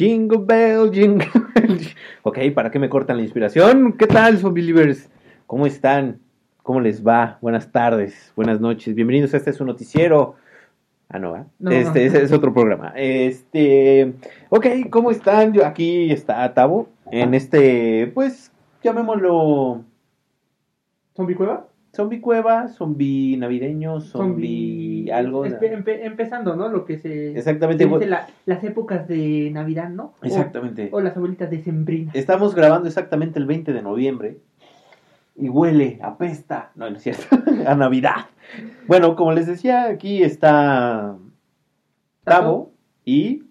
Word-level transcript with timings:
Jingle 0.00 0.38
bell, 0.38 0.90
jingle 0.90 1.28
bell. 1.54 1.78
Ok, 2.22 2.38
¿para 2.54 2.70
qué 2.70 2.78
me 2.78 2.88
cortan 2.88 3.18
la 3.18 3.22
inspiración? 3.22 3.92
¿Qué 3.98 4.06
tal, 4.06 4.38
Believers? 4.38 5.10
¿Cómo 5.46 5.66
están? 5.66 6.20
¿Cómo 6.62 6.80
les 6.80 7.06
va? 7.06 7.36
Buenas 7.42 7.70
tardes, 7.70 8.32
buenas 8.34 8.62
noches. 8.62 8.94
Bienvenidos 8.94 9.34
a 9.34 9.36
este 9.36 9.52
su 9.52 9.62
noticiero. 9.66 10.36
Ah, 11.10 11.18
no, 11.18 11.36
¿eh? 11.36 11.44
No, 11.58 11.70
este 11.70 12.08
no. 12.08 12.18
es 12.18 12.32
otro 12.32 12.54
programa. 12.54 12.94
Este, 12.96 14.14
ok, 14.48 14.66
¿cómo 14.88 15.10
están? 15.10 15.52
Yo, 15.52 15.66
aquí 15.66 16.10
está 16.10 16.54
Tavo 16.54 16.88
en 17.10 17.34
este, 17.34 18.10
pues, 18.14 18.50
llamémoslo 18.82 19.84
¿Zombie 21.14 21.36
Cueva? 21.36 21.66
Zombie 21.94 22.20
cueva, 22.20 22.68
zombie 22.68 23.36
navideño, 23.36 24.00
zombie 24.00 25.10
algo. 25.12 25.44
Empe- 25.46 26.00
empezando, 26.04 26.54
¿no? 26.56 26.68
Lo 26.68 26.84
que 26.84 26.98
se. 26.98 27.32
Exactamente. 27.36 27.84
se 27.84 27.90
dice 27.90 28.06
la- 28.06 28.26
las 28.46 28.62
épocas 28.64 29.08
de 29.08 29.50
Navidad, 29.52 29.88
¿no? 29.88 30.14
O- 30.22 30.26
Exactamente. 30.26 30.88
O, 30.92 31.00
las 31.00 31.16
abuelitas 31.16 31.50
de 31.50 31.60
Sembrina. 31.62 32.12
Estamos 32.14 32.54
grabando 32.54 32.86
exactamente 32.88 33.38
el 33.38 33.46
20 33.46 33.72
de 33.72 33.82
noviembre 33.82 34.38
y 35.36 35.48
huele, 35.48 35.98
apesta, 36.02 36.70
no, 36.74 36.88
no 36.90 36.96
es 36.96 37.02
cierto, 37.02 37.24
a 37.66 37.74
Navidad. 37.74 38.26
Bueno, 38.86 39.16
como 39.16 39.32
les 39.32 39.46
decía, 39.46 39.84
aquí 39.86 40.22
está 40.22 41.16
Tavo 42.24 42.72
y... 43.04 43.44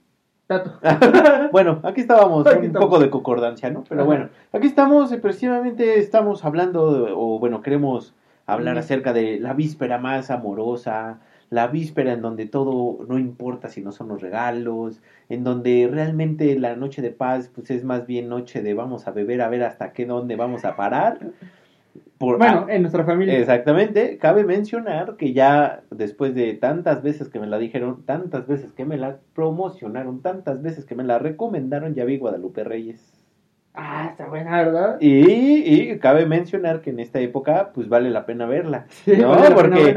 Tato. 0.48 0.80
bueno, 1.52 1.80
aquí 1.84 2.02
estábamos, 2.02 2.48
Aquí 2.48 2.58
un 2.60 2.66
estamos. 2.66 2.88
poco 2.88 3.00
de 3.00 3.10
concordancia, 3.12 3.70
¿no? 3.70 3.84
Pero 3.88 4.02
Ajá. 4.02 4.08
bueno, 4.08 4.30
aquí 4.52 4.66
estamos, 4.68 5.12
y 5.12 5.18
precisamente 5.18 6.00
estamos 6.00 6.44
hablando, 6.44 7.06
de- 7.06 7.12
o 7.16 7.38
bueno, 7.40 7.62
queremos 7.62 8.16
hablar 8.54 8.78
acerca 8.78 9.14
de 9.14 9.40
la 9.40 9.54
víspera 9.54 9.98
más 9.98 10.32
amorosa, 10.32 11.20
la 11.50 11.68
víspera 11.68 12.14
en 12.14 12.22
donde 12.22 12.46
todo 12.46 13.04
no 13.08 13.18
importa 13.18 13.70
si 13.70 13.82
no 13.82 13.92
son 13.92 14.10
los 14.10 14.22
regalos, 14.22 15.02
en 15.30 15.44
donde 15.44 15.88
realmente 15.92 16.58
la 16.60 16.76
noche 16.76 17.02
de 17.02 17.12
paz 17.12 17.52
pues 17.54 17.72
es 17.72 17.84
más 17.84 18.06
bien 18.06 18.30
noche 18.30 18.62
de 18.62 18.74
vamos 18.74 19.08
a 19.08 19.12
beber 19.12 19.42
a 19.42 19.50
ver 19.50 19.64
hasta 19.64 19.92
qué 19.94 20.06
dónde 20.06 20.36
vamos 20.36 20.66
a 20.66 20.76
parar. 20.76 21.20
Por, 22.18 22.38
Bueno, 22.38 22.66
ah, 22.68 22.74
en 22.74 22.82
nuestra 22.82 23.06
familia. 23.06 23.40
Exactamente, 23.40 24.18
cabe 24.18 24.44
mencionar 24.44 25.16
que 25.16 25.34
ya 25.34 25.84
después 25.90 26.36
de 26.36 26.54
tantas 26.54 27.02
veces 27.02 27.30
que 27.30 27.40
me 27.40 27.48
la 27.48 27.58
dijeron, 27.58 28.04
tantas 28.06 28.46
veces 28.46 28.74
que 28.74 28.86
me 28.86 28.98
la 28.98 29.20
promocionaron, 29.34 30.22
tantas 30.22 30.62
veces 30.62 30.86
que 30.86 30.96
me 30.96 31.06
la 31.06 31.18
recomendaron, 31.18 31.96
ya 31.96 32.04
vi 32.04 32.18
Guadalupe 32.18 32.64
Reyes. 32.64 33.19
Ah, 33.82 34.08
está 34.12 34.28
buena, 34.28 34.58
¿verdad? 34.58 34.98
Y, 35.00 35.12
y 35.92 36.00
cabe 36.00 36.26
mencionar 36.26 36.82
que 36.82 36.90
en 36.90 37.00
esta 37.00 37.20
época 37.20 37.72
pues 37.74 37.88
vale 37.88 38.10
la 38.10 38.26
pena 38.26 38.46
verla, 38.46 38.86
Sí, 38.90 39.16
¿no? 39.16 39.30
vale 39.30 39.50
la 39.50 39.56
pena 39.56 39.78
porque, 39.78 39.96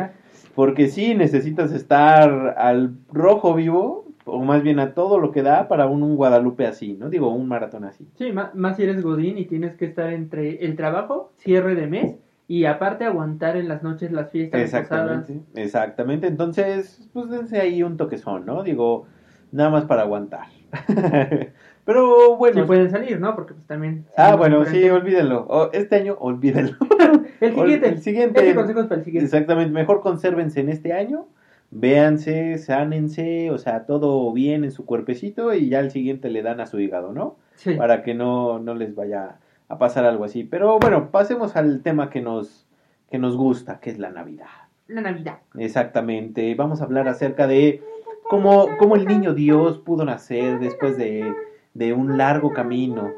porque 0.54 0.88
sí 0.88 1.14
necesitas 1.16 1.72
estar 1.72 2.54
al 2.58 2.94
rojo 3.12 3.54
vivo, 3.54 4.04
o 4.24 4.44
más 4.44 4.62
bien 4.62 4.78
a 4.78 4.94
todo 4.94 5.18
lo 5.18 5.32
que 5.32 5.42
da 5.42 5.66
para 5.66 5.86
un, 5.86 6.04
un 6.04 6.14
Guadalupe 6.14 6.64
así, 6.64 6.94
¿no? 6.94 7.10
Digo, 7.10 7.34
un 7.34 7.48
maratón 7.48 7.84
así. 7.84 8.06
Sí, 8.16 8.30
ma- 8.30 8.52
más 8.54 8.76
si 8.76 8.84
eres 8.84 9.02
Godín 9.02 9.36
y 9.36 9.46
tienes 9.46 9.74
que 9.76 9.86
estar 9.86 10.12
entre 10.12 10.64
el 10.64 10.76
trabajo, 10.76 11.32
cierre 11.38 11.74
de 11.74 11.88
mes 11.88 12.14
y 12.46 12.66
aparte 12.66 13.04
aguantar 13.04 13.56
en 13.56 13.66
las 13.66 13.82
noches 13.82 14.12
las 14.12 14.30
fiestas 14.30 14.60
posadas. 14.62 15.28
Exactamente, 15.28 15.60
exactamente. 15.60 16.26
Entonces, 16.28 17.08
pues 17.12 17.30
dense 17.30 17.60
ahí 17.60 17.82
un 17.82 17.96
toquezón, 17.96 18.46
¿no? 18.46 18.62
Digo, 18.62 19.06
nada 19.50 19.70
más 19.70 19.86
para 19.86 20.02
aguantar. 20.02 20.46
Pero 21.84 22.36
bueno. 22.36 22.60
Si 22.60 22.66
pueden 22.66 22.90
salir, 22.90 23.20
¿no? 23.20 23.34
Porque 23.34 23.54
pues 23.54 23.66
también... 23.66 24.04
Ah, 24.16 24.36
bueno, 24.36 24.64
en 24.64 24.66
sí, 24.66 24.88
olvídenlo. 24.88 25.46
O 25.48 25.70
este 25.72 25.96
año, 25.96 26.16
olvídenlo. 26.20 26.76
El 27.40 27.54
siguiente. 27.54 27.88
El 27.88 28.00
siguiente. 28.00 28.40
Este 28.40 28.54
consejo 28.54 28.80
es 28.80 28.86
para 28.86 29.00
el 29.00 29.04
siguiente. 29.04 29.24
Exactamente, 29.24 29.72
mejor 29.72 30.00
consérvense 30.00 30.60
en 30.60 30.68
este 30.68 30.92
año. 30.92 31.26
Véanse, 31.72 32.58
sánense, 32.58 33.50
o 33.50 33.58
sea, 33.58 33.84
todo 33.84 34.32
bien 34.32 34.62
en 34.62 34.70
su 34.70 34.84
cuerpecito 34.84 35.52
y 35.52 35.68
ya 35.68 35.80
el 35.80 35.90
siguiente 35.90 36.30
le 36.30 36.42
dan 36.42 36.60
a 36.60 36.66
su 36.66 36.78
hígado, 36.78 37.12
¿no? 37.12 37.36
Sí. 37.56 37.74
Para 37.74 38.04
que 38.04 38.14
no, 38.14 38.60
no 38.60 38.74
les 38.74 38.94
vaya 38.94 39.38
a 39.68 39.78
pasar 39.78 40.04
algo 40.04 40.24
así. 40.24 40.44
Pero 40.44 40.78
bueno, 40.78 41.10
pasemos 41.10 41.56
al 41.56 41.82
tema 41.82 42.10
que 42.10 42.20
nos, 42.20 42.68
que 43.10 43.18
nos 43.18 43.36
gusta, 43.36 43.80
que 43.80 43.90
es 43.90 43.98
la 43.98 44.10
Navidad. 44.10 44.46
La 44.86 45.00
Navidad. 45.00 45.38
Exactamente. 45.58 46.54
Vamos 46.54 46.80
a 46.80 46.84
hablar 46.84 47.08
acerca 47.08 47.48
de 47.48 47.82
cómo, 48.28 48.68
cómo 48.78 48.94
el 48.94 49.06
niño 49.06 49.34
Dios 49.34 49.78
pudo 49.78 50.04
nacer 50.04 50.60
después 50.60 50.96
de, 50.96 51.34
de 51.74 51.92
un 51.92 52.16
largo 52.18 52.52
camino. 52.52 53.12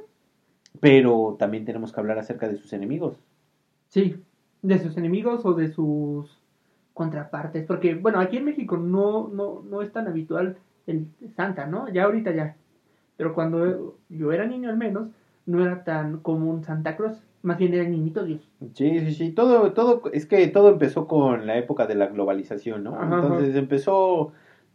Pero 0.80 1.36
también 1.38 1.64
tenemos 1.64 1.92
que 1.92 2.00
hablar 2.00 2.18
acerca 2.18 2.48
de 2.48 2.56
sus 2.56 2.72
enemigos. 2.72 3.16
Sí, 3.88 4.16
de 4.62 4.78
sus 4.78 4.96
enemigos 4.96 5.44
o 5.44 5.54
de 5.54 5.68
sus 5.68 6.40
contrapartes, 6.94 7.64
porque 7.66 7.94
bueno, 7.94 8.20
aquí 8.20 8.36
en 8.36 8.44
México 8.44 8.76
no, 8.76 9.28
no, 9.28 9.62
no 9.68 9.82
es 9.82 9.92
tan 9.92 10.06
habitual 10.06 10.56
el 10.86 11.08
Santa, 11.36 11.66
¿no? 11.66 11.88
Ya 11.88 12.04
ahorita 12.04 12.32
ya. 12.34 12.56
Pero 13.16 13.34
cuando 13.34 13.96
yo 14.08 14.32
era 14.32 14.46
niño 14.46 14.70
al 14.70 14.76
menos, 14.76 15.08
no 15.46 15.62
era 15.62 15.84
tan 15.84 16.18
común 16.18 16.64
Santa 16.64 16.96
Cruz, 16.96 17.20
más 17.42 17.58
bien 17.58 17.74
era 17.74 17.82
el 17.82 17.90
niñito 17.90 18.24
Dios. 18.24 18.48
Sí, 18.74 19.00
sí, 19.00 19.12
sí. 19.12 19.30
Todo, 19.32 19.72
todo, 19.72 20.02
es 20.12 20.26
que 20.26 20.46
todo 20.48 20.70
empezó 20.70 21.06
con 21.06 21.46
la 21.46 21.58
época 21.58 21.86
de 21.86 21.94
la 21.94 22.06
globalización, 22.06 22.84
¿no? 22.84 22.94
Ajá, 22.94 23.16
Entonces 23.16 23.54
empezó 23.56 24.32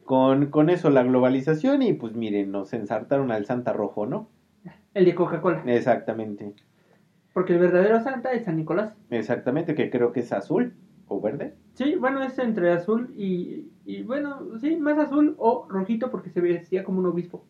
con, 0.10 0.48
con 0.48 0.72
eso 0.72 0.90
la 0.90 1.04
globalización 1.04 1.84
y 1.84 1.94
pues 1.94 2.16
miren, 2.16 2.52
nos 2.52 2.74
ensartaron 2.74 3.32
al 3.32 3.46
Santa 3.46 3.74
Rojo, 3.74 4.08
¿no? 4.08 4.28
El 4.96 5.06
de 5.06 5.14
Coca-Cola. 5.14 5.62
Exactamente. 5.68 6.56
Porque 7.32 7.54
el 7.54 7.60
verdadero 7.60 8.02
Santa 8.02 8.32
es 8.32 8.46
San 8.46 8.58
Nicolás. 8.58 8.96
Exactamente, 9.12 9.76
que 9.76 9.92
creo 9.92 10.12
que 10.12 10.22
es 10.22 10.34
azul 10.34 10.74
o 11.08 11.22
verde. 11.22 11.54
Sí, 11.76 11.94
bueno, 11.94 12.24
es 12.24 12.40
entre 12.40 12.72
azul 12.72 13.14
y, 13.16 13.68
y 13.86 14.02
bueno, 14.02 14.58
sí, 14.60 14.78
más 14.78 14.98
azul 14.98 15.36
o 15.38 15.68
rojito 15.70 16.10
porque 16.10 16.32
se 16.32 16.42
vestía 16.42 16.84
como 16.84 16.98
un 17.02 17.06
obispo. 17.06 17.46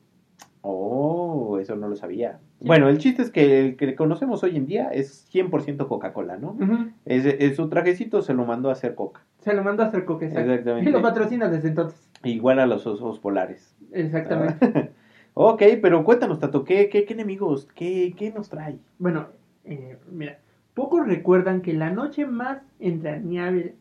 Oh, 0.61 1.57
eso 1.59 1.75
no 1.75 1.87
lo 1.87 1.95
sabía. 1.95 2.39
Sí. 2.59 2.67
Bueno, 2.67 2.89
el 2.89 2.97
chiste 2.97 3.21
es 3.21 3.31
que 3.31 3.59
el 3.59 3.77
que 3.77 3.95
conocemos 3.95 4.43
hoy 4.43 4.57
en 4.57 4.65
día 4.65 4.89
es 4.89 5.29
100% 5.33 5.87
Coca-Cola, 5.87 6.37
¿no? 6.37 6.57
Es 7.05 7.55
su 7.55 7.69
trajecito 7.69 8.21
se 8.21 8.33
lo 8.33 8.45
mandó 8.45 8.69
a 8.69 8.73
hacer 8.73 8.95
Coca. 8.95 9.21
Se 9.39 9.53
lo 9.53 9.63
mandó 9.63 9.83
a 9.83 9.87
hacer 9.87 10.03
Coca, 10.03 10.25
exacto. 10.25 10.51
Exactamente. 10.51 10.89
Y 10.89 10.93
lo 10.93 11.01
patrocina 11.01 11.49
desde 11.49 11.69
entonces. 11.69 12.09
Igual 12.23 12.59
a 12.59 12.65
los 12.65 12.85
osos 12.85 13.19
polares. 13.19 13.73
Exactamente. 13.93 14.91
ok, 15.33 15.63
pero 15.81 16.03
cuéntanos, 16.03 16.39
Tato, 16.39 16.65
¿qué, 16.65 16.89
qué, 16.89 17.05
qué 17.05 17.13
enemigos? 17.13 17.67
¿Qué, 17.73 18.13
¿Qué 18.17 18.31
nos 18.31 18.49
trae? 18.49 18.77
Bueno, 18.97 19.27
eh, 19.63 19.97
mira, 20.11 20.39
pocos 20.73 21.07
recuerdan 21.07 21.61
que 21.61 21.73
la 21.73 21.89
noche 21.89 22.25
más 22.25 22.61
entrañable 22.79 23.75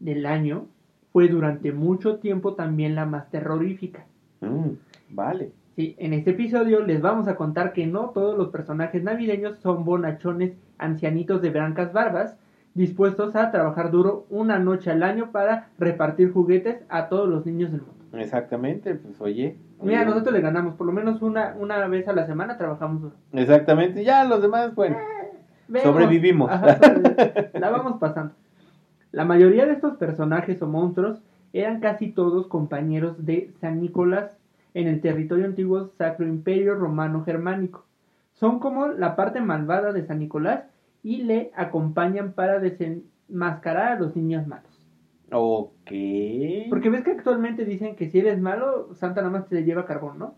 del 0.00 0.24
año 0.24 0.66
fue 1.12 1.28
durante 1.28 1.72
mucho 1.72 2.16
tiempo 2.16 2.54
también 2.54 2.94
la 2.94 3.04
más 3.04 3.28
terrorífica. 3.28 4.06
Mm, 4.40 4.70
vale. 5.10 5.52
Sí, 5.76 5.96
en 5.98 6.12
este 6.12 6.30
episodio 6.30 6.80
les 6.80 7.00
vamos 7.00 7.28
a 7.28 7.34
contar 7.34 7.72
que 7.72 7.86
no 7.86 8.10
todos 8.10 8.36
los 8.36 8.48
personajes 8.48 9.02
navideños 9.02 9.58
son 9.60 9.84
bonachones 9.84 10.52
ancianitos 10.76 11.40
de 11.40 11.50
blancas 11.50 11.94
barbas 11.94 12.36
dispuestos 12.74 13.36
a 13.36 13.50
trabajar 13.50 13.90
duro 13.90 14.26
una 14.28 14.58
noche 14.58 14.90
al 14.90 15.02
año 15.02 15.30
para 15.30 15.68
repartir 15.78 16.32
juguetes 16.32 16.82
a 16.88 17.08
todos 17.08 17.28
los 17.28 17.46
niños 17.46 17.72
del 17.72 17.82
mundo. 17.82 18.04
Exactamente, 18.12 18.94
pues 18.94 19.18
oye. 19.20 19.56
Mira, 19.80 20.00
oye. 20.00 20.10
nosotros 20.10 20.34
le 20.34 20.40
ganamos, 20.42 20.74
por 20.74 20.86
lo 20.86 20.92
menos 20.92 21.22
una, 21.22 21.54
una 21.58 21.86
vez 21.88 22.06
a 22.06 22.12
la 22.12 22.26
semana 22.26 22.58
trabajamos 22.58 23.02
duro. 23.02 23.14
Exactamente, 23.32 24.04
ya 24.04 24.24
los 24.24 24.42
demás, 24.42 24.74
bueno. 24.74 24.98
Vemos. 25.68 25.84
Sobrevivimos. 25.84 26.50
Ajá, 26.50 26.78
la 27.54 27.70
vamos 27.70 27.98
pasando. 27.98 28.34
La 29.10 29.24
mayoría 29.24 29.64
de 29.64 29.72
estos 29.72 29.96
personajes 29.96 30.60
o 30.60 30.66
monstruos 30.66 31.22
eran 31.54 31.80
casi 31.80 32.10
todos 32.10 32.46
compañeros 32.46 33.24
de 33.24 33.50
San 33.60 33.80
Nicolás 33.80 34.36
en 34.74 34.88
el 34.88 35.00
territorio 35.00 35.46
antiguo 35.46 35.86
Sacro 35.98 36.26
Imperio 36.26 36.74
Romano 36.74 37.24
Germánico. 37.24 37.84
Son 38.32 38.58
como 38.58 38.88
la 38.88 39.16
parte 39.16 39.40
malvada 39.40 39.92
de 39.92 40.04
San 40.04 40.18
Nicolás 40.18 40.64
y 41.02 41.22
le 41.22 41.50
acompañan 41.54 42.32
para 42.32 42.58
desenmascarar 42.58 43.92
a 43.92 44.00
los 44.00 44.16
niños 44.16 44.46
malos. 44.46 44.72
Ok. 45.30 45.90
Porque 46.68 46.90
ves 46.90 47.04
que 47.04 47.12
actualmente 47.12 47.64
dicen 47.64 47.96
que 47.96 48.10
si 48.10 48.18
eres 48.18 48.40
malo, 48.40 48.94
Santa 48.94 49.22
nada 49.22 49.32
más 49.32 49.48
te 49.48 49.64
lleva 49.64 49.86
carbón, 49.86 50.18
¿no? 50.18 50.36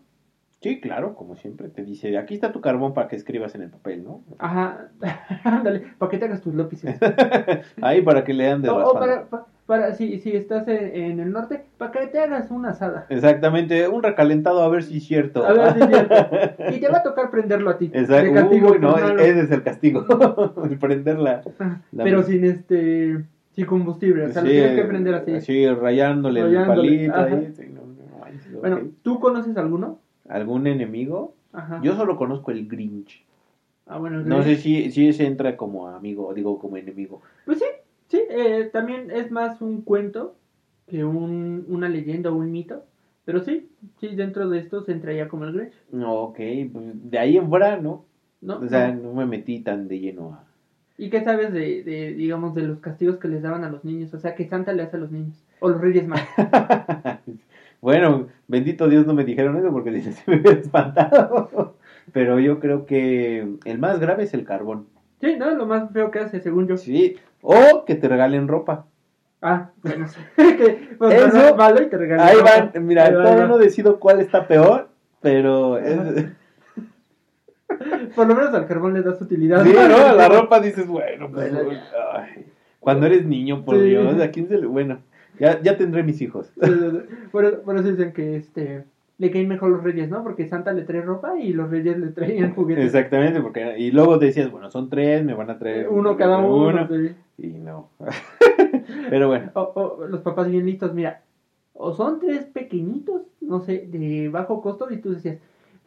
Sí, 0.61 0.79
claro, 0.79 1.13
como 1.15 1.35
siempre 1.35 1.69
te 1.69 1.83
dice, 1.83 2.17
aquí 2.17 2.33
está 2.33 2.51
tu 2.51 2.59
carbón 2.61 2.93
para 2.93 3.07
que 3.07 3.15
escribas 3.15 3.53
en 3.53 3.61
el 3.61 3.69
papel, 3.69 4.03
¿no? 4.03 4.23
Ajá, 4.39 4.89
ándale, 5.43 5.83
para 5.99 6.09
que 6.09 6.17
te 6.17 6.25
hagas 6.25 6.41
tus 6.41 6.55
lápices. 6.55 6.97
Ahí 7.81 8.01
para 8.01 8.23
que 8.23 8.33
le 8.33 8.49
andes 8.49 8.71
O, 8.71 8.77
o 8.77 8.93
para, 8.93 9.25
pa- 9.25 9.45
para 9.67 9.93
si, 9.93 10.17
si 10.19 10.31
estás 10.35 10.67
en, 10.67 10.95
en 10.95 11.19
el 11.19 11.31
norte, 11.31 11.65
para 11.77 11.91
que 11.91 12.07
te 12.07 12.19
hagas 12.19 12.49
una 12.49 12.69
asada. 12.69 13.05
Exactamente, 13.09 13.87
un 13.87 14.01
recalentado 14.01 14.63
a 14.63 14.69
ver 14.69 14.81
si 14.83 14.97
es 14.97 15.03
cierto. 15.05 15.45
A 15.45 15.53
ver 15.53 15.73
si 15.73 15.79
es 15.81 15.87
cierto. 15.87 16.15
Y 16.75 16.79
te 16.79 16.87
va 16.89 16.97
a 16.99 17.03
tocar 17.03 17.29
prenderlo 17.29 17.69
a 17.69 17.77
ti. 17.77 17.91
Exacto. 17.93 18.25
De 18.25 18.33
castigo. 18.33 18.71
Uy, 18.71 18.79
no, 18.79 18.91
por 18.93 19.01
malo. 19.01 19.19
ese 19.19 19.41
es 19.41 19.51
el 19.51 19.61
castigo. 19.63 20.05
el 20.63 21.23
la- 21.23 21.43
Pero 21.97 22.23
sin 22.23 22.43
este 22.45 23.23
sin 23.51 23.65
combustible. 23.67 24.25
O 24.25 24.29
sea, 24.31 24.41
lo 24.41 24.49
Sí, 24.49 24.55
tienes 24.55 24.75
que 24.75 24.83
prender 24.85 25.13
así. 25.15 25.41
Sí, 25.41 25.67
rayándole, 25.67 26.39
el 26.41 26.45
Rayándole, 26.47 26.89
palito 26.89 27.13
ajá. 27.13 27.35
ahí. 27.35 27.51
sí, 27.55 27.63
no, 27.71 27.81
no 27.81 28.17
manches, 28.19 28.53
Bueno, 28.59 28.75
ok. 28.77 28.83
¿tú 29.03 29.19
conoces 29.19 29.55
alguno? 29.57 29.99
¿Algún 30.27 30.67
enemigo? 30.67 31.35
Ajá. 31.53 31.79
Yo 31.83 31.95
solo 31.95 32.17
conozco 32.17 32.51
el 32.51 32.67
Grinch. 32.67 33.23
Ah, 33.87 33.97
bueno, 33.99 34.21
No 34.21 34.41
sé 34.43 34.55
si, 34.57 34.89
si 34.91 35.07
ese 35.07 35.25
entra 35.27 35.55
como 35.57 35.87
amigo, 35.87 36.33
digo 36.33 36.57
como 36.59 36.77
enemigo. 36.77 37.21
Pues 37.45 37.59
sí, 37.59 37.65
sí. 38.07 38.19
eh, 38.29 38.69
también 38.73 39.11
es 39.11 39.29
más 39.31 39.61
un 39.61 39.81
cuento 39.83 40.35
que 40.87 41.05
un, 41.05 41.65
una 41.69 41.87
leyenda 41.89 42.31
o 42.31 42.35
un 42.35 42.51
mito. 42.51 42.83
Pero 43.25 43.41
sí, 43.41 43.69
sí, 43.99 44.15
dentro 44.15 44.49
de 44.49 44.59
esto 44.59 44.81
se 44.83 44.91
entraría 44.91 45.27
como 45.27 45.45
el 45.45 45.53
Grinch. 45.53 45.73
No, 45.91 46.13
ok, 46.15 46.37
pues 46.71 46.85
de 47.11 47.19
ahí 47.19 47.37
en 47.37 47.47
fuera, 47.49 47.77
¿no? 47.77 48.05
¿No? 48.41 48.57
O 48.59 48.67
sea, 48.67 48.91
No. 48.91 49.03
no 49.09 49.13
me 49.13 49.25
metí 49.25 49.59
tan 49.61 49.87
de 49.87 49.99
lleno 49.99 50.33
a... 50.33 50.43
¿Y 50.97 51.09
qué 51.09 51.23
sabes 51.23 51.51
de, 51.51 51.83
de, 51.83 52.13
digamos, 52.13 52.55
de 52.55 52.61
los 52.63 52.79
castigos 52.79 53.17
que 53.17 53.27
les 53.27 53.41
daban 53.41 53.63
a 53.65 53.69
los 53.69 53.83
niños? 53.83 54.13
O 54.13 54.19
sea, 54.19 54.33
que 54.33 54.47
Santa 54.47 54.71
le 54.73 54.83
hace 54.83 54.95
a 54.95 54.99
los 54.99 55.11
niños. 55.11 55.35
O 55.59 55.69
los 55.69 55.81
Reyes 55.81 56.07
Magos. 56.07 56.25
bueno, 57.85 58.27
bendito 58.47 58.87
Dios 58.89 59.05
no 59.05 59.13
me 59.13 59.23
dijeron 59.23 59.55
eso 59.57 59.71
porque 59.71 60.01
se 60.01 60.23
me 60.31 60.37
hubiera 60.41 60.59
espantado. 60.59 61.75
Pero 62.13 62.39
yo 62.39 62.59
creo 62.59 62.87
que 62.87 63.47
el 63.63 63.77
más 63.79 63.99
grave 63.99 64.23
es 64.23 64.33
el 64.33 64.43
carbón. 64.43 64.87
Sí, 65.21 65.35
¿no? 65.37 65.51
Lo 65.51 65.67
más 65.67 65.91
feo 65.91 66.09
que 66.09 66.17
hace, 66.19 66.39
según 66.41 66.67
yo. 66.67 66.77
Sí. 66.77 67.17
O 67.43 67.85
que 67.85 67.93
te 67.93 68.07
regalen 68.07 68.47
ropa. 68.47 68.85
Ah, 69.39 69.69
bueno, 69.83 70.07
que, 70.35 70.95
pues, 70.97 71.13
Eso- 71.13 71.37
no 71.37 71.43
es 71.43 71.55
malo 71.55 71.81
y 71.83 71.85
te 71.85 71.97
regalan 71.97 72.27
Ahí 72.27 72.37
ropa. 72.37 72.71
van, 72.73 72.85
mira, 72.87 73.05
Ahí 73.05 73.11
todavía 73.13 73.43
va. 73.43 73.47
no 73.47 73.57
decido 73.59 73.99
cuál 73.99 74.19
está 74.19 74.47
peor, 74.47 74.89
pero 75.21 75.77
es... 75.77 76.25
Por 78.15 78.27
lo 78.27 78.35
menos 78.35 78.53
al 78.53 78.65
carbón 78.67 78.93
le 78.93 79.01
das 79.03 79.21
utilidad. 79.21 79.63
Sí, 79.63 79.73
¿no? 79.73 79.97
A 80.07 80.13
la 80.13 80.27
ropa 80.27 80.59
dices, 80.59 80.87
bueno, 80.87 81.29
pues, 81.31 81.51
ay, 82.13 82.45
cuando 82.79 83.05
eres 83.05 83.25
niño, 83.25 83.63
por 83.63 83.75
Sí. 83.75 83.83
Dios, 83.83 84.19
¿a 84.21 84.31
quién 84.31 84.47
se 84.47 84.57
le... 84.57 84.65
Bueno, 84.65 84.99
ya, 85.39 85.61
ya 85.61 85.77
tendré 85.77 86.03
mis 86.03 86.21
hijos. 86.21 86.51
Por, 87.31 87.61
por 87.61 87.75
eso 87.77 87.89
dicen 87.91 88.13
que 88.13 88.35
este 88.37 88.83
le 89.17 89.31
caen 89.31 89.47
mejor 89.47 89.69
los 89.71 89.83
reyes, 89.83 90.09
¿no? 90.09 90.23
Porque 90.23 90.47
Santa 90.47 90.73
le 90.73 90.81
trae 90.83 91.01
ropa 91.01 91.39
y 91.39 91.53
los 91.53 91.69
reyes 91.69 91.97
le 91.97 92.07
traían 92.07 92.53
juguetes. 92.53 92.85
Exactamente, 92.85 93.41
porque 93.41 93.79
y 93.79 93.91
luego 93.91 94.17
decías, 94.17 94.51
bueno, 94.51 94.69
son 94.69 94.89
tres, 94.89 95.23
me 95.23 95.33
van 95.33 95.49
a 95.49 95.57
traer 95.57 95.87
Uno 95.87 96.17
cada 96.17 96.39
uno. 96.39 96.87
y 97.37 97.47
no. 97.47 97.89
Pero 99.09 99.27
bueno, 99.27 99.51
O, 99.53 99.61
o 100.01 100.07
los 100.07 100.21
papás 100.21 100.49
bien 100.49 100.65
listos, 100.65 100.93
mira, 100.93 101.21
o 101.73 101.93
son 101.93 102.19
tres 102.19 102.45
pequeñitos, 102.45 103.21
no 103.41 103.61
sé, 103.61 103.87
de 103.87 104.29
bajo 104.29 104.61
costo, 104.61 104.87
y 104.91 104.97
tú 104.97 105.13
decías, 105.13 105.37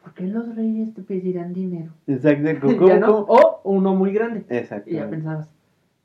¿por 0.03 0.13
qué 0.13 0.23
los 0.25 0.55
reyes 0.55 0.93
te 0.93 1.01
pedirán 1.03 1.53
dinero? 1.53 1.91
exacto. 2.07 2.67
O 3.27 3.61
uno 3.63 3.93
muy 3.93 4.11
grande. 4.11 4.43
Exacto. 4.49 4.89
Y 4.89 4.93
ya 4.93 5.09
pensabas, 5.09 5.47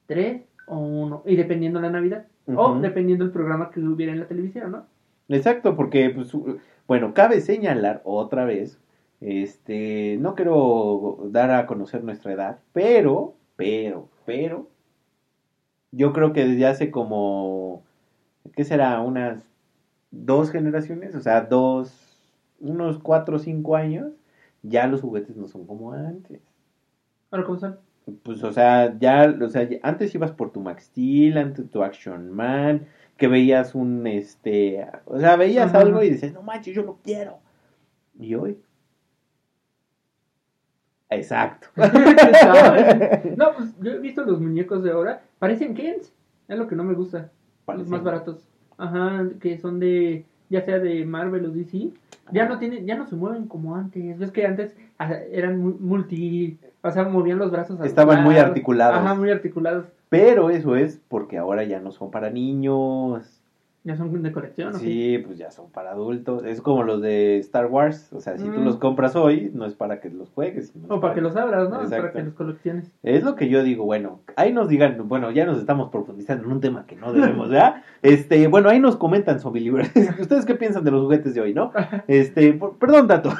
tres 0.06 0.43
o 0.67 0.79
uno. 0.79 1.23
Y 1.25 1.37
dependiendo 1.37 1.81
la 1.81 1.90
Navidad. 1.90 2.26
O 2.46 2.79
dependiendo 2.79 3.25
el 3.25 3.31
programa 3.31 3.70
que 3.70 3.81
hubiera 3.81 4.12
en 4.12 4.20
la 4.20 4.26
televisión, 4.26 4.73
¿no? 4.73 4.87
Exacto, 5.29 5.76
porque, 5.76 6.11
pues, 6.11 6.32
bueno, 6.87 7.14
cabe 7.14 7.41
señalar 7.41 8.02
otra 8.05 8.44
vez, 8.44 8.79
este, 9.20 10.19
no 10.20 10.35
quiero 10.35 11.29
dar 11.31 11.50
a 11.50 11.67
conocer 11.67 12.05
nuestra 12.05 12.32
edad, 12.32 12.58
pero, 12.73 13.35
pero, 13.56 14.08
pero, 14.26 14.69
yo 15.93 16.12
creo 16.12 16.32
que 16.32 16.44
desde 16.44 16.67
hace 16.67 16.91
como, 16.91 17.82
¿qué 18.55 18.64
será? 18.64 19.00
Unas 19.00 19.55
dos 20.11 20.50
generaciones, 20.50 21.14
o 21.14 21.20
sea, 21.20 21.40
dos, 21.40 22.19
unos 22.61 22.99
cuatro 22.99 23.37
o 23.37 23.38
cinco 23.38 23.76
años, 23.76 24.12
ya 24.62 24.87
los 24.87 25.00
juguetes 25.00 25.37
no 25.37 25.49
son 25.49 25.67
como 25.67 25.93
antes. 25.93 26.40
Ahora, 27.31 27.44
¿cómo 27.47 27.58
son? 27.58 27.79
Pues, 28.23 28.43
o 28.45 28.53
sea, 28.53 28.99
ya, 28.99 29.35
o 29.41 29.49
sea, 29.49 29.67
antes 29.83 30.15
ibas 30.15 30.33
por 30.33 30.51
tu 30.53 30.61
Max 30.61 30.85
Steel, 30.85 31.39
antes 31.39 31.71
tu 31.71 31.83
Action 31.83 32.31
Man, 32.31 32.87
que 33.17 33.29
veías 33.29 33.75
un, 33.75 34.06
este, 34.06 34.87
o 35.06 35.19
sea, 35.19 35.37
veías 35.37 35.71
Ajá. 35.71 35.81
algo 35.81 36.03
y 36.03 36.11
decías, 36.11 36.33
no 36.33 36.43
manches, 36.43 36.75
yo 36.75 36.83
lo 36.83 36.99
quiero. 37.03 37.39
Y 38.19 38.35
hoy. 38.35 38.59
Exacto. 41.11 41.69
no, 43.37 43.53
pues 43.56 43.75
yo 43.81 43.93
he 43.93 43.99
visto 43.99 44.25
los 44.25 44.41
muñecos 44.41 44.83
de 44.83 44.91
ahora, 44.93 45.23
parecen 45.39 45.75
Kens. 45.75 46.12
Es 46.49 46.59
lo 46.59 46.67
que 46.67 46.77
no 46.77 46.85
me 46.85 46.95
gusta. 46.95 47.31
Los 47.67 47.79
Parecen- 47.79 47.89
más 47.89 48.03
baratos. 48.03 48.49
Ajá, 48.77 49.29
que 49.41 49.57
son 49.59 49.79
de, 49.79 50.27
ya 50.50 50.62
sea 50.62 50.79
de 50.79 51.05
Marvel 51.05 51.46
o 51.46 51.50
DC. 51.50 51.91
Ya 52.32 52.49
no 52.49 52.58
tienen, 52.58 52.87
ya 52.87 52.96
no 52.96 53.06
se 53.06 53.17
mueven 53.17 53.46
como 53.46 53.76
antes. 53.76 54.19
Ves 54.19 54.31
que 54.31 54.46
antes 54.46 54.75
ah, 54.99 55.12
eran 55.31 55.58
mu- 55.61 55.76
multi, 55.79 56.58
o 56.82 56.91
sea, 56.91 57.05
movían 57.05 57.38
los 57.38 57.50
brazos. 57.50 57.79
Estaban 57.85 58.23
muy 58.25 58.35
lados. 58.35 58.49
articulados. 58.49 58.96
Ajá, 58.99 59.14
muy 59.14 59.31
articulados. 59.31 59.87
Pero 60.08 60.50
eso 60.50 60.76
es 60.76 61.00
porque 61.08 61.37
ahora 61.38 61.64
ya 61.64 61.81
no 61.81 61.91
son 61.93 62.11
para 62.11 62.31
niños. 62.31 63.43
Ya 63.87 63.97
son 63.97 64.23
de 64.23 64.33
colección, 64.33 64.73
¿no? 64.73 64.79
Sí, 64.79 65.19
pues 65.27 65.37
ya 65.37 65.51
son 65.51 65.71
para 65.71 65.91
adultos. 65.91 66.43
Es 66.47 66.63
como 66.63 66.85
los 66.85 67.03
de 67.03 67.37
Star 67.41 67.67
Wars. 67.67 68.11
O 68.15 68.21
sea, 68.21 68.39
si 68.39 68.45
tú 68.49 68.61
Mm. 68.61 68.65
los 68.65 68.77
compras 68.79 69.15
hoy, 69.15 69.51
no 69.53 69.67
es 69.67 69.75
para 69.75 70.01
que 70.01 70.09
los 70.09 70.31
juegues. 70.31 70.73
O 70.89 71.01
para 71.03 71.13
que 71.13 71.21
los 71.21 71.37
abras, 71.37 71.65
¿no? 71.65 71.77
Para 71.77 71.85
Exacto. 71.85 72.13
que 72.19 72.23
los 72.25 72.33
colecciones. 72.33 72.91
Es 73.03 73.23
lo 73.25 73.35
que 73.35 73.51
yo 73.51 73.63
digo, 73.63 73.85
bueno, 73.85 74.21
ahí 74.37 74.55
nos 74.55 74.69
digan, 74.71 75.07
bueno, 75.07 75.31
ya 75.33 75.45
nos 75.45 75.59
estamos 75.59 75.91
profundizando 75.91 76.45
en 76.47 76.53
un 76.53 76.61
tema 76.63 76.87
que 76.87 76.97
no 76.97 77.13
debemos, 77.13 77.51
¿verdad? 77.51 77.83
Este, 78.03 78.49
bueno, 78.49 78.71
ahí 78.71 78.81
nos 78.81 78.97
comentan 78.97 79.38
sobre 79.38 79.61
libros. 79.61 79.87
¿Ustedes 80.21 80.47
qué 80.47 80.55
piensan 80.55 80.83
de 80.85 80.91
los 80.91 81.03
juguetes 81.03 81.35
de 81.35 81.43
hoy, 81.43 81.53
no? 81.53 81.71
Este, 82.09 82.55
por- 82.55 82.79
perdón, 82.79 83.07
Tato. 83.07 83.31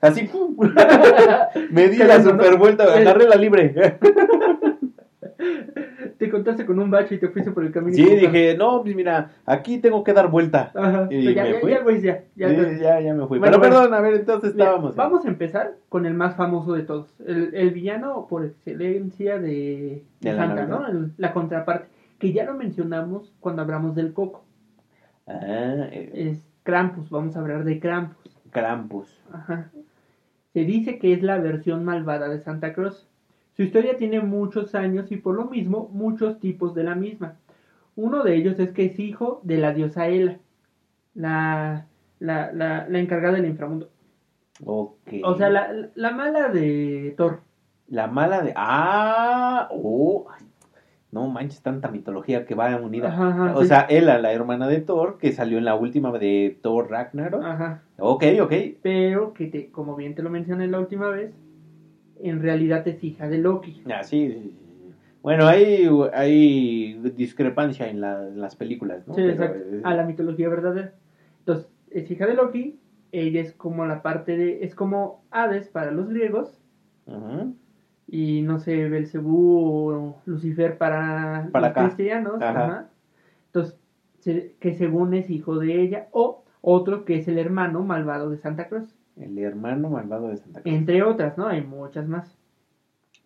Así, 0.00 0.22
¡pum! 0.28 0.56
me 1.72 1.88
di 1.88 1.96
¿Qué 1.96 2.04
la 2.04 2.22
super 2.22 2.56
vuelta, 2.58 2.84
agarré 2.84 3.26
la 3.26 3.34
libre. 3.36 3.74
Te 6.18 6.28
contaste 6.30 6.66
con 6.66 6.78
un 6.80 6.90
bache 6.90 7.14
y 7.14 7.18
te 7.18 7.28
fuiste 7.28 7.52
por 7.52 7.64
el 7.64 7.70
camino. 7.70 7.94
Sí, 7.94 8.02
dije, 8.04 8.56
no, 8.58 8.82
pues 8.82 8.94
mira, 8.96 9.30
aquí 9.46 9.78
tengo 9.78 10.02
que 10.02 10.12
dar 10.12 10.28
vuelta. 10.28 10.72
Ajá. 10.74 11.06
Y 11.10 11.24
Pero 11.26 11.30
ya, 11.30 11.44
me 11.44 11.52
ya, 11.52 11.60
fui. 11.60 11.70
ya, 11.70 11.82
güey, 11.82 12.00
ya. 12.02 12.24
ya, 12.34 12.48
Sí, 12.48 12.56
ya. 12.56 12.72
ya, 12.78 13.00
ya 13.00 13.14
me 13.14 13.26
fui. 13.28 13.38
Bueno, 13.38 13.58
Pero 13.58 13.58
bueno. 13.58 13.74
perdón, 13.76 13.94
a 13.94 14.00
ver, 14.00 14.14
entonces 14.14 14.52
Mira, 14.54 14.64
estábamos. 14.66 14.96
vamos 14.96 15.24
a 15.24 15.28
empezar 15.28 15.76
con 15.88 16.06
el 16.06 16.14
más 16.14 16.34
famoso 16.34 16.72
de 16.74 16.82
todos. 16.82 17.14
El, 17.24 17.54
el 17.54 17.70
villano 17.70 18.26
por 18.28 18.44
excelencia 18.44 19.38
de, 19.38 20.02
de 20.20 20.30
De 20.30 20.32
la 20.32 20.46
Santa. 20.46 20.66
¿no? 20.66 20.88
El- 20.88 21.12
la 21.18 21.32
contraparte. 21.32 21.86
Que 22.18 22.32
ya 22.32 22.44
lo 22.44 22.54
mencionamos 22.54 23.32
cuando 23.38 23.62
hablamos 23.62 23.94
del 23.94 24.12
coco. 24.12 24.44
Ah, 25.28 25.86
eh, 25.92 26.10
Es 26.14 26.44
Krampus, 26.64 27.10
vamos 27.10 27.36
a 27.36 27.40
hablar 27.40 27.62
de 27.64 27.78
Krampus. 27.78 28.36
Krampus. 28.50 29.22
Ajá. 29.32 29.70
Se 30.52 30.60
dice 30.64 30.98
que 30.98 31.12
es 31.12 31.22
la 31.22 31.38
versión 31.38 31.84
malvada 31.84 32.28
de 32.28 32.40
Santa 32.40 32.72
Claus. 32.72 33.07
Su 33.58 33.64
historia 33.64 33.96
tiene 33.96 34.20
muchos 34.20 34.76
años 34.76 35.10
y 35.10 35.16
por 35.16 35.34
lo 35.34 35.46
mismo 35.46 35.90
muchos 35.92 36.38
tipos 36.38 36.76
de 36.76 36.84
la 36.84 36.94
misma. 36.94 37.38
Uno 37.96 38.22
de 38.22 38.36
ellos 38.36 38.56
es 38.60 38.70
que 38.70 38.84
es 38.84 39.00
hijo 39.00 39.40
de 39.42 39.56
la 39.58 39.74
diosa 39.74 40.06
Hela, 40.06 40.38
la, 41.16 41.86
la, 42.20 42.52
la, 42.52 42.86
la 42.88 42.98
encargada 43.00 43.34
del 43.34 43.46
inframundo. 43.46 43.90
Ok. 44.64 45.10
O 45.24 45.34
sea, 45.34 45.50
la, 45.50 45.90
la 45.96 46.12
mala 46.12 46.50
de 46.50 47.14
Thor. 47.16 47.40
La 47.88 48.06
mala 48.06 48.42
de. 48.42 48.52
¡Ah! 48.54 49.68
¡Oh! 49.72 50.28
no 51.10 51.26
manches, 51.26 51.60
tanta 51.60 51.90
mitología 51.90 52.46
que 52.46 52.54
va 52.54 52.76
unida. 52.76 53.08
Ajá, 53.08 53.30
ajá, 53.30 53.56
o 53.56 53.62
sí. 53.62 53.68
sea, 53.68 53.80
Ela, 53.88 54.18
la 54.18 54.32
hermana 54.32 54.68
de 54.68 54.82
Thor, 54.82 55.18
que 55.18 55.32
salió 55.32 55.58
en 55.58 55.64
la 55.64 55.74
última 55.74 56.16
de 56.16 56.60
Thor 56.62 56.88
Ragnarok. 56.90 57.42
Ajá. 57.42 57.82
Ok, 57.98 58.24
ok. 58.40 58.52
Pero 58.82 59.32
que, 59.32 59.46
te, 59.46 59.72
como 59.72 59.96
bien 59.96 60.14
te 60.14 60.22
lo 60.22 60.30
mencioné 60.30 60.68
la 60.68 60.78
última 60.78 61.08
vez, 61.08 61.32
en 62.22 62.40
realidad 62.42 62.86
es 62.88 63.02
hija 63.04 63.28
de 63.28 63.38
Loki. 63.38 63.82
Ah, 63.92 64.02
sí, 64.02 64.30
sí, 64.32 64.40
sí. 64.42 64.54
Bueno, 65.22 65.46
hay, 65.46 65.88
hay 66.14 66.94
discrepancia 67.16 67.88
en, 67.88 68.00
la- 68.00 68.28
en 68.28 68.40
las 68.40 68.56
películas, 68.56 69.06
¿no? 69.06 69.14
Sí, 69.14 69.22
Pero, 69.22 69.32
exacto. 69.44 69.58
A 69.84 69.94
la 69.94 70.04
mitología 70.04 70.48
verdadera. 70.48 70.94
Entonces, 71.40 71.68
es 71.90 72.10
hija 72.10 72.26
de 72.26 72.34
Loki. 72.34 72.78
Ella 73.12 73.40
es 73.40 73.52
como 73.52 73.84
la 73.86 74.02
parte 74.02 74.36
de. 74.36 74.64
Es 74.64 74.74
como 74.74 75.24
Hades 75.30 75.68
para 75.68 75.90
los 75.90 76.08
griegos. 76.08 76.60
ujú. 77.06 77.54
y 78.10 78.40
no 78.42 78.58
sé, 78.58 78.88
Belcebú 78.88 79.90
o 79.90 80.22
Lucifer 80.24 80.78
para, 80.78 81.48
Para 81.52 81.68
los 81.68 81.76
acá. 81.76 81.84
cristianos. 81.84 82.40
Ajá. 82.40 82.64
ajá. 82.64 82.88
Entonces, 83.46 83.78
que 84.60 84.74
según 84.74 85.14
es 85.14 85.28
hijo 85.30 85.58
de 85.58 85.80
ella, 85.82 86.08
o 86.12 86.44
otro 86.60 87.04
que 87.04 87.16
es 87.16 87.28
el 87.28 87.38
hermano 87.38 87.82
malvado 87.82 88.30
de 88.30 88.38
Santa 88.38 88.68
Cruz. 88.68 88.94
El 89.20 89.38
hermano 89.38 89.90
malvado 89.90 90.28
de 90.28 90.36
Santa 90.36 90.62
Cruz. 90.62 90.74
Entre 90.74 91.02
otras, 91.02 91.36
¿no? 91.36 91.46
Hay 91.48 91.62
muchas 91.62 92.06
más. 92.08 92.36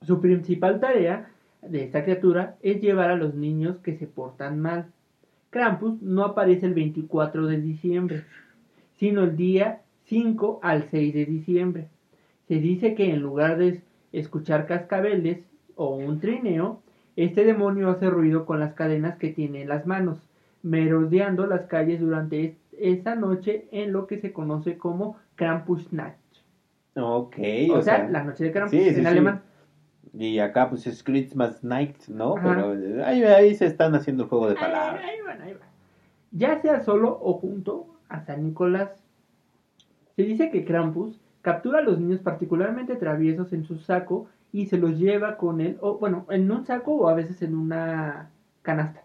Su 0.03 0.21
principal 0.21 0.81
tarea 0.81 1.29
de 1.61 1.85
esta 1.85 2.03
criatura 2.03 2.57
es 2.63 2.81
llevar 2.81 3.11
a 3.11 3.17
los 3.17 3.35
niños 3.35 3.79
que 3.79 3.97
se 3.97 4.07
portan 4.07 4.61
mal. 4.61 4.87
Krampus 5.51 6.01
no 6.03 6.25
aparece 6.25 6.67
el 6.67 6.75
24 6.75 7.47
de 7.47 7.61
diciembre, 7.61 8.25
sino 8.99 9.23
el 9.25 9.37
día 9.37 9.83
5 10.07 10.61
al 10.63 10.85
6 10.91 11.15
de 11.15 11.27
diciembre. 11.27 11.89
Se 12.49 12.55
dice 12.55 12.95
que 12.95 13.11
en 13.13 13.21
lugar 13.21 13.59
de 13.59 13.83
escuchar 14.13 14.67
cascabeles 14.67 15.39
o 15.77 15.95
un 15.95 16.21
trineo, 16.21 16.83
este 17.17 17.45
demonio 17.45 17.91
hace 17.91 18.09
ruido 18.09 18.47
con 18.47 18.59
las 18.61 18.73
cadenas 18.75 19.19
que 19.19 19.29
tiene 19.29 19.63
en 19.63 19.69
las 19.69 19.87
manos, 19.87 20.19
merodeando 20.63 21.47
las 21.47 21.67
calles 21.67 22.01
durante 22.01 22.45
es- 22.45 22.57
esa 22.79 23.15
noche 23.15 23.67
en 23.71 23.93
lo 23.93 24.07
que 24.07 24.19
se 24.19 24.33
conoce 24.33 24.79
como 24.79 25.17
Krampusnacht. 25.43 26.17
Ok, 26.95 27.37
O, 27.75 27.83
sea, 27.83 28.09
la 28.09 28.23
noche 28.23 28.45
de 28.45 28.53
Krampus 28.53 28.71
sí, 28.71 28.89
en 28.89 28.95
sí. 28.95 29.07
alemán. 29.07 29.43
Y 30.15 30.39
acá 30.39 30.69
pues 30.69 30.87
es 30.87 31.03
Christmas 31.03 31.65
Night, 31.65 31.97
¿no? 32.09 32.37
Ajá. 32.37 32.49
Pero 32.49 33.05
ahí, 33.05 33.25
ahí 33.25 33.55
se 33.55 33.67
están 33.67 33.95
haciendo 33.95 34.25
el 34.25 34.29
juego 34.29 34.49
de 34.49 34.55
palabras. 34.55 35.03
ahí 35.03 35.21
van, 35.27 35.41
ahí 35.41 35.55
van. 35.55 35.69
Ya 36.31 36.61
sea 36.61 36.81
solo 36.83 37.19
o 37.21 37.35
junto 37.35 37.87
a 38.09 38.25
San 38.25 38.45
Nicolás. 38.45 38.91
Se 40.15 40.23
dice 40.23 40.51
que 40.51 40.65
Krampus 40.65 41.19
captura 41.41 41.79
a 41.79 41.83
los 41.83 41.99
niños 41.99 42.21
particularmente 42.21 42.95
traviesos 42.97 43.53
en 43.53 43.65
su 43.65 43.79
saco 43.79 44.29
y 44.53 44.67
se 44.67 44.77
los 44.77 44.99
lleva 44.99 45.39
con 45.39 45.63
él, 45.63 45.79
o 45.81 45.99
bueno, 45.99 46.27
en 46.29 46.51
un 46.51 46.67
saco 46.67 46.93
o 46.93 47.09
a 47.09 47.15
veces 47.15 47.41
en 47.41 47.57
una 47.57 48.29
canasta, 48.61 49.03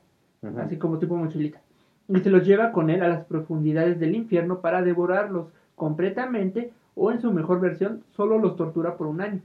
así 0.58 0.78
como 0.78 1.00
tipo 1.00 1.16
mochilita. 1.16 1.62
Y 2.10 2.20
se 2.20 2.30
los 2.30 2.46
lleva 2.46 2.74
con 2.74 2.90
él 2.90 3.02
a 3.02 3.08
las 3.08 3.26
profundidades 3.26 3.98
del 4.00 4.14
infierno 4.14 4.60
para 4.60 4.82
devorarlos 4.82 5.48
completamente 5.88 6.72
o 6.96 7.12
en 7.12 7.22
su 7.22 7.32
mejor 7.32 7.62
versión 7.62 8.04
solo 8.16 8.40
los 8.40 8.56
tortura 8.58 8.98
por 8.98 9.08
un 9.08 9.22
año. 9.22 9.40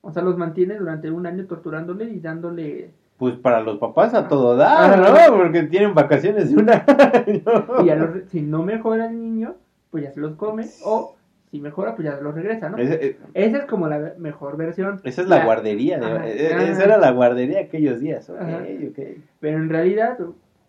O 0.00 0.10
sea, 0.10 0.22
los 0.22 0.36
mantiene 0.38 0.76
durante 0.76 1.10
un 1.10 1.26
año 1.26 1.44
torturándole 1.46 2.04
y 2.06 2.18
dándole 2.20 2.90
Pues 3.18 3.34
para 3.36 3.60
los 3.60 3.78
papás 3.78 4.14
a 4.14 4.26
todo 4.28 4.56
dar. 4.56 4.98
¿no? 4.98 5.36
Porque 5.36 5.64
tienen 5.64 5.94
vacaciones 5.94 6.50
de 6.50 6.56
un 6.56 6.70
año. 6.70 7.82
Y 7.82 7.86
ya 7.86 7.94
los 7.96 8.24
si 8.30 8.40
no 8.40 8.62
mejora 8.62 9.06
el 9.10 9.20
niño, 9.20 9.54
pues 9.90 10.04
ya 10.04 10.12
se 10.12 10.20
los 10.20 10.34
come. 10.36 10.66
O 10.84 11.14
si 11.50 11.60
mejora, 11.60 11.94
pues 11.94 12.06
ya 12.08 12.18
los 12.20 12.34
regresa, 12.34 12.70
¿no? 12.70 12.78
Ese- 12.78 13.06
eh, 13.06 13.18
Esa 13.34 13.58
es 13.58 13.64
como 13.66 13.88
la 13.88 14.14
mejor 14.18 14.56
versión. 14.56 15.00
esa 15.04 15.22
es 15.22 15.28
la 15.28 15.44
guardería. 15.44 15.98
de- 15.98 16.06
Ajá. 16.06 16.28
eh, 16.28 16.50
Ah. 16.54 16.62
Esa 16.64 16.84
era 16.84 16.96
la 16.96 17.10
guardería 17.10 17.60
aquellos 17.60 18.00
días. 18.00 18.30
Ok, 18.30 18.40
Ajá. 18.40 18.58
ok. 18.88 18.98
Pero 19.40 19.58
en 19.58 19.68
realidad, 19.68 20.18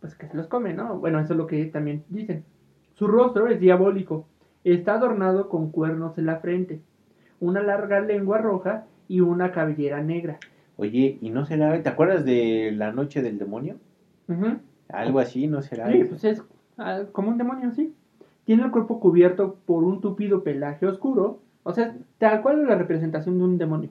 pues 0.02 0.16
que 0.16 0.28
se 0.28 0.36
los 0.36 0.48
come, 0.48 0.74
¿no? 0.74 0.98
Bueno, 0.98 1.20
eso 1.20 1.34
es 1.34 1.38
lo 1.38 1.48
que 1.48 1.64
también 1.66 2.04
dicen. 2.10 2.44
Su 2.96 3.08
rostro 3.08 3.48
es 3.48 3.60
diabólico. 3.62 4.26
Está 4.64 4.96
adornado 4.96 5.50
con 5.50 5.72
cuernos 5.72 6.18
en 6.18 6.26
la 6.26 6.38
frente, 6.38 6.82
una 7.40 7.62
larga 7.62 8.02
lengua 8.02 8.40
roja 8.40 8.86
y 9.08 9.22
una 9.22 9.52
cabellera 9.52 10.02
negra. 10.04 10.38
Oye, 10.78 11.18
¿y 11.22 11.30
no 11.30 11.46
será? 11.46 11.82
¿Te 11.82 11.90
acuerdas 11.90 12.26
de 12.26 12.72
la 12.76 12.92
noche 12.92 13.22
del 13.22 13.38
demonio? 13.38 13.78
Algo 14.90 15.20
así, 15.20 15.48
¿no 15.48 15.62
será? 15.62 15.92
Sí, 15.92 16.04
pues 16.04 16.24
es 16.24 16.44
ah, 16.78 17.04
como 17.12 17.30
un 17.30 17.38
demonio, 17.38 17.72
sí. 17.72 17.94
Tiene 18.46 18.64
el 18.64 18.72
cuerpo 18.72 19.00
cubierto 19.00 19.58
por 19.66 19.84
un 19.84 20.02
tupido 20.02 20.44
pelaje 20.44 20.86
oscuro, 20.88 21.40
o 21.64 21.74
sea, 21.74 21.96
tal 22.18 22.42
cual 22.42 22.62
es 22.62 22.68
la 22.68 22.76
representación 22.76 23.38
de 23.38 23.44
un 23.44 23.58
demonio. 23.58 23.90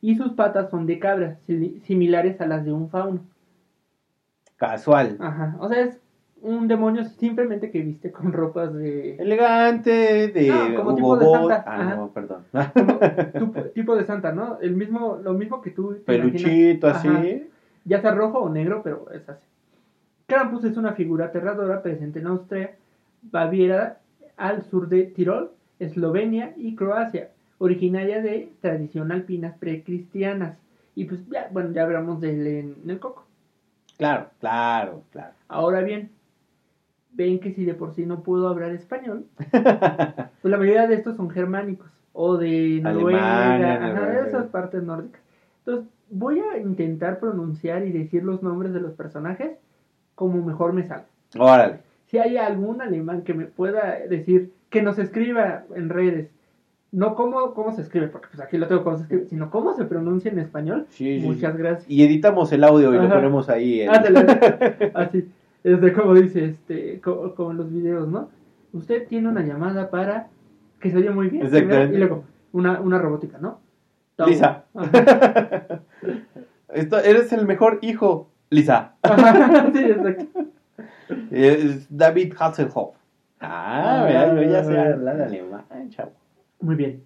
Y 0.00 0.16
sus 0.16 0.32
patas 0.32 0.70
son 0.70 0.86
de 0.86 0.98
cabra, 0.98 1.38
si- 1.46 1.78
similares 1.80 2.40
a 2.40 2.46
las 2.46 2.64
de 2.64 2.72
un 2.72 2.88
fauno. 2.88 3.20
Casual. 4.56 5.16
Ajá, 5.20 5.56
o 5.60 5.68
sea, 5.68 5.80
es 5.80 6.00
un 6.42 6.68
demonio 6.68 7.04
simplemente 7.04 7.70
que 7.70 7.80
viste 7.82 8.10
con 8.12 8.32
ropas 8.32 8.74
de... 8.74 9.16
Elegante, 9.16 10.28
de 10.28 10.48
No, 10.48 10.74
como 10.74 10.90
Hugo 10.90 10.96
tipo 10.96 11.16
de. 11.18 11.38
Santa. 11.48 11.64
Ah, 11.66 11.80
Ajá. 11.80 11.96
no, 11.96 12.08
perdón. 12.10 12.44
como 13.32 13.52
tu- 13.62 13.68
tipo 13.70 13.96
de 13.96 14.04
santa, 14.04 14.32
¿no? 14.32 14.58
El 14.60 14.74
mismo, 14.76 15.18
lo 15.22 15.32
mismo 15.34 15.60
que 15.62 15.70
tú. 15.70 15.96
Peluchito 16.04 16.88
así. 16.88 17.48
Ya 17.84 18.00
sea 18.00 18.12
rojo 18.14 18.38
o 18.40 18.48
negro, 18.48 18.82
pero 18.82 19.06
es 19.12 19.28
así. 19.28 19.44
Krampus 20.26 20.64
es 20.64 20.76
una 20.76 20.92
figura 20.92 21.26
aterradora 21.26 21.82
presente 21.82 22.20
en 22.20 22.26
Austria, 22.28 22.76
Baviera, 23.22 23.98
al 24.36 24.62
sur 24.62 24.88
de 24.88 25.04
Tirol, 25.04 25.50
Eslovenia 25.78 26.54
y 26.56 26.74
Croacia, 26.74 27.30
originaria 27.58 28.22
de 28.22 28.50
tradición 28.60 29.12
alpinas 29.12 29.56
precristianas. 29.58 30.56
Y 30.94 31.04
pues 31.04 31.20
ya, 31.28 31.48
bueno, 31.52 31.72
ya 31.72 31.82
hablamos 31.82 32.20
de 32.20 32.30
él 32.30 32.46
en 32.84 32.90
el 32.90 32.98
coco. 32.98 33.26
Claro, 33.98 34.26
claro, 34.40 35.02
claro. 35.12 35.32
Ahora 35.48 35.80
bien, 35.82 36.10
ven 37.14 37.40
que 37.40 37.52
si 37.52 37.64
de 37.64 37.74
por 37.74 37.94
sí 37.94 38.06
no 38.06 38.22
puedo 38.22 38.48
hablar 38.48 38.72
español, 38.72 39.26
pues 39.50 40.50
la 40.50 40.56
mayoría 40.58 40.86
de 40.86 40.94
estos 40.94 41.16
son 41.16 41.30
germánicos 41.30 41.88
o 42.12 42.36
de 42.36 42.80
Noruega, 42.82 43.58
de 44.22 44.28
esas 44.28 44.46
partes 44.46 44.82
nórdicas. 44.82 45.20
Entonces, 45.64 45.88
voy 46.10 46.40
a 46.40 46.58
intentar 46.58 47.18
pronunciar 47.20 47.86
y 47.86 47.92
decir 47.92 48.22
los 48.24 48.42
nombres 48.42 48.72
de 48.72 48.80
los 48.80 48.92
personajes 48.92 49.52
como 50.14 50.42
mejor 50.44 50.72
me 50.72 50.82
salga. 50.86 51.06
Órale. 51.38 51.78
Si 52.06 52.18
hay 52.18 52.36
algún 52.36 52.82
alemán 52.82 53.22
que 53.22 53.32
me 53.32 53.46
pueda 53.46 53.98
decir, 54.08 54.52
que 54.68 54.82
nos 54.82 54.98
escriba 54.98 55.64
en 55.74 55.88
redes, 55.88 56.28
no 56.90 57.14
cómo, 57.14 57.54
cómo 57.54 57.72
se 57.72 57.80
escribe, 57.80 58.08
porque 58.08 58.28
pues 58.30 58.40
aquí 58.42 58.58
lo 58.58 58.68
tengo 58.68 58.84
cómo 58.84 58.96
se 58.98 59.04
escribe, 59.04 59.24
sino 59.26 59.50
cómo 59.50 59.72
se 59.74 59.86
pronuncia 59.86 60.30
en 60.30 60.38
español. 60.38 60.84
Sí, 60.90 61.20
Muchas 61.22 61.52
sí. 61.52 61.58
gracias. 61.58 61.90
Y 61.90 62.02
editamos 62.04 62.52
el 62.52 62.64
audio 62.64 62.90
y 62.92 62.96
lo 62.98 63.04
Ajá. 63.04 63.14
ponemos 63.14 63.48
ahí. 63.48 63.80
en- 63.80 63.90
Ándale, 63.90 64.92
así, 64.94 65.30
es 65.64 65.80
de 65.80 65.92
como 65.92 66.14
dice, 66.14 66.44
este, 66.46 67.00
co- 67.00 67.34
como, 67.34 67.50
en 67.52 67.56
los 67.58 67.72
videos, 67.72 68.08
¿no? 68.08 68.30
Usted 68.72 69.06
tiene 69.06 69.28
una 69.28 69.42
llamada 69.42 69.90
para 69.90 70.28
que 70.80 70.90
se 70.90 70.96
oye 70.96 71.10
muy 71.10 71.28
bien. 71.28 71.44
Exactamente. 71.44 71.88
primero, 71.88 71.94
Y 71.94 71.98
luego, 71.98 72.24
una, 72.52 72.80
una 72.80 72.98
robótica, 72.98 73.38
¿no? 73.38 73.60
Tom. 74.16 74.28
Lisa. 74.28 74.64
Esto- 76.68 76.98
eres 77.00 77.32
el 77.32 77.46
mejor 77.46 77.78
hijo, 77.82 78.30
Lisa. 78.50 78.94
Sí, 79.72 79.78
exacto. 79.84 80.26
Es 81.30 81.86
David 81.94 82.34
Hasselhoff. 82.38 82.96
Ah, 83.40 84.02
Ah, 84.02 84.04
mira, 84.06 84.26
ya 84.26 84.32
muy 84.34 84.44
bien. 84.74 84.92
hablar 84.92 85.20
alemán, 85.22 85.64
chavo. 85.90 86.12
Muy 86.60 86.76
bien. 86.76 87.04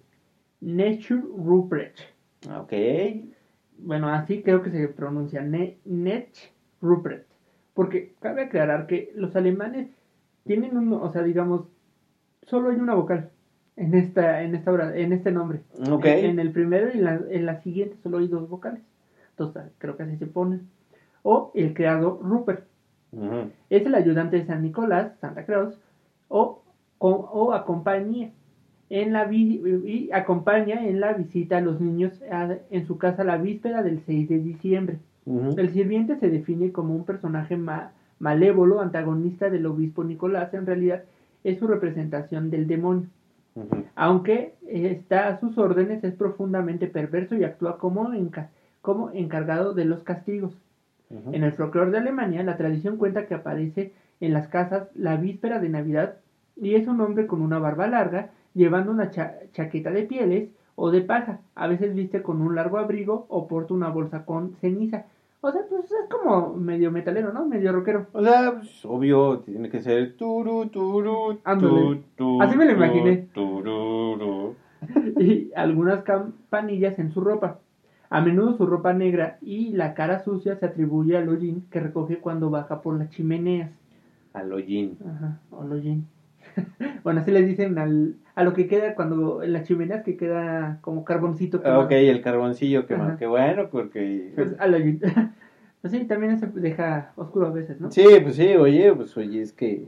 Nature 0.61 1.21
Ruprecht. 1.37 1.99
Ok. 2.55 2.73
Bueno, 3.79 4.09
así 4.09 4.41
creo 4.41 4.61
que 4.61 4.71
se 4.71 4.87
pronuncia 4.87 5.41
ne 5.41 5.77
Nech 5.85 6.51
Ruprecht. 6.81 7.26
Porque 7.77 8.13
cabe 8.19 8.41
aclarar 8.41 8.87
que 8.87 9.11
los 9.15 9.35
alemanes 9.35 9.87
tienen 10.45 10.75
un, 10.75 10.91
o 10.93 11.11
sea, 11.11 11.21
digamos, 11.21 11.67
solo 12.47 12.71
hay 12.71 12.77
una 12.77 12.95
vocal 12.95 13.29
en 13.75 13.93
esta, 13.93 14.41
en 14.41 14.55
esta 14.55 14.71
obra, 14.71 14.97
en 14.97 15.13
este 15.13 15.31
nombre. 15.31 15.61
Ok. 15.91 16.05
En, 16.05 16.25
en 16.31 16.39
el 16.39 16.51
primero 16.51 16.87
y 16.91 16.97
en 16.97 17.03
la, 17.03 17.21
en 17.29 17.45
la 17.45 17.61
siguiente 17.61 17.95
solo 18.01 18.17
hay 18.17 18.27
dos 18.27 18.49
vocales. 18.49 18.81
Entonces, 19.29 19.61
creo 19.77 19.95
que 19.95 20.03
así 20.03 20.17
se 20.17 20.25
ponen. 20.25 20.61
O 21.21 21.51
el 21.53 21.75
creador 21.75 22.19
Rupert. 22.23 22.63
Es 23.69 23.85
el 23.85 23.93
ayudante 23.93 24.37
de 24.37 24.45
San 24.47 24.63
Nicolás, 24.63 25.13
Santa 25.21 25.45
Claus, 25.45 25.77
o, 26.29 26.63
o, 26.97 27.09
o 27.11 27.53
acompaña 27.53 28.31
en 28.89 29.13
la 29.13 29.25
vi- 29.25 29.61
y 29.85 30.09
acompaña 30.11 30.83
en 30.87 30.99
la 30.99 31.13
visita 31.13 31.57
a 31.57 31.61
los 31.61 31.79
niños 31.79 32.19
a- 32.31 32.57
en 32.71 32.87
su 32.87 32.97
casa 32.97 33.23
la 33.23 33.37
víspera 33.37 33.83
del 33.83 34.01
6 34.07 34.27
de 34.29 34.39
diciembre. 34.39 34.97
El 35.57 35.69
sirviente 35.71 36.15
se 36.15 36.29
define 36.29 36.71
como 36.71 36.95
un 36.95 37.03
personaje 37.03 37.57
ma- 37.57 37.91
malévolo, 38.19 38.79
antagonista 38.79 39.49
del 39.49 39.65
obispo 39.65 40.03
Nicolás, 40.03 40.53
en 40.53 40.65
realidad 40.65 41.03
es 41.43 41.59
su 41.59 41.67
representación 41.67 42.49
del 42.49 42.65
demonio. 42.67 43.07
Aunque 43.95 44.53
está 44.67 45.27
a 45.27 45.39
sus 45.39 45.57
órdenes, 45.57 46.03
es 46.03 46.13
profundamente 46.13 46.87
perverso 46.87 47.35
y 47.35 47.43
actúa 47.43 47.77
como, 47.77 48.09
enca- 48.13 48.49
como 48.81 49.09
encargado 49.11 49.73
de 49.73 49.85
los 49.85 50.03
castigos. 50.03 50.53
En 51.33 51.43
el 51.43 51.53
folclore 51.53 51.91
de 51.91 51.97
Alemania, 51.99 52.43
la 52.43 52.57
tradición 52.57 52.97
cuenta 52.97 53.25
que 53.25 53.33
aparece 53.33 53.91
en 54.19 54.33
las 54.33 54.47
casas 54.47 54.89
la 54.95 55.15
víspera 55.17 55.59
de 55.59 55.69
Navidad 55.69 56.15
y 56.55 56.75
es 56.75 56.87
un 56.87 56.99
hombre 57.01 57.27
con 57.27 57.41
una 57.41 57.59
barba 57.59 57.87
larga, 57.87 58.29
llevando 58.53 58.91
una 58.91 59.09
cha- 59.11 59.35
chaqueta 59.53 59.91
de 59.91 60.03
pieles 60.03 60.49
o 60.75 60.91
de 60.91 61.01
paja. 61.01 61.39
A 61.55 61.67
veces 61.67 61.95
viste 61.95 62.21
con 62.21 62.41
un 62.41 62.55
largo 62.55 62.77
abrigo 62.77 63.25
o 63.29 63.47
porta 63.47 63.73
una 63.73 63.89
bolsa 63.89 64.25
con 64.25 64.53
ceniza. 64.61 65.05
O 65.41 65.51
sea, 65.51 65.61
pues 65.69 65.85
es 65.85 66.09
como 66.09 66.55
medio 66.55 66.91
metalero, 66.91 67.31
¿no? 67.31 67.45
Medio 67.45 67.71
rockero. 67.71 68.07
O 68.11 68.23
sea, 68.23 68.55
pues, 68.55 68.83
obvio, 68.85 69.39
tiene 69.39 69.69
que 69.69 69.81
ser 69.81 70.17
turu, 70.17 70.67
turu, 70.69 71.39
Ándale. 71.43 72.01
Así 72.41 72.57
me 72.57 72.65
lo 72.65 72.71
imaginé. 72.71 73.27
tururu. 73.33 74.55
y 75.19 75.51
algunas 75.55 76.03
campanillas 76.03 76.97
en 76.99 77.11
su 77.11 77.21
ropa. 77.21 77.59
A 78.09 78.21
menudo 78.21 78.55
su 78.57 78.65
ropa 78.65 78.93
negra 78.93 79.37
y 79.41 79.73
la 79.73 79.93
cara 79.93 80.23
sucia 80.23 80.55
se 80.55 80.65
atribuye 80.65 81.17
al 81.17 81.27
hollín 81.29 81.65
que 81.69 81.81
recoge 81.81 82.19
cuando 82.19 82.49
baja 82.49 82.81
por 82.81 82.97
las 82.97 83.09
chimeneas. 83.09 83.71
Al 84.33 84.53
hollín. 84.53 84.97
Ajá, 85.05 85.39
hollín. 85.51 86.07
bueno, 87.03 87.21
así 87.21 87.31
le 87.31 87.43
dicen 87.43 87.77
al, 87.77 88.15
a 88.37 88.43
lo 88.43 88.53
que 88.53 88.67
queda 88.67 88.93
cuando 88.93 89.41
en 89.41 89.51
las 89.51 89.67
chimeneas 89.67 90.03
que 90.03 90.15
queda 90.15 90.77
como 90.81 91.03
carboncito. 91.03 91.57
Ah, 91.57 91.63
quemado. 91.63 91.85
Ok, 91.85 91.91
el 91.93 92.21
carboncillo 92.21 92.85
que 92.85 92.93
Ajá. 92.93 93.17
Qué 93.17 93.25
bueno, 93.25 93.67
porque... 93.71 94.31
Pues, 94.35 94.53
a 94.59 94.67
la- 94.67 94.77
pues 95.81 95.91
sí, 95.91 96.05
también 96.05 96.39
se 96.39 96.45
deja 96.45 97.13
oscuro 97.15 97.47
a 97.47 97.51
veces, 97.51 97.81
¿no? 97.81 97.89
Sí, 97.89 98.05
pues 98.21 98.35
sí, 98.35 98.49
oye, 98.55 98.93
pues 98.93 99.17
oye, 99.17 99.41
es 99.41 99.53
que 99.53 99.87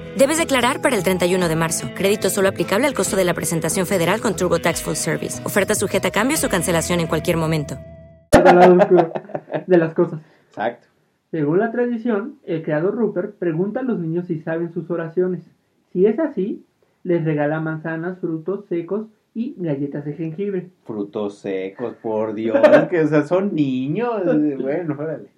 Debes 0.17 0.37
declarar 0.37 0.81
para 0.81 0.97
el 0.97 1.03
31 1.03 1.47
de 1.47 1.55
marzo. 1.55 1.87
Crédito 1.95 2.29
solo 2.29 2.49
aplicable 2.49 2.85
al 2.85 2.93
costo 2.93 3.15
de 3.15 3.23
la 3.23 3.33
presentación 3.33 3.85
federal 3.85 4.19
con 4.19 4.35
TurboTax 4.35 4.83
Full 4.83 4.95
Service. 4.95 5.41
Oferta 5.45 5.73
sujeta 5.73 6.09
a 6.09 6.11
cambios 6.11 6.43
o 6.43 6.49
cancelación 6.49 6.99
en 6.99 7.07
cualquier 7.07 7.37
momento. 7.37 7.77
De 9.67 9.77
las 9.77 9.93
cosas. 9.93 10.19
Exacto. 10.49 10.87
Según 11.31 11.59
la 11.59 11.71
tradición, 11.71 12.39
el 12.43 12.61
creador 12.61 12.95
Rupert 12.95 13.35
pregunta 13.37 13.79
a 13.79 13.83
los 13.83 13.99
niños 13.99 14.27
si 14.27 14.41
saben 14.41 14.73
sus 14.73 14.91
oraciones. 14.91 15.43
Si 15.93 16.05
es 16.05 16.19
así, 16.19 16.65
les 17.03 17.23
regala 17.23 17.61
manzanas, 17.61 18.19
frutos 18.19 18.65
secos 18.67 19.07
y 19.33 19.55
galletas 19.57 20.03
de 20.03 20.13
jengibre. 20.13 20.71
Frutos 20.83 21.37
secos, 21.37 21.95
por 22.01 22.33
Dios, 22.33 22.59
que 22.89 22.99
o 22.99 23.07
sea, 23.07 23.23
son 23.23 23.55
niños. 23.55 24.23
Bueno, 24.61 24.97
órale. 24.99 25.29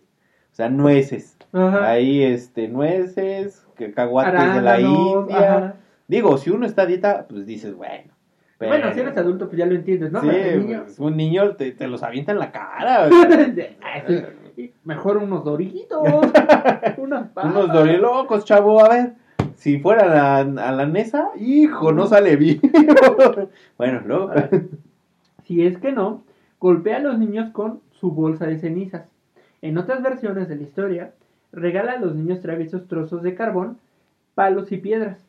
O 0.52 0.56
sea, 0.56 0.70
nueces. 0.70 1.38
Ajá. 1.52 1.92
Ahí, 1.92 2.24
este, 2.24 2.68
nueces, 2.68 3.63
cacahuates 3.74 4.56
de 4.56 4.62
la 4.62 4.80
India. 4.80 5.38
ajá. 5.58 5.74
Digo, 6.08 6.38
si 6.38 6.50
uno 6.50 6.66
está 6.66 6.84
a 6.84 6.86
dieta, 6.86 7.26
pues 7.28 7.46
dices, 7.46 7.76
bueno. 7.76 8.12
pero- 8.58 8.72
Bueno, 8.72 8.94
si 8.94 9.00
eres 9.00 9.18
adulto, 9.18 9.48
pues 9.48 9.58
ya 9.58 9.66
lo 9.66 9.76
entiendes, 9.76 10.12
¿no? 10.12 10.22
Sí, 10.22 10.28
niño- 10.28 10.84
pues, 10.86 11.00
un 11.00 11.16
niño 11.18 11.56
te, 11.56 11.72
te 11.72 11.88
los 11.88 12.04
avienta 12.04 12.32
en 12.34 12.40
la 12.40 12.52
cara. 12.52 13.10
Y 14.56 14.72
Mejor 14.84 15.18
unos 15.18 15.44
doritos, 15.44 16.04
unas 16.98 17.30
papas. 17.30 17.52
Unos 17.52 17.74
dorilocos, 17.74 18.46
chavo, 18.46 18.84
a 18.86 18.90
ver. 18.90 19.14
Si 19.56 19.80
fuera 19.80 20.06
la, 20.08 20.38
a 20.40 20.72
la 20.72 20.86
Nesa, 20.86 21.30
hijo, 21.38 21.92
no 21.92 22.06
sale 22.06 22.36
bien. 22.36 22.60
bueno, 23.78 24.02
luego. 24.06 24.32
Si 25.44 25.66
es 25.66 25.78
que 25.78 25.92
no, 25.92 26.24
golpea 26.60 26.98
a 26.98 27.00
los 27.00 27.18
niños 27.18 27.50
con 27.52 27.80
su 28.00 28.12
bolsa 28.12 28.46
de 28.46 28.60
cenizas. 28.60 29.04
En 29.62 29.78
otras 29.78 30.02
versiones 30.04 30.48
de 30.50 30.56
la 30.58 30.64
historia, 30.64 31.14
regala 31.54 31.94
a 31.94 32.00
los 32.00 32.16
niños 32.16 32.42
traviesos 32.42 32.88
trozos 32.88 33.22
de 33.22 33.36
carbón, 33.36 33.78
palos 34.34 34.72
y 34.72 34.78
piedras, 34.78 35.24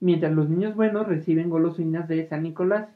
mientras 0.00 0.32
los 0.32 0.50
niños 0.50 0.74
buenos 0.74 1.06
reciben 1.06 1.48
golosinas 1.48 2.08
de 2.08 2.26
San 2.26 2.42
Nicolás. 2.42 2.88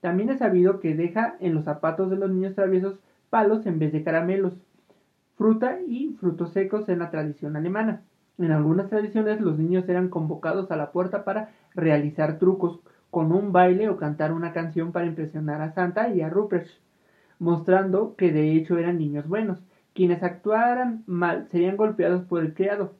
También 0.00 0.30
es 0.30 0.38
sabido 0.38 0.80
que 0.80 0.96
deja 0.96 1.36
en 1.40 1.54
los 1.54 1.64
zapatos 1.64 2.10
de 2.10 2.16
los 2.16 2.30
niños 2.30 2.54
traviesos 2.54 2.98
palos 3.28 3.66
en 3.66 3.78
vez 3.78 3.92
de 3.92 4.02
caramelos, 4.02 4.54
fruta 5.36 5.78
y 5.86 6.16
frutos 6.18 6.52
secos 6.52 6.88
en 6.88 6.98
la 7.00 7.10
tradición 7.10 7.54
alemana. 7.54 8.02
En 8.38 8.50
algunas 8.50 8.88
tradiciones 8.88 9.40
los 9.40 9.58
niños 9.58 9.86
eran 9.88 10.08
convocados 10.08 10.70
a 10.70 10.76
la 10.76 10.92
puerta 10.92 11.24
para 11.24 11.50
realizar 11.74 12.38
trucos 12.38 12.80
con 13.10 13.32
un 13.32 13.52
baile 13.52 13.90
o 13.90 13.98
cantar 13.98 14.32
una 14.32 14.52
canción 14.52 14.92
para 14.92 15.06
impresionar 15.06 15.60
a 15.60 15.72
Santa 15.72 16.08
y 16.08 16.22
a 16.22 16.30
Ruprecht, 16.30 16.80
mostrando 17.38 18.14
que 18.16 18.32
de 18.32 18.52
hecho 18.52 18.78
eran 18.78 18.98
niños 18.98 19.28
buenos. 19.28 19.62
Quienes 19.94 20.22
actuaran 20.22 21.02
mal 21.06 21.48
serían 21.50 21.76
golpeados 21.76 22.22
por 22.24 22.40
el 22.40 22.54
criado 22.54 22.92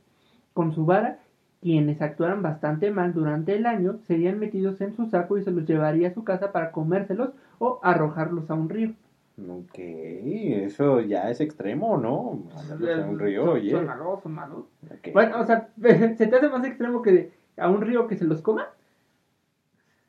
con 0.52 0.72
su 0.72 0.84
vara. 0.86 1.18
Quienes 1.62 2.00
actuaran 2.00 2.42
bastante 2.42 2.90
mal 2.90 3.12
durante 3.12 3.54
el 3.54 3.66
año 3.66 3.98
serían 4.06 4.38
metidos 4.38 4.80
en 4.80 4.94
su 4.94 5.06
saco 5.06 5.36
y 5.38 5.42
se 5.42 5.50
los 5.50 5.66
llevaría 5.66 6.08
a 6.08 6.14
su 6.14 6.24
casa 6.24 6.52
para 6.52 6.72
comérselos 6.72 7.30
o 7.58 7.80
arrojarlos 7.82 8.50
a 8.50 8.54
un 8.54 8.68
río. 8.70 8.92
Ok, 9.38 9.78
eso 9.78 11.00
ya 11.00 11.30
es 11.30 11.40
extremo, 11.40 11.96
¿no? 11.98 12.42
Mandarlos 12.54 12.98
a 12.98 13.06
un 13.08 13.18
río, 13.18 13.44
Son- 13.44 13.54
oye. 13.54 13.70
son 13.70 13.86
malos, 13.86 14.22
son 14.22 14.32
malos. 14.32 14.64
Bueno, 15.12 15.40
o 15.40 15.44
sea, 15.46 15.68
¿se 16.16 16.26
te 16.26 16.36
hace 16.36 16.48
más 16.48 16.64
extremo 16.66 17.02
que 17.02 17.12
de- 17.12 17.32
a 17.58 17.68
un 17.68 17.80
río 17.82 18.06
que 18.06 18.16
se 18.16 18.24
los 18.24 18.40
coma? 18.42 18.68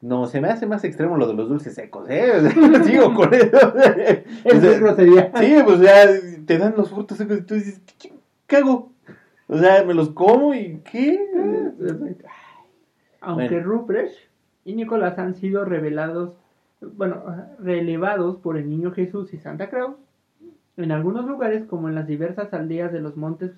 No, 0.02 0.26
se 0.26 0.42
me 0.42 0.50
hace 0.50 0.66
más 0.66 0.84
extremo 0.84 1.16
lo 1.16 1.28
de 1.28 1.36
los 1.36 1.48
dulces 1.48 1.76
secos, 1.76 2.10
¿eh? 2.10 2.34
Sigo 2.84 3.14
con 3.14 3.34
eso. 3.34 3.74
Eso 4.46 4.72
es 4.72 4.80
grosería. 4.80 5.32
Sí, 5.36 5.56
pues 5.64 5.80
ya 5.80 6.08
te 6.46 6.58
dan 6.58 6.74
los 6.76 6.90
frutos 6.90 7.18
secos 7.18 7.40
y 7.40 7.42
tú 7.44 7.54
dices, 7.54 7.82
¿qué, 8.00 8.12
qué 8.48 8.56
hago? 8.58 8.92
O 9.48 9.58
sea, 9.58 9.84
me 9.84 9.94
los 9.94 10.10
como 10.10 10.54
y 10.54 10.82
¿qué? 10.92 11.20
Aunque 13.20 13.56
Bueno. 13.56 13.64
Ruprecht 13.64 14.16
y 14.66 14.74
Nicolás 14.74 15.20
han 15.20 15.36
sido 15.36 15.66
revelados, 15.66 16.36
bueno, 16.82 17.24
relevados 17.60 18.38
por 18.38 18.58
el 18.58 18.70
niño 18.70 18.92
Jesús 18.92 19.34
y 19.34 19.38
Santa 19.38 19.70
Claus, 19.70 19.96
en 20.78 20.92
algunos 20.92 21.26
lugares, 21.26 21.66
como 21.66 21.90
en 21.90 21.96
las 21.96 22.08
diversas 22.08 22.54
aldeas 22.54 22.92
de 22.92 23.02
los 23.02 23.18
montes 23.18 23.52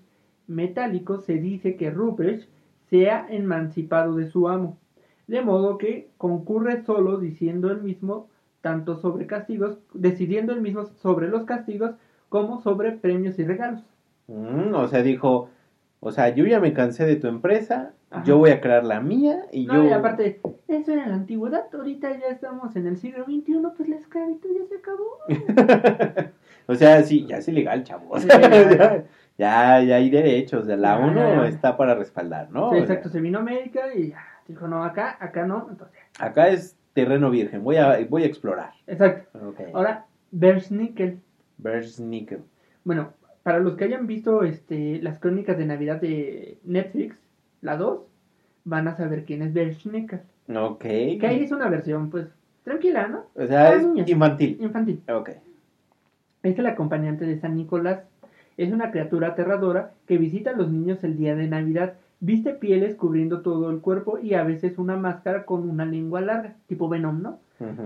metálicos, 0.47 1.23
se 1.25 1.35
dice 1.35 1.75
que 1.77 1.89
Ruprecht 1.91 2.49
se 2.89 3.09
ha 3.09 3.27
emancipado 3.29 4.15
de 4.15 4.27
su 4.29 4.49
amo, 4.49 4.77
de 5.27 5.41
modo 5.41 5.77
que 5.77 6.09
concurre 6.17 6.83
solo 6.83 7.17
diciendo 7.17 7.71
el 7.71 7.81
mismo 7.81 8.27
tanto 8.61 8.97
sobre 8.97 9.27
castigos, 9.27 9.77
decidiendo 9.93 10.53
el 10.53 10.61
mismo 10.61 10.85
sobre 10.85 11.27
los 11.27 11.43
castigos 11.43 11.91
como 12.29 12.61
sobre 12.61 12.91
premios 12.93 13.37
y 13.39 13.43
regalos. 13.43 13.83
Mm, 14.27 14.73
o 14.73 14.87
sea, 14.87 15.01
dijo, 15.03 15.49
o 15.99 16.11
sea, 16.11 16.29
yo 16.29 16.45
ya 16.45 16.59
me 16.59 16.73
cansé 16.73 17.05
de 17.05 17.17
tu 17.17 17.27
empresa, 17.27 17.91
Ajá. 18.09 18.23
yo 18.23 18.37
voy 18.37 18.51
a 18.51 18.61
crear 18.61 18.83
la 18.85 19.01
mía 19.01 19.45
y 19.51 19.65
No, 19.65 19.73
yo... 19.75 19.83
y 19.85 19.91
aparte, 19.91 20.39
eso 20.67 20.91
era 20.93 21.07
la 21.07 21.15
antigüedad, 21.15 21.65
ahorita 21.73 22.17
ya 22.19 22.27
estamos 22.27 22.75
en 22.77 22.87
el 22.87 22.97
siglo 22.97 23.25
XXI, 23.25 23.57
pues 23.75 23.89
la 23.89 23.97
esclavitud 23.97 24.49
ya 24.57 24.65
se 24.65 24.75
acabó. 24.75 25.17
o 26.67 26.75
sea, 26.75 27.03
sí, 27.03 27.25
ya 27.27 27.37
es 27.37 27.47
ilegal, 27.47 27.83
chavo. 27.83 28.11
O 28.11 28.19
Sí, 28.19 28.27
sea, 28.27 29.03
ya, 29.37 29.81
ya, 29.83 29.95
hay 29.95 30.09
derechos, 30.09 30.63
o 30.63 30.65
sea, 30.65 30.77
la 30.77 30.97
Ya, 30.97 31.05
ONU 31.05 31.15
ya, 31.19 31.35
ya. 31.41 31.47
está 31.47 31.75
para 31.77 31.95
respaldar, 31.95 32.49
¿no? 32.51 32.69
Sí, 32.71 32.77
O 32.77 32.79
exacto, 32.79 33.09
sea, 33.09 33.13
se 33.13 33.21
vino 33.21 33.39
América 33.39 33.93
y 33.93 34.09
ya, 34.09 34.23
dijo, 34.47 34.67
no, 34.67 34.83
acá, 34.83 35.17
acá 35.19 35.45
no, 35.45 35.67
entonces, 35.69 35.97
acá 36.19 36.49
es 36.49 36.75
terreno 36.93 37.29
virgen, 37.29 37.63
voy 37.63 37.77
a, 37.77 38.05
voy 38.09 38.23
a 38.23 38.27
explorar. 38.27 38.71
exacto. 38.87 39.39
Okay. 39.49 39.67
Ahora, 39.73 40.05
Bersnickel. 40.31 41.19
Bersnickel. 41.57 42.41
Bueno, 42.83 43.13
para 43.43 43.59
los 43.59 43.75
que 43.75 43.83
hayan 43.85 44.07
visto 44.07 44.43
este, 44.43 45.01
las 45.01 45.19
crónicas 45.19 45.57
de 45.57 45.65
Navidad 45.65 46.01
de 46.01 46.57
Netflix, 46.63 47.17
la 47.61 47.77
2, 47.77 48.01
van 48.65 48.87
a 48.87 48.95
saber 48.95 49.25
quién 49.25 49.41
es 49.41 49.53
Bersnickel. 49.53 50.21
Ok. 50.53 50.81
Que 50.81 51.27
ahí 51.27 51.43
es 51.43 51.51
una 51.51 51.69
versión, 51.69 52.09
pues, 52.09 52.27
tranquila, 52.63 53.07
¿no? 53.07 53.25
O 53.35 53.45
sea, 53.45 53.65
Para 53.65 53.77
es 53.77 54.09
infantil. 54.09 54.57
Infantil. 54.59 55.01
Ok. 55.09 55.29
Es 56.43 56.57
el 56.59 56.65
acompañante 56.65 57.25
de 57.25 57.39
San 57.39 57.55
Nicolás. 57.55 58.03
Es 58.57 58.71
una 58.71 58.91
criatura 58.91 59.29
aterradora 59.29 59.93
que 60.07 60.17
visita 60.17 60.51
a 60.51 60.55
los 60.55 60.69
niños 60.71 61.03
el 61.03 61.17
día 61.17 61.35
de 61.35 61.47
Navidad. 61.47 61.95
Viste 62.25 62.53
pieles 62.53 62.95
cubriendo 62.95 63.41
todo 63.41 63.69
el 63.69 63.81
cuerpo 63.81 64.17
y 64.17 64.33
a 64.33 64.45
veces 64.45 64.77
una 64.77 64.95
máscara 64.95 65.43
con 65.43 65.69
una 65.69 65.83
lengua 65.83 66.21
larga, 66.21 66.55
tipo 66.67 66.87
Venom, 66.87 67.21
¿no? 67.21 67.39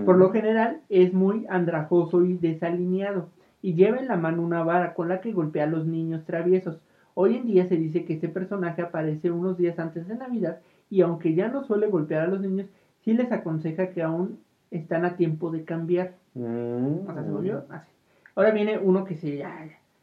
Por 0.04 0.16
lo 0.16 0.30
general 0.30 0.80
es 0.88 1.12
muy 1.12 1.44
andrajoso 1.48 2.24
y 2.24 2.34
desalineado 2.34 3.30
y 3.62 3.74
lleva 3.74 3.98
en 3.98 4.06
la 4.06 4.16
mano 4.16 4.42
una 4.42 4.62
vara 4.62 4.94
con 4.94 5.08
la 5.08 5.20
que 5.20 5.32
golpea 5.32 5.64
a 5.64 5.66
los 5.66 5.86
niños 5.86 6.24
traviesos. 6.24 6.78
Hoy 7.14 7.34
en 7.34 7.46
día 7.46 7.66
se 7.66 7.74
dice 7.74 8.04
que 8.04 8.12
este 8.12 8.28
personaje 8.28 8.80
aparece 8.80 9.32
unos 9.32 9.58
días 9.58 9.76
antes 9.80 10.06
de 10.06 10.14
Navidad 10.14 10.60
y 10.88 11.00
aunque 11.00 11.34
ya 11.34 11.48
no 11.48 11.64
suele 11.64 11.88
golpear 11.88 12.22
a 12.22 12.28
los 12.28 12.40
niños, 12.40 12.68
sí 13.04 13.14
les 13.14 13.32
aconseja 13.32 13.88
que 13.88 14.04
aún 14.04 14.38
están 14.70 15.04
a 15.04 15.16
tiempo 15.16 15.50
de 15.50 15.64
cambiar. 15.64 16.14
Mm. 16.34 17.08
O 17.08 17.12
sea, 17.12 17.24
se 17.24 17.30
volvió 17.32 17.64
así. 17.70 17.90
Ahora 18.36 18.52
viene 18.52 18.78
uno 18.78 19.04
que 19.04 19.16
se 19.16 19.42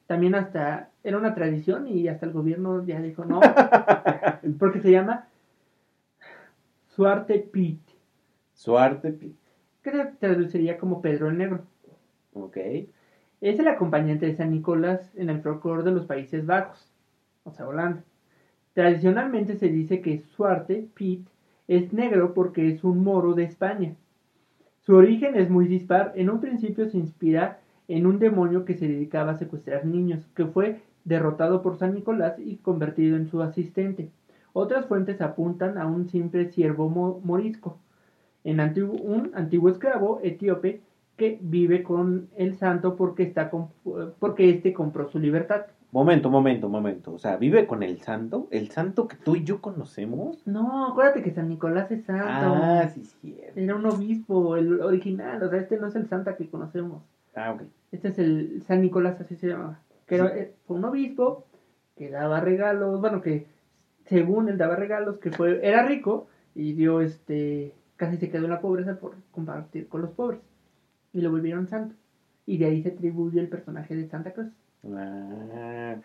también 0.08 0.36
hasta 0.36 0.90
era 1.04 1.18
una 1.18 1.34
tradición 1.36 1.88
y 1.88 2.08
hasta 2.08 2.26
el 2.26 2.32
gobierno 2.34 2.86
ya 2.86 3.02
dijo 3.02 3.26
no, 3.26 3.40
porque 4.60 4.80
se 4.82 4.92
llama 4.92 5.28
Suarte 6.96 7.40
Pit, 7.40 7.82
Suarte. 8.54 9.12
pi- 9.12 9.36
que 9.84 9.92
se 9.92 10.06
traduciría 10.20 10.78
como 10.78 11.02
Pedro 11.02 11.30
el 11.30 11.38
Negro. 11.38 11.62
Ok. 12.34 12.58
Es 13.42 13.60
el 13.60 13.68
acompañante 13.68 14.26
de 14.26 14.36
San 14.36 14.52
Nicolás 14.52 15.12
en 15.16 15.30
el 15.30 15.42
folclore 15.42 15.84
de 15.84 15.92
los 15.92 16.06
Países 16.06 16.46
Bajos, 16.46 16.92
o 17.44 17.52
sea, 17.52 17.68
Holanda. 17.68 18.04
Tradicionalmente 18.74 19.56
se 19.58 19.68
dice 19.70 20.02
que 20.02 20.20
Suarte, 20.36 20.88
Piet, 20.96 21.22
es 21.68 21.94
negro 21.94 22.34
porque 22.34 22.70
es 22.70 22.84
un 22.84 23.04
moro 23.04 23.34
de 23.34 23.44
España. 23.44 23.96
Su 24.82 24.96
origen 24.96 25.36
es 25.36 25.50
muy 25.50 25.68
dispar. 25.68 26.14
En 26.16 26.30
un 26.30 26.40
principio 26.40 26.88
se 26.90 26.98
inspira 26.98 27.60
en 27.88 28.06
un 28.06 28.20
demonio 28.20 28.66
que 28.66 28.76
se 28.76 28.88
dedicaba 28.88 29.32
a 29.32 29.38
secuestrar 29.38 29.86
niños, 29.86 30.28
que 30.36 30.46
fue 30.46 30.82
derrotado 31.04 31.62
por 31.62 31.78
San 31.78 31.94
Nicolás 31.94 32.40
y 32.40 32.58
convertido 32.58 33.16
en 33.16 33.28
su 33.28 33.42
asistente. 33.42 34.10
Otras 34.54 34.86
fuentes 34.86 35.22
apuntan 35.22 35.78
a 35.78 35.86
un 35.86 36.08
simple 36.10 36.52
siervo 36.52 36.90
morisco, 37.24 37.78
en 38.44 38.60
un 38.60 39.32
antiguo 39.34 39.70
esclavo 39.70 40.20
etíope 40.24 40.82
que 41.18 41.40
vive 41.42 41.84
con 41.84 42.30
el 42.38 42.58
santo 42.58 42.96
porque, 42.96 43.24
está 43.24 43.50
porque 44.20 44.50
éste 44.50 44.74
compró 44.74 45.10
su 45.10 45.20
libertad. 45.20 45.66
Momento, 45.92 46.30
momento, 46.30 46.68
momento. 46.68 47.14
O 47.14 47.20
sea, 47.20 47.38
¿vive 47.38 47.66
con 47.68 47.82
el 47.82 48.02
santo? 48.02 48.48
¿El 48.52 48.70
santo 48.70 49.08
que 49.08 49.16
tú 49.16 49.38
y 49.38 49.46
yo 49.46 49.62
conocemos? 49.62 50.46
No, 50.46 50.88
acuérdate 50.88 51.24
que 51.24 51.32
San 51.32 51.48
Nicolás 51.48 51.90
es 51.90 52.04
santo. 52.04 52.26
Ah, 52.28 52.90
sí, 52.94 53.06
sí. 53.22 53.38
Era 53.56 53.76
un 53.76 53.86
obispo, 53.86 54.58
el 54.58 54.82
original. 54.82 55.42
O 55.42 55.50
sea, 55.50 55.60
este 55.60 55.78
no 55.80 55.88
es 55.88 55.96
el 55.96 56.08
santa 56.10 56.36
que 56.36 56.50
conocemos. 56.50 57.02
Ah, 57.36 57.52
ok. 57.52 57.64
Este 57.92 58.10
es 58.10 58.20
el 58.20 58.64
San 58.68 58.82
Nicolás, 58.82 59.20
así 59.22 59.36
se 59.36 59.48
llamaba. 59.48 59.80
Que 60.08 60.16
era 60.16 60.28
eh, 60.38 60.54
un 60.68 60.84
obispo 60.86 61.46
que 61.96 62.10
daba 62.10 62.40
regalos, 62.40 63.00
bueno, 63.00 63.22
que 63.22 63.48
según 64.06 64.50
él 64.50 64.58
daba 64.58 64.76
regalos, 64.76 65.18
que 65.20 65.32
fue, 65.32 65.66
era 65.68 65.86
rico 65.86 66.28
y 66.54 66.74
dio 66.74 67.02
este, 67.02 67.74
casi 67.96 68.18
se 68.18 68.30
quedó 68.30 68.46
en 68.46 68.52
la 68.52 68.62
pobreza 68.62 69.00
por 69.00 69.16
compartir 69.32 69.88
con 69.88 70.02
los 70.02 70.12
pobres. 70.12 70.40
Y 71.14 71.22
lo 71.22 71.32
volvieron 71.32 71.68
santo. 71.68 71.96
Y 72.46 72.58
de 72.58 72.66
ahí 72.66 72.84
se 72.84 72.90
atribuye 72.90 73.40
el 73.40 73.48
personaje 73.48 73.96
de 73.96 74.08
Santa 74.08 74.32
Cruz. 74.34 74.52
Ah, 74.94 75.96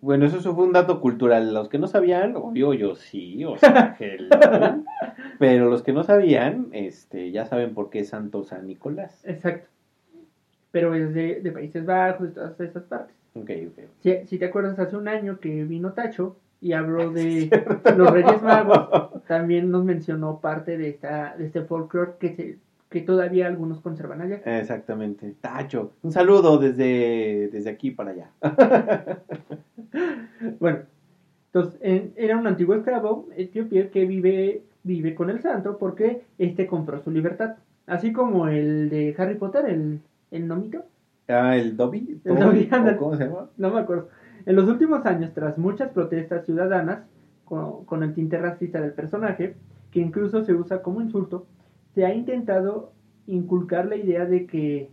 bueno, 0.00 0.26
eso 0.26 0.54
fue 0.54 0.64
un 0.64 0.72
dato 0.72 1.00
cultural. 1.00 1.54
Los 1.54 1.68
que 1.68 1.78
no 1.78 1.86
sabían, 1.86 2.36
obvio, 2.36 2.74
yo 2.74 2.94
sí, 2.94 3.44
o 3.44 3.56
sea, 3.56 3.96
pero 5.38 5.70
los 5.70 5.82
que 5.82 5.92
no 5.92 6.04
sabían, 6.04 6.68
este, 6.72 7.30
ya 7.30 7.46
saben 7.46 7.74
por 7.74 7.90
qué 7.90 8.00
es 8.00 8.08
Santo 8.08 8.44
San 8.44 8.66
Nicolás. 8.66 9.22
Exacto. 9.24 9.68
Pero 10.72 10.94
es 10.94 11.12
de, 11.14 11.40
de 11.40 11.52
Países 11.52 11.84
Bajos, 11.84 12.28
de 12.28 12.34
todas 12.34 12.60
esas 12.60 12.84
partes. 12.84 13.14
Ok, 13.34 13.50
ok. 13.68 13.84
Si, 14.00 14.26
si, 14.26 14.38
te 14.38 14.46
acuerdas, 14.46 14.78
hace 14.78 14.96
un 14.96 15.08
año 15.08 15.40
que 15.40 15.64
vino 15.64 15.92
Tacho 15.92 16.36
y 16.60 16.72
habló 16.72 17.10
de 17.10 17.50
los 17.96 18.10
Reyes 18.10 18.42
Magos, 18.42 19.22
también 19.26 19.70
nos 19.70 19.84
mencionó 19.84 20.40
parte 20.40 20.76
de, 20.76 20.90
esta, 20.90 21.34
de 21.36 21.46
este 21.46 21.62
folclore 21.62 22.12
que 22.18 22.34
se 22.34 22.58
que 22.90 23.00
todavía 23.00 23.46
algunos 23.46 23.80
conservan 23.80 24.20
allá. 24.20 24.42
Exactamente. 24.44 25.34
Tacho, 25.40 25.92
un 26.02 26.10
saludo 26.10 26.58
desde, 26.58 27.48
desde 27.52 27.70
aquí 27.70 27.92
para 27.92 28.10
allá. 28.10 28.30
bueno, 30.58 30.80
entonces 31.46 31.80
era 32.16 32.36
un 32.36 32.48
antiguo 32.48 32.74
esclavo 32.74 33.28
etíope 33.36 33.90
que 33.90 34.04
vive, 34.06 34.62
vive 34.82 35.14
con 35.14 35.30
el 35.30 35.40
santo 35.40 35.78
porque 35.78 36.24
este 36.36 36.66
compró 36.66 37.00
su 37.00 37.12
libertad. 37.12 37.56
Así 37.86 38.12
como 38.12 38.48
el 38.48 38.90
de 38.90 39.14
Harry 39.16 39.36
Potter, 39.36 39.66
el, 39.66 40.00
el 40.30 40.46
nomito. 40.46 40.84
Ah, 41.28 41.56
el 41.56 41.76
Dobby. 41.76 42.20
El 42.24 42.38
Dobby 42.38 42.68
¿Cómo 42.98 43.16
se 43.16 43.26
llama? 43.26 43.50
No 43.56 43.70
me 43.70 43.80
acuerdo. 43.80 44.08
En 44.46 44.56
los 44.56 44.68
últimos 44.68 45.04
años, 45.06 45.32
tras 45.34 45.58
muchas 45.58 45.90
protestas 45.90 46.44
ciudadanas 46.44 47.04
con, 47.44 47.84
con 47.84 48.02
el 48.02 48.14
tinte 48.14 48.38
racista 48.38 48.80
del 48.80 48.92
personaje, 48.92 49.56
que 49.90 50.00
incluso 50.00 50.44
se 50.44 50.54
usa 50.54 50.82
como 50.82 51.00
insulto, 51.00 51.46
se 51.94 52.04
ha 52.04 52.14
intentado 52.14 52.92
inculcar 53.26 53.86
la 53.86 53.96
idea 53.96 54.24
de 54.24 54.46
que 54.46 54.90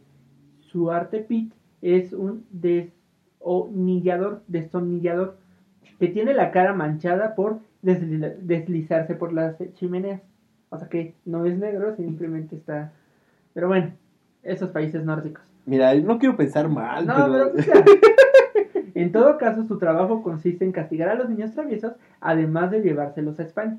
su 0.59 0.91
arte 0.91 1.19
pit 1.19 1.53
es 1.81 2.13
un 2.13 2.45
desonillador, 2.51 4.43
destornillador, 4.47 5.37
que 5.99 6.07
tiene 6.07 6.33
la 6.33 6.51
cara 6.51 6.73
manchada 6.73 7.35
por 7.35 7.59
deslizarse 7.81 9.15
por 9.15 9.33
las 9.33 9.55
chimeneas. 9.73 10.21
O 10.69 10.77
sea 10.77 10.89
que 10.89 11.15
no 11.25 11.45
es 11.45 11.57
negro, 11.57 11.95
simplemente 11.95 12.55
está... 12.55 12.91
Pero 13.53 13.67
bueno, 13.69 13.93
esos 14.47 14.69
países 14.69 15.03
nórdicos. 15.03 15.43
Mira, 15.65 15.93
no 15.95 16.17
quiero 16.17 16.37
pensar 16.37 16.69
mal, 16.69 17.05
no, 17.05 17.13
pero... 17.13 17.51
en 18.95 19.11
todo 19.11 19.37
caso, 19.37 19.63
su 19.65 19.77
trabajo 19.77 20.23
consiste 20.23 20.65
en 20.65 20.71
castigar 20.71 21.09
a 21.09 21.15
los 21.15 21.29
niños 21.29 21.51
traviesos, 21.51 21.93
además 22.21 22.71
de 22.71 22.81
llevárselos 22.81 23.39
a 23.39 23.43
España. 23.43 23.77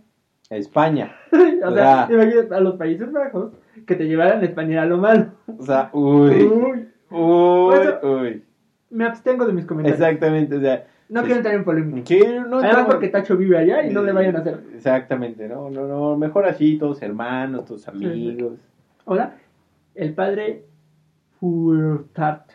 España. 0.50 1.14
o 1.64 1.72
sea, 1.72 2.04
a 2.04 2.61
los 2.61 2.76
Países 2.76 3.12
Bajos 3.12 3.52
que 3.87 3.94
te 3.94 4.04
llevaran 4.04 4.40
a 4.40 4.44
España 4.44 4.83
a 4.83 4.87
lo 4.87 4.98
malo. 4.98 5.26
O 5.59 5.62
sea, 5.62 5.90
uy. 5.92 6.42
Uy. 6.42 6.88
Uy, 7.11 8.44
Me 8.90 9.04
abstengo 9.04 9.46
de 9.46 9.52
mis 9.52 9.64
comentarios. 9.64 10.00
Exactamente, 10.00 10.57
o 10.57 10.61
sea. 10.61 10.87
No 11.09 11.22
quiero 11.22 11.37
entrar 11.37 11.54
en 11.54 11.64
polémica. 11.64 12.14
No, 12.46 12.59
Además 12.59 12.85
porque 12.85 13.09
Tacho 13.09 13.37
vive 13.38 13.57
allá 13.57 13.83
y 13.83 13.90
no 13.90 14.02
le 14.02 14.12
vayan 14.12 14.37
a 14.37 14.40
hacer. 14.40 14.61
Exactamente, 14.74 15.48
no, 15.48 15.70
no, 15.70 15.87
no. 15.88 16.18
Mejor 16.18 16.44
así, 16.44 16.76
todos 16.76 17.00
hermanos, 17.00 17.64
todos 17.64 17.88
amigos. 17.88 18.59
Hola, 19.07 19.33
el 19.98 20.14
padre 20.14 20.64
Furtart. 21.40 22.52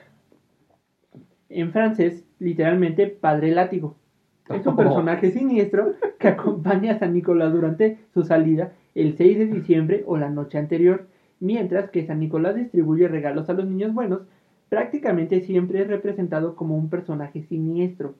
En 1.49 1.71
francés, 1.73 2.25
literalmente, 2.39 3.07
padre 3.07 3.51
látigo. 3.51 3.97
Es 4.49 4.65
un 4.65 4.77
personaje 4.77 5.29
siniestro 5.31 5.93
que 6.19 6.29
acompaña 6.29 6.93
a 6.93 6.99
San 6.99 7.13
Nicolás 7.13 7.51
durante 7.51 7.97
su 8.13 8.23
salida 8.23 8.71
el 8.95 9.17
6 9.17 9.39
de 9.39 9.45
diciembre 9.47 10.03
o 10.07 10.17
la 10.17 10.29
noche 10.29 10.57
anterior, 10.57 11.07
mientras 11.41 11.89
que 11.89 12.05
San 12.05 12.21
Nicolás 12.21 12.55
distribuye 12.55 13.09
regalos 13.09 13.49
a 13.49 13.53
los 13.53 13.65
niños 13.65 13.93
buenos, 13.93 14.21
prácticamente 14.69 15.41
siempre 15.41 15.81
es 15.81 15.87
representado 15.87 16.55
como 16.55 16.77
un 16.77 16.89
personaje 16.89 17.43
siniestro, 17.43 18.15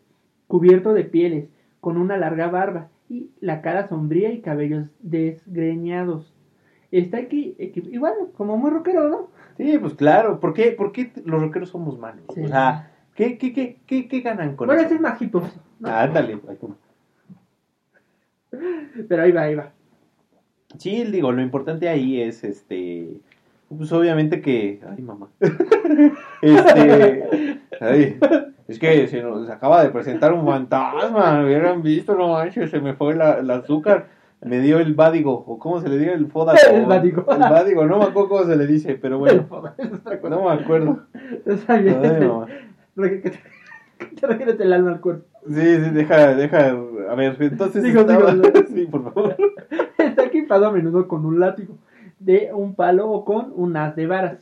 cubierto 0.47 0.93
de 0.93 1.05
pieles, 1.05 1.47
con 1.79 1.97
una 1.97 2.17
larga 2.17 2.49
barba 2.49 2.89
y 3.09 3.29
la 3.39 3.62
cara 3.62 3.88
sombría 3.88 4.33
y 4.33 4.41
cabellos 4.41 4.88
desgreñados. 5.01 6.33
Está 6.93 7.17
aquí, 7.17 7.56
igual, 7.58 8.13
como 8.38 8.56
muy 8.56 8.69
rockero, 8.69 9.10
¿no? 9.10 9.29
Sí, 9.58 9.79
pues 9.79 9.95
claro, 9.95 10.39
¿por 10.39 10.53
qué, 10.53 10.73
por 10.73 10.91
qué 10.91 11.12
los 11.25 11.41
rockeros 11.41 11.69
somos 11.69 11.97
malos? 11.97 12.23
O 12.27 12.47
sea, 12.47 12.91
¿qué, 13.15 13.39
qué, 13.39 13.51
qué, 13.51 13.79
qué, 13.88 14.08
qué 14.08 14.21
ganan 14.21 14.56
con 14.56 14.67
bueno, 14.67 14.84
eso? 14.84 14.89
Bueno, 14.89 15.17
es 15.19 15.34
más 15.34 15.51
Ándale. 15.84 16.39
Pero 19.10 19.23
ahí 19.23 19.32
va, 19.32 19.41
ahí 19.41 19.56
va. 19.56 19.71
Sí, 20.77 21.03
digo, 21.06 21.32
lo 21.32 21.41
importante 21.41 21.89
ahí 21.89 22.21
es, 22.21 22.43
este, 22.43 23.10
pues 23.75 23.91
obviamente 23.91 24.39
que, 24.39 24.79
ay 24.88 25.01
mamá, 25.01 25.29
este, 26.43 27.60
ay, 27.82 28.19
es 28.67 28.77
que 28.77 29.08
se 29.08 29.23
nos 29.23 29.49
acaba 29.49 29.84
de 29.84 29.89
presentar 29.89 30.32
un 30.32 30.45
fantasma, 30.45 31.43
hubieran 31.43 31.82
visto, 31.82 32.15
no 32.15 32.34
manches, 32.34 32.69
se 32.69 32.79
me 32.79 32.93
fue 32.93 33.15
la, 33.15 33.39
el 33.39 33.49
azúcar, 33.49 34.10
me 34.45 34.60
dio 34.60 34.79
el 34.79 34.93
vádigo, 34.93 35.43
o 35.47 35.60
cómo 35.60 35.82
se 35.82 35.89
le 35.89 35.97
dio 35.97 36.13
el 36.13 36.27
foda. 36.27 36.56
El 36.71 36.86
vádigo. 36.86 37.25
El 37.32 37.39
vádigo, 37.39 37.86
no 37.86 37.99
me 37.99 38.06
acuerdo 38.06 38.29
cómo 38.29 38.45
se 38.45 38.56
le 38.56 38.67
dice, 38.67 38.95
pero 38.95 39.19
bueno, 39.19 39.47
no 40.29 40.43
me 40.43 40.51
acuerdo. 40.51 41.03
Está 41.45 41.77
bien. 41.77 41.99
Ay, 42.03 42.27
mamá. 42.27 42.47
Que 43.17 43.32
te 44.19 44.27
regrese 44.27 44.63
el 44.63 44.73
alma 44.73 44.91
al 44.91 45.01
cuerpo. 45.01 45.25
Sí, 45.47 45.53
sí, 45.56 45.89
deja, 45.91 46.36
deja, 46.36 46.69
a 47.10 47.15
ver, 47.15 47.38
entonces 47.39 47.84
digo, 47.84 48.01
estaba... 48.01 48.34
sí, 48.73 48.86
por 48.86 49.03
favor. 49.03 49.36
Está 49.97 50.25
equipado 50.25 50.67
a 50.67 50.71
menudo 50.71 51.08
con 51.08 51.25
un 51.25 51.39
látigo 51.39 51.75
de 52.19 52.51
un 52.53 52.75
palo 52.75 53.10
o 53.10 53.25
con 53.25 53.51
un 53.56 53.75
haz 53.75 53.95
de 53.95 54.08
varas. 54.08 54.39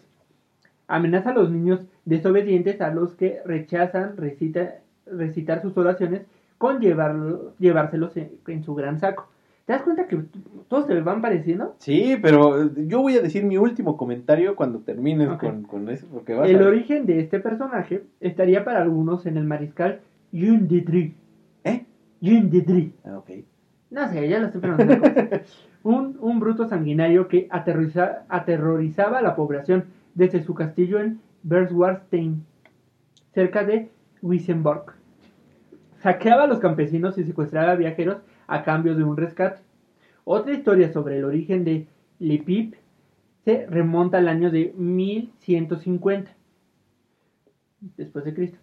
Amenaza 0.88 1.32
a 1.32 1.34
los 1.34 1.50
niños 1.50 1.80
desobedientes 2.06 2.82
a 2.82 2.94
los 2.94 3.16
que 3.16 3.40
rechazan 3.46 4.16
recitar 4.18 5.62
sus 5.62 5.78
oraciones 5.78 6.24
con 6.58 6.80
llevarlo, 6.80 7.54
llevárselos 7.58 8.14
en, 8.18 8.64
su 8.64 8.76
gran 8.76 9.00
saco. 9.00 9.28
¿Te 9.72 9.76
das 9.78 9.84
cuenta 9.84 10.06
que 10.06 10.20
todos 10.68 10.86
se 10.86 11.00
van 11.00 11.22
pareciendo? 11.22 11.76
Sí, 11.78 12.18
pero 12.22 12.74
yo 12.76 13.02
voy 13.02 13.16
a 13.16 13.22
decir 13.22 13.46
mi 13.46 13.56
último 13.56 13.96
comentario 13.96 14.58
cuando 14.58 14.80
termines 14.80 15.30
con, 15.38 15.64
con, 15.64 15.88
eso. 15.88 16.08
Porque 16.12 16.34
el 16.34 16.62
origen 16.62 17.06
de 17.06 17.22
este 17.22 17.40
personaje 17.40 18.04
estaría 18.20 18.66
para 18.66 18.82
algunos 18.82 19.26
en 19.26 19.38
el 19.38 19.46
mariscal 19.46 20.02
Jean 20.34 20.68
Didri. 20.68 21.16
¿Eh? 21.64 21.86
Jean 22.20 22.50
Didri. 22.50 22.94
Ah, 23.06 23.20
ok. 23.20 23.30
No 23.92 24.10
sé, 24.10 24.28
ya 24.28 24.40
lo 24.40 24.48
estoy 24.48 24.60
pronunciando. 24.60 25.08
un, 25.84 26.18
un 26.20 26.40
bruto 26.42 26.68
sanguinario 26.68 27.30
que 27.30 27.48
aterroriza, 27.50 28.26
aterrorizaba 28.28 29.20
a 29.20 29.22
la 29.22 29.38
población 29.38 29.86
desde 30.16 30.44
su 30.44 30.54
castillo 30.54 31.00
en 31.00 31.22
Berswarstein, 31.44 32.44
cerca 33.34 33.64
de 33.64 33.90
Wissenborg. 34.22 34.96
Saqueaba 36.00 36.44
a 36.44 36.48
los 36.48 36.60
campesinos 36.60 37.18
y 37.18 37.24
secuestraba 37.24 37.72
a 37.72 37.76
viajeros 37.76 38.18
a 38.52 38.64
cambio 38.64 38.96
de 38.96 39.04
un 39.04 39.16
rescate. 39.16 39.62
Otra 40.26 40.54
historia 40.54 40.92
sobre 40.92 41.18
el 41.18 41.24
origen 41.24 41.64
de 41.64 41.88
Le 42.20 42.38
Pip 42.40 42.76
se 43.46 43.66
remonta 43.66 44.18
al 44.18 44.28
año 44.28 44.52
de 44.52 44.74
1150 44.78 46.32
después 47.98 48.26
de 48.26 48.34
Cristo. 48.34 48.58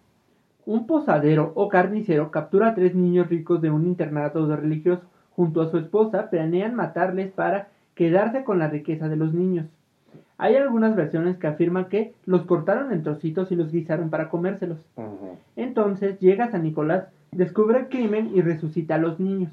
Un 0.65 0.85
posadero 0.85 1.51
o 1.55 1.67
carnicero 1.67 2.29
captura 2.29 2.69
a 2.69 2.75
tres 2.75 2.93
niños 2.93 3.29
ricos 3.29 3.61
de 3.61 3.71
un 3.71 3.87
internato 3.87 4.45
de 4.47 4.55
religioso 4.55 5.01
junto 5.31 5.61
a 5.61 5.71
su 5.71 5.79
esposa 5.79 6.29
planean 6.29 6.75
matarles 6.75 7.31
para 7.31 7.69
quedarse 7.95 8.43
con 8.43 8.59
la 8.59 8.67
riqueza 8.67 9.09
de 9.09 9.15
los 9.15 9.33
niños. 9.33 9.65
Hay 10.37 10.55
algunas 10.55 10.95
versiones 10.95 11.37
que 11.37 11.47
afirman 11.47 11.89
que 11.89 12.13
los 12.25 12.43
cortaron 12.43 12.93
en 12.93 13.03
trocitos 13.03 13.51
y 13.51 13.55
los 13.55 13.71
guisaron 13.71 14.09
para 14.09 14.29
comérselos. 14.29 14.79
Entonces 15.55 16.19
llega 16.19 16.51
San 16.51 16.63
Nicolás, 16.63 17.07
descubre 17.31 17.79
el 17.79 17.89
crimen 17.89 18.31
y 18.33 18.41
resucita 18.41 18.95
a 18.95 18.99
los 18.99 19.19
niños. 19.19 19.51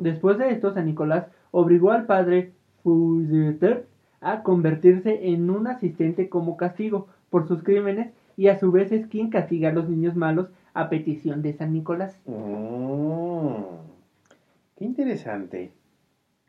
Después 0.00 0.38
de 0.38 0.50
esto, 0.50 0.72
San 0.72 0.86
Nicolás 0.86 1.26
obligó 1.52 1.92
al 1.92 2.06
padre 2.06 2.52
Fougeter 2.82 3.86
a 4.20 4.42
convertirse 4.42 5.28
en 5.28 5.50
un 5.50 5.66
asistente 5.66 6.28
como 6.28 6.56
castigo 6.56 7.08
por 7.30 7.46
sus 7.46 7.62
crímenes 7.62 8.12
y 8.36 8.48
a 8.48 8.58
su 8.58 8.72
vez 8.72 8.90
es 8.92 9.06
quien 9.06 9.30
castiga 9.30 9.70
a 9.70 9.72
los 9.72 9.88
niños 9.88 10.16
malos 10.16 10.48
a 10.74 10.88
petición 10.88 11.42
de 11.42 11.52
San 11.52 11.72
Nicolás. 11.72 12.18
Mm, 12.26 13.52
qué 14.76 14.84
interesante. 14.84 15.72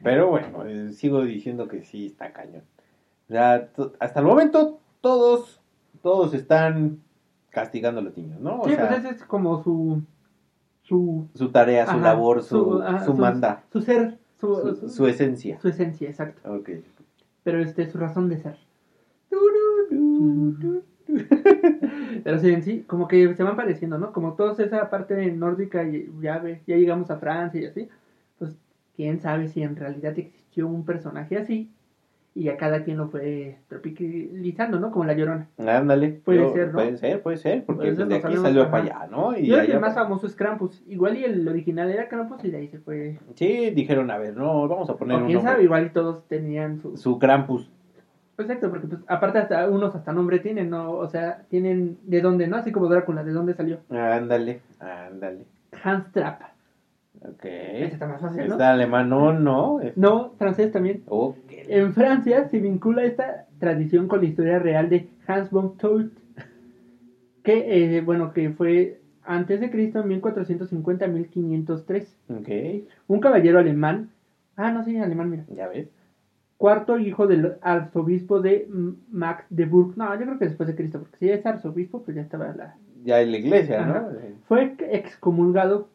Pero 0.03 0.29
bueno, 0.29 0.65
eh, 0.65 0.93
sigo 0.93 1.23
diciendo 1.23 1.67
que 1.67 1.83
sí 1.83 2.07
está 2.07 2.33
cañón. 2.33 2.63
O 3.29 3.33
sea, 3.33 3.69
hasta 3.99 4.19
el 4.19 4.25
momento 4.25 4.79
todos, 4.99 5.61
todos 6.01 6.33
están 6.33 7.01
castigando 7.49 8.01
a 8.01 8.03
los 8.03 8.17
niños, 8.17 8.39
¿no? 8.39 8.61
O 8.61 8.65
sí, 8.65 8.75
sea, 8.75 8.87
pues 8.87 8.99
ese 9.05 9.15
es 9.15 9.23
como 9.23 9.63
su... 9.63 10.01
su 10.91 11.27
su 11.33 11.49
tarea, 11.51 11.85
su 11.85 11.91
ajá, 11.91 12.01
labor, 12.01 12.43
su, 12.43 12.81
ajá, 12.81 13.05
su 13.05 13.13
manda, 13.13 13.63
Su 13.71 13.81
ser, 13.81 14.17
su, 14.39 14.55
su, 14.55 14.75
su- 14.75 14.89
su 14.89 15.07
esencia. 15.07 15.59
su 15.61 15.67
esencia, 15.69 16.09
exacto. 16.09 16.53
Ok. 16.53 16.69
Pero 17.43 17.59
este, 17.59 17.89
su 17.89 17.97
razón 17.97 18.29
de 18.29 18.37
ser. 18.37 18.57
Pero 22.23 22.39
sí, 22.39 22.49
en 22.53 22.63
sí, 22.63 22.83
como 22.87 23.07
que 23.07 23.33
se 23.35 23.43
van 23.43 23.55
pareciendo, 23.55 23.97
¿no? 23.97 24.11
Como 24.13 24.33
toda 24.33 24.63
esa 24.63 24.89
parte 24.89 25.31
nórdica, 25.31 25.83
y 25.83 26.09
ya, 26.21 26.37
ve- 26.39 26.61
ya 26.67 26.75
llegamos 26.77 27.09
a 27.11 27.17
Francia 27.17 27.61
y 27.61 27.65
así, 27.65 27.89
pues 28.37 28.55
quién 28.95 29.19
sabe 29.19 29.47
si 29.47 29.63
en 29.63 29.75
realidad 29.75 30.17
existió 30.17 30.67
un 30.67 30.85
personaje 30.85 31.37
así 31.37 31.69
y 32.33 32.43
ya 32.43 32.55
cada 32.55 32.83
quien 32.83 32.97
lo 32.97 33.09
fue 33.09 33.57
tropicalizando, 33.67 34.79
¿no? 34.79 34.91
Como 34.91 35.03
la 35.05 35.13
llorona. 35.13 35.47
Ándale. 35.57 36.21
Puede 36.23 36.39
yo- 36.39 36.53
ser, 36.53 36.67
¿no? 36.67 36.73
Puede 36.75 36.97
ser, 36.97 37.21
puede 37.21 37.37
ser, 37.37 37.65
porque 37.65 37.91
pues, 37.91 38.07
de 38.07 38.15
aquí 38.15 38.37
salió 38.37 38.71
para 38.71 38.83
allá, 38.83 39.07
¿no? 39.11 39.37
Y 39.37 39.47
Yo 39.47 39.59
allá 39.59 39.73
el 39.73 39.79
más 39.81 39.93
para- 39.93 40.05
famoso 40.05 40.27
es 40.27 40.35
Krampus. 40.35 40.81
Igual 40.87 41.17
y 41.17 41.25
el 41.25 41.47
original 41.47 41.91
era 41.91 42.07
Krampus 42.07 42.43
y 42.45 42.51
de 42.51 42.57
ahí 42.57 42.67
se 42.69 42.79
fue. 42.79 43.17
Sí, 43.35 43.71
dijeron, 43.71 44.09
a 44.11 44.17
ver, 44.17 44.35
no, 44.37 44.67
vamos 44.67 44.89
a 44.89 44.95
poner 44.95 45.17
O 45.17 45.19
un 45.19 45.25
quién 45.25 45.35
nombre. 45.37 45.51
sabe, 45.53 45.63
igual 45.65 45.85
y 45.87 45.89
todos 45.89 46.25
tenían 46.27 46.79
su... 46.79 46.95
Su 46.95 47.19
Krampus. 47.19 47.69
Exacto, 48.37 48.69
porque 48.71 48.87
pues 48.87 49.01
aparte 49.07 49.37
hasta 49.37 49.69
unos 49.69 49.93
hasta 49.93 50.13
nombre 50.13 50.39
tienen, 50.39 50.69
¿no? 50.71 50.93
O 50.93 51.07
sea, 51.07 51.43
tienen 51.49 51.97
de 52.03 52.21
dónde, 52.21 52.47
¿no? 52.47 52.55
Así 52.55 52.71
como 52.71 52.87
Drácula, 52.87 53.23
de 53.23 53.33
dónde 53.33 53.53
salió. 53.53 53.79
Ándale, 53.89 54.61
ándale. 54.79 55.45
Hans 55.83 56.11
Trapp. 56.11 56.41
Ok. 57.23 57.43
Ese 57.45 57.85
está 57.93 58.07
más 58.07 58.19
fácil, 58.19 58.47
¿no? 58.47 58.53
Está 58.53 58.71
alemán, 58.71 59.09
no, 59.09 59.31
no. 59.31 59.79
es- 59.81 59.95
No, 59.95 60.31
francés 60.39 60.71
también. 60.71 61.03
Ok. 61.07 61.50
En 61.67 61.93
Francia 61.93 62.47
se 62.49 62.59
vincula 62.59 63.03
esta 63.03 63.47
tradición 63.59 64.07
con 64.07 64.21
la 64.21 64.27
historia 64.27 64.59
real 64.59 64.89
de 64.89 65.07
Hans 65.27 65.49
von 65.51 65.77
Todt, 65.77 66.11
que, 67.43 67.97
eh, 67.97 68.01
bueno, 68.01 68.33
que 68.33 68.49
fue 68.51 68.99
antes 69.23 69.59
de 69.59 69.69
Cristo, 69.69 69.99
en 70.01 70.21
1450-1503. 70.21 72.07
Ok, 72.29 72.49
Un 73.07 73.19
caballero 73.19 73.59
alemán, 73.59 74.09
ah, 74.55 74.71
no, 74.71 74.83
sí, 74.83 74.97
alemán, 74.97 75.29
mira, 75.29 75.45
ya 75.55 75.67
ves. 75.67 75.87
cuarto 76.57 76.99
hijo 76.99 77.25
del 77.27 77.53
arzobispo 77.61 78.39
de 78.41 78.67
Magdeburg, 79.11 79.97
no, 79.97 80.13
yo 80.13 80.25
creo 80.25 80.37
que 80.39 80.45
después 80.45 80.67
de 80.67 80.75
Cristo, 80.75 80.99
porque 80.99 81.17
si 81.17 81.29
es 81.29 81.45
arzobispo, 81.45 82.03
pues 82.03 82.15
ya 82.15 82.21
estaba 82.21 82.53
la... 82.53 82.75
Ya 83.03 83.19
en 83.21 83.31
la 83.31 83.37
iglesia, 83.37 83.81
Ajá. 83.81 84.01
¿no? 84.01 84.17
Fue 84.47 84.75
excomulgado 84.91 85.89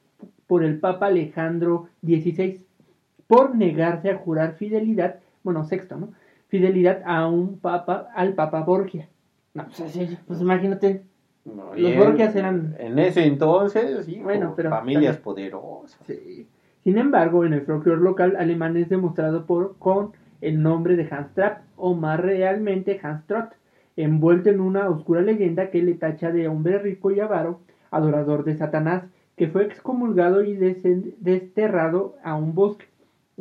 por 0.49 0.65
el 0.65 0.81
Papa 0.81 1.07
Alejandro 1.07 1.89
XVI 2.05 2.61
por 3.29 3.55
negarse 3.55 4.11
a 4.11 4.17
jurar 4.17 4.55
fidelidad, 4.55 5.21
bueno, 5.47 5.65
sexto, 5.65 5.97
¿no? 5.97 6.11
Fidelidad 6.49 7.03
a 7.07 7.27
un 7.29 7.59
papa, 7.59 8.09
al 8.15 8.35
Papa 8.35 8.63
Borgia. 8.63 9.09
No, 9.55 9.65
pues, 9.77 9.97
pues 10.27 10.41
imagínate, 10.41 11.03
No, 11.45 11.73
Los 11.77 11.93
en- 11.93 11.99
Borgias 12.01 12.35
eran- 12.35 12.75
En 12.81 12.99
ese 12.99 13.25
entonces, 13.25 14.05
sí, 14.05 14.19
Bueno, 14.21 14.55
pero 14.57 14.69
familias 14.71 15.23
también- 15.23 15.53
poderosas. 15.53 15.97
Sí. 16.05 16.49
Sin 16.83 16.99
embargo, 16.99 17.45
en 17.45 17.53
el 17.53 17.61
folclore 17.63 18.01
local 18.01 18.35
alemán 18.37 18.77
es 18.77 18.89
demostrado 18.89 19.47
por, 19.47 19.77
con 19.79 20.11
el 20.41 20.61
nombre 20.61 20.97
de 20.97 21.07
Hans 21.09 21.33
Trapp, 21.35 21.61
o 21.77 21.95
más 21.95 22.19
realmente 22.19 22.99
Hans 23.01 23.25
Trott, 23.27 23.51
envuelto 23.97 24.51
en 24.51 24.59
una 24.61 24.89
oscura 24.89 25.21
leyenda 25.23 25.71
que 25.71 25.83
le 25.85 25.95
tacha 25.95 26.33
de 26.33 26.49
hombre 26.49 26.79
rico 26.81 27.13
y 27.13 27.21
avaro, 27.21 27.61
adorador 27.93 28.43
de 28.43 28.57
Satanás, 28.57 29.05
que 29.37 29.47
fue 29.47 29.65
excomulgado 29.67 30.43
y 30.43 30.55
desterrado 30.57 32.17
a 32.25 32.35
un 32.35 32.55
bosque. 32.57 32.87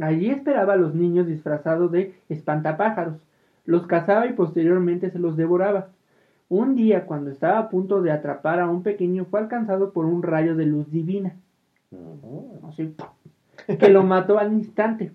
Allí 0.02 0.30
esperaba 0.30 0.74
a 0.74 0.78
los 0.78 0.94
niños 0.94 1.28
disfrazados 1.28 1.92
de 1.92 2.16
espantapájaros, 2.30 3.16
los 3.66 3.88
cazaba 3.88 4.28
y 4.28 4.34
posteriormente 4.34 5.10
se 5.10 5.20
los 5.20 5.38
devoraba. 5.38 5.90
Un 6.50 6.76
día, 6.76 7.06
cuando 7.06 7.32
estaba 7.32 7.58
a 7.60 7.70
punto 7.70 8.02
de 8.02 8.12
atrapar 8.12 8.60
a 8.60 8.70
un 8.70 8.84
pequeño, 8.84 9.26
fue 9.26 9.40
alcanzado 9.40 9.92
por 9.92 10.06
un 10.06 10.22
rayo 10.22 10.56
de 10.56 10.66
luz 10.66 10.92
divina 10.92 11.36
así, 12.68 12.96
que 13.80 13.90
lo 13.90 14.04
mató 14.04 14.38
al 14.38 14.54
instante. 14.54 15.12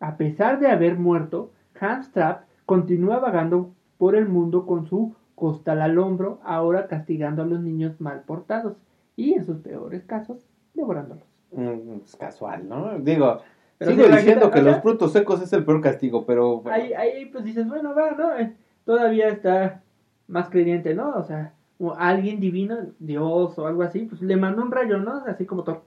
A 0.00 0.16
pesar 0.16 0.60
de 0.60 0.68
haber 0.68 0.96
muerto, 0.96 1.50
Hans 1.78 2.10
Trapp 2.12 2.44
continúa 2.66 3.18
vagando 3.18 3.70
por 3.98 4.14
el 4.14 4.26
mundo 4.28 4.66
con 4.66 4.86
su 4.86 5.14
costal 5.34 5.82
al 5.82 5.98
hombro, 5.98 6.40
ahora 6.44 6.86
castigando 6.86 7.42
a 7.42 7.46
los 7.46 7.60
niños 7.60 8.00
mal 8.00 8.22
portados 8.22 8.76
y, 9.16 9.34
en 9.34 9.46
sus 9.46 9.58
peores 9.58 10.04
casos, 10.04 10.38
devorándolos. 10.74 11.24
Mm, 11.52 12.00
Es 12.04 12.16
casual, 12.16 12.68
¿no? 12.68 12.98
Digo, 12.98 13.40
Pero 13.80 13.92
sigo 13.92 14.08
diciendo 14.08 14.50
que 14.50 14.60
los 14.60 14.82
frutos 14.82 15.10
secos 15.12 15.40
es 15.40 15.50
el 15.54 15.64
peor 15.64 15.80
castigo, 15.80 16.26
pero... 16.26 16.60
bueno, 16.60 16.76
Ahí, 16.76 16.92
ahí 16.92 17.26
pues 17.26 17.44
dices, 17.44 17.66
bueno, 17.66 17.94
va, 17.94 18.10
¿no? 18.10 18.36
Eh, 18.38 18.52
todavía 18.84 19.28
está 19.28 19.82
más 20.28 20.50
creyente, 20.50 20.94
¿no? 20.94 21.14
O 21.16 21.24
sea, 21.24 21.54
o 21.78 21.94
alguien 21.94 22.40
divino, 22.40 22.76
Dios 22.98 23.58
o 23.58 23.66
algo 23.66 23.82
así, 23.82 24.00
pues 24.00 24.20
le 24.20 24.36
mandó 24.36 24.60
un 24.62 24.70
rayo, 24.70 24.98
¿no? 24.98 25.24
Así 25.26 25.46
como 25.46 25.64
Thor. 25.64 25.80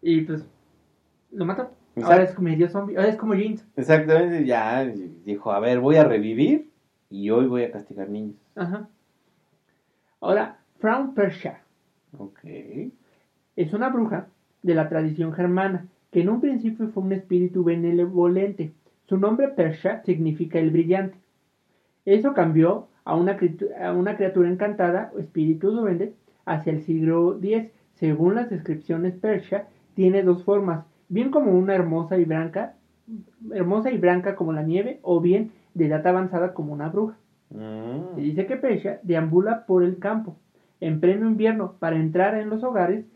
Y 0.00 0.22
pues 0.22 0.42
lo 1.32 1.44
mató. 1.44 1.70
Ahora 2.02 2.22
es 2.22 2.32
como 2.32 2.48
medio 2.48 2.68
zombie, 2.70 2.96
ahora 2.96 3.08
es 3.10 3.16
como 3.16 3.34
Jeans. 3.34 3.66
Exactamente, 3.76 4.46
ya 4.46 4.86
dijo, 4.86 5.52
a 5.52 5.60
ver, 5.60 5.80
voy 5.80 5.96
a 5.96 6.04
revivir 6.04 6.70
y 7.10 7.28
hoy 7.28 7.46
voy 7.46 7.64
a 7.64 7.70
castigar 7.72 8.08
niños. 8.08 8.36
Ajá. 8.56 8.88
Ahora, 10.20 10.60
Frau 10.78 11.12
Persha 11.12 11.60
Ok. 12.16 12.38
es 13.56 13.74
una 13.74 13.90
bruja 13.90 14.28
de 14.62 14.74
la 14.74 14.88
tradición 14.88 15.32
germana, 15.34 15.87
que 16.10 16.20
en 16.22 16.28
un 16.28 16.40
principio 16.40 16.88
fue 16.88 17.02
un 17.02 17.12
espíritu 17.12 17.64
benevolente. 17.64 18.72
Su 19.06 19.18
nombre 19.18 19.48
Persha 19.48 20.02
significa 20.04 20.58
el 20.58 20.70
brillante. 20.70 21.18
Eso 22.04 22.34
cambió 22.34 22.88
a 23.04 23.14
una, 23.16 23.38
criatu- 23.38 23.74
a 23.80 23.92
una 23.92 24.16
criatura 24.16 24.48
encantada, 24.50 25.10
o 25.14 25.18
espíritu 25.18 25.70
duende, 25.70 26.14
hacia 26.44 26.72
el 26.72 26.80
siglo 26.82 27.38
X. 27.42 27.70
Según 27.94 28.34
las 28.36 28.48
descripciones, 28.50 29.14
Persha 29.14 29.66
tiene 29.94 30.22
dos 30.22 30.44
formas, 30.44 30.84
bien 31.08 31.30
como 31.30 31.52
una 31.52 31.74
hermosa 31.74 32.16
y 32.18 32.24
blanca, 32.24 32.74
hermosa 33.52 33.90
y 33.90 33.98
blanca 33.98 34.36
como 34.36 34.52
la 34.52 34.62
nieve, 34.62 35.00
o 35.02 35.20
bien 35.20 35.50
de 35.74 35.86
edad 35.86 36.06
avanzada 36.06 36.54
como 36.54 36.72
una 36.72 36.88
bruja. 36.88 37.16
Mm. 37.50 38.14
Se 38.14 38.20
dice 38.20 38.46
que 38.46 38.56
Pesha 38.56 39.00
deambula 39.02 39.64
por 39.66 39.82
el 39.82 39.98
campo 39.98 40.36
en 40.80 41.00
pleno 41.00 41.26
invierno 41.26 41.74
para 41.78 41.96
entrar 41.96 42.34
en 42.36 42.50
los 42.50 42.62
hogares 42.62 43.06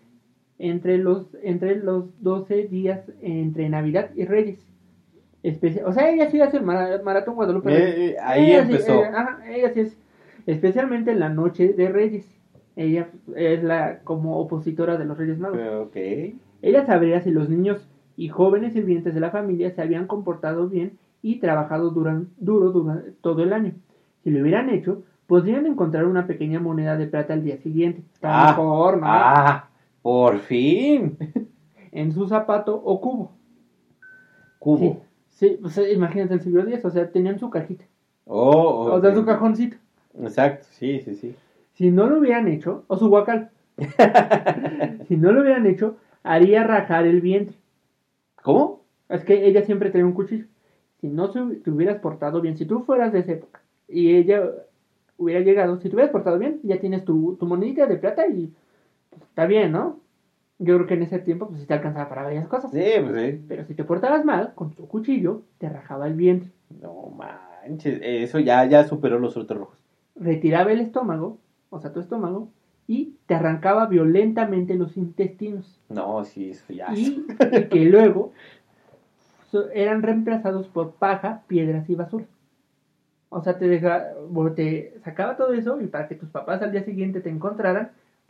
entre 0.65 0.97
los, 0.99 1.27
entre 1.43 1.77
los 1.77 2.05
12 2.23 2.69
días 2.69 3.01
entre 3.21 3.69
Navidad 3.69 4.11
y 4.15 4.25
Reyes. 4.25 4.65
O 5.85 5.93
sea, 5.93 6.09
ella 6.11 6.31
sí 6.31 6.41
hace 6.41 6.59
el 6.59 6.63
mara- 6.63 7.03
maratón 7.03 7.35
Guadalupe. 7.35 7.73
Eh, 7.73 8.07
eh, 8.11 8.17
ahí 8.23 8.53
Ella 8.53 8.65
sí, 8.67 8.73
empezó. 8.73 9.03
eh, 9.03 9.09
ajá, 9.09 9.41
ella 9.51 9.73
sí 9.75 9.81
es. 9.81 9.99
Especialmente 10.47 11.11
en 11.11 11.19
la 11.21 11.29
noche 11.31 11.73
de 11.73 11.89
Reyes. 11.89 12.27
Ella 12.77 13.09
es 13.37 13.63
la 13.65 13.99
como 14.05 14.39
opositora 14.39 14.97
de 14.97 15.05
los 15.05 15.19
Reyes 15.19 15.39
Magos. 15.39 15.59
Ok. 15.89 15.97
Ella 16.63 16.87
sabría 16.87 17.21
si 17.23 17.33
los 17.33 17.49
niños 17.49 17.89
y 18.17 18.29
jóvenes 18.29 18.73
sirvientes 18.73 19.15
de 19.15 19.21
la 19.21 19.31
familia 19.31 19.73
se 19.73 19.83
habían 19.83 20.07
comportado 20.07 20.69
bien 20.69 20.93
y 21.23 21.41
trabajado 21.41 21.91
duran- 21.91 22.29
duro 22.39 22.71
durante 22.71 23.11
todo 23.21 23.43
el 23.43 23.53
año. 23.53 23.73
Si 24.23 24.31
lo 24.31 24.41
hubieran 24.43 24.71
hecho, 24.71 25.03
podrían 25.27 25.67
encontrar 25.67 26.05
una 26.07 26.27
pequeña 26.29 26.61
moneda 26.61 26.97
de 26.97 27.07
plata 27.09 27.33
al 27.35 27.43
día 27.43 27.57
siguiente. 27.59 28.03
Está 28.15 28.45
Ah, 28.45 28.51
mejor, 28.53 28.99
¿no? 28.99 29.07
Ah, 29.09 29.69
por 30.03 30.41
fin. 30.41 31.17
En 31.95 32.11
su 32.11 32.27
zapato 32.27 32.75
o 32.75 33.03
cubo. 33.03 33.33
Cubo. 34.59 35.03
Sí, 35.29 35.51
sí, 35.51 35.59
pues, 35.61 35.79
imagínate 35.93 36.33
el 36.33 36.41
siglo 36.41 36.63
X, 36.63 36.83
o 36.87 36.91
sea, 36.91 37.11
tenían 37.11 37.39
su 37.39 37.51
cajita. 37.51 37.85
Oh, 38.25 38.93
O 38.95 39.01
sea, 39.03 39.15
su 39.15 39.27
cajoncito. 39.27 39.77
Exacto, 40.19 40.67
sí, 40.71 41.01
sí, 41.01 41.15
sí. 41.17 41.35
Si 41.75 41.91
no 41.91 42.07
lo 42.07 42.19
hubieran 42.19 42.49
hecho, 42.49 42.85
o 42.87 42.97
su 42.97 43.11
guacal. 43.11 43.51
si 45.07 45.19
no 45.19 45.33
lo 45.33 45.43
hubieran 45.43 45.67
hecho, 45.67 45.97
haría 46.23 46.65
rajar 46.65 47.05
el 47.05 47.21
vientre. 47.21 47.57
¿Cómo? 48.43 48.81
Es 49.11 49.23
que 49.25 49.47
ella 49.47 49.63
siempre 49.63 49.91
tenía 49.91 50.07
un 50.07 50.15
cuchillo. 50.15 50.47
Si 51.03 51.09
no 51.09 51.31
te 51.31 51.71
hubieras 51.71 52.01
portado 52.01 52.41
bien, 52.41 52.57
si 52.57 52.65
tú 52.65 52.85
fueras 52.85 53.13
de 53.13 53.19
esa 53.19 53.33
época 53.33 53.61
y 53.87 54.15
ella 54.15 54.51
hubiera 55.19 55.41
llegado, 55.41 55.77
si 55.79 55.89
te 55.89 55.95
hubieras 55.95 56.13
portado 56.13 56.39
bien, 56.39 56.61
ya 56.63 56.81
tienes 56.81 57.05
tu, 57.05 57.37
tu 57.37 57.47
monedita 57.47 57.87
de 57.87 57.97
plata 57.97 58.27
y 58.29 58.51
está 59.33 59.47
bien, 59.47 59.73
¿no? 59.73 59.99
Yo 60.59 60.77
creo 60.77 60.87
que 60.87 60.95
en 60.95 61.05
ese 61.05 61.19
tiempo 61.19 61.49
pues 61.49 61.61
sí 61.61 61.67
te 61.67 61.73
alcanzaba 61.73 62.11
para 62.11 62.23
varias 62.25 62.47
cosas. 62.49 62.71
Sí, 62.71 62.85
pues 63.01 63.33
sí. 63.33 63.45
Pero 63.49 63.65
si 63.65 63.75
te 63.75 63.83
portabas 63.83 64.27
mal, 64.27 64.53
con 64.55 64.75
tu 64.75 64.87
cuchillo 64.87 65.43
te 65.57 65.71
rajaba 65.71 66.07
el 66.07 66.15
vientre. 66.15 66.51
No 66.81 67.11
manches. 67.17 67.99
eso 68.03 68.39
ya, 68.39 68.65
ya 68.67 68.85
superó 68.85 69.19
los 69.19 69.33
frutos 69.33 69.57
rojos. 69.57 69.79
Retiraba 70.15 70.71
el 70.71 70.81
estómago, 70.81 71.39
o 71.71 71.81
sea, 71.81 71.93
tu 71.93 72.01
estómago, 72.01 72.51
y 72.87 73.17
te 73.27 73.35
arrancaba 73.35 73.87
violentamente 73.87 74.75
los 74.75 74.99
intestinos. 74.99 75.81
No, 75.89 76.25
sí, 76.25 76.51
eso 76.51 76.71
ya. 76.73 76.93
Y, 76.95 77.25
y 77.53 77.65
que 77.69 77.85
luego 77.87 78.33
eran 79.73 80.03
reemplazados 80.03 80.69
por 80.69 80.93
paja, 80.93 81.43
piedras 81.47 81.89
y 81.89 81.95
basura. 81.95 82.27
O 83.31 83.41
sea, 83.43 83.59
te, 83.59 83.67
deja, 83.67 84.09
te 84.55 84.95
sacaba 85.03 85.37
todo 85.37 85.55
eso 85.55 85.81
y 85.81 85.87
para 85.87 86.07
que 86.07 86.17
tus 86.17 86.29
papás 86.29 86.61
al 86.61 86.71
día 86.71 86.85
siguiente 86.85 87.23
te 87.23 87.31
encontraran, 87.31 87.93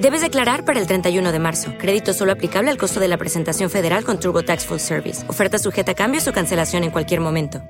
Debes 0.00 0.20
declarar 0.20 0.64
para 0.64 0.80
el 0.80 0.86
31 0.86 1.32
de 1.32 1.38
marzo. 1.38 1.72
Crédito 1.78 2.12
solo 2.12 2.32
aplicable 2.32 2.70
al 2.70 2.76
costo 2.76 3.00
de 3.00 3.08
la 3.08 3.16
presentación 3.16 3.70
federal 3.70 4.04
con 4.04 4.18
TurboTax 4.18 4.66
Full 4.66 4.78
Service. 4.78 5.28
Oferta 5.28 5.58
sujeta 5.58 5.92
a 5.92 5.94
cambios 5.94 6.26
o 6.28 6.32
cancelación 6.32 6.84
en 6.84 6.90
cualquier 6.90 7.20
momento. 7.20 7.62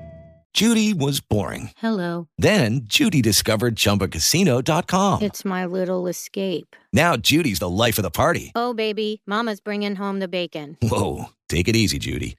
Judy 0.57 0.93
was 0.93 1.19
boring. 1.19 1.71
Hello. 1.83 2.27
Then 2.37 2.85
Judy 2.87 3.21
discovered 3.21 3.75
ChumbaCasino.com. 3.75 5.21
It's 5.21 5.43
my 5.43 5.65
little 5.65 6.07
escape. 6.07 6.77
Now 6.93 7.17
Judy's 7.17 7.59
the 7.59 7.69
life 7.69 7.97
of 7.99 8.03
the 8.03 8.09
party. 8.09 8.53
Oh, 8.55 8.73
baby, 8.73 9.21
Mama's 9.27 9.59
bringing 9.59 9.97
home 9.97 10.19
the 10.21 10.29
bacon. 10.29 10.77
Whoa, 10.81 11.25
take 11.49 11.67
it 11.67 11.75
easy, 11.75 11.99
Judy. 11.99 12.37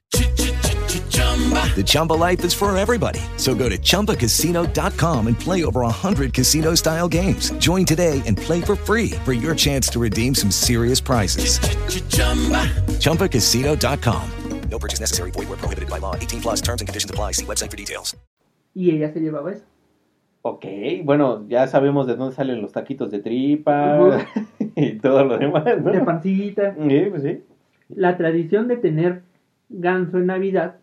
The 0.97 1.83
Chumba 1.85 2.13
life 2.13 2.43
is 2.43 2.53
for 2.55 2.75
everybody. 2.75 3.19
So 3.37 3.53
go 3.53 3.69
to 3.69 3.77
ChumbaCasino.com 3.77 5.27
and 5.27 5.39
play 5.39 5.63
over 5.63 5.81
100 5.81 6.33
casino 6.33 6.73
style 6.73 7.07
games. 7.07 7.51
Join 7.59 7.85
today 7.85 8.23
and 8.25 8.35
play 8.35 8.61
for 8.61 8.75
free 8.75 9.11
for 9.23 9.33
your 9.33 9.53
chance 9.53 9.87
to 9.89 9.99
redeem 9.99 10.33
some 10.33 10.49
serious 10.49 10.99
prizes. 10.99 11.59
ChumbaCasino.com. 12.99 14.31
No 14.69 14.79
purchase 14.79 14.99
necessary. 14.99 15.31
Void 15.31 15.47
where 15.49 15.57
prohibited 15.57 15.89
by 15.89 15.99
law. 15.99 16.15
18 16.15 16.41
plus 16.41 16.61
terms 16.61 16.81
and 16.81 16.87
conditions 16.87 17.09
apply. 17.09 17.33
See 17.33 17.45
website 17.45 17.71
for 17.71 17.77
details. 17.77 18.15
Y 18.75 18.91
ella 18.91 19.11
se 19.13 19.19
llevaba 19.19 19.53
eso. 19.53 19.63
Ok, 20.43 20.65
bueno, 21.03 21.45
ya 21.47 21.67
sabemos 21.67 22.05
de 22.07 22.15
dónde 22.15 22.35
salen 22.35 22.61
los 22.61 22.71
taquitos 22.71 23.09
de 23.11 23.19
tripa 23.19 23.99
Ujú. 23.99 24.45
y 24.75 24.93
todo 24.99 25.23
lo 25.25 25.37
demás, 25.37 25.63
¿no? 25.83 25.91
De 25.91 26.01
pancita. 26.01 26.75
Sí, 26.75 27.05
pues 27.09 27.23
sí. 27.23 27.43
La 27.89 28.17
tradición 28.17 28.67
de 28.67 28.77
tener 28.77 29.23
ganso 29.69 30.17
en 30.17 30.27
Navidad, 30.27 30.77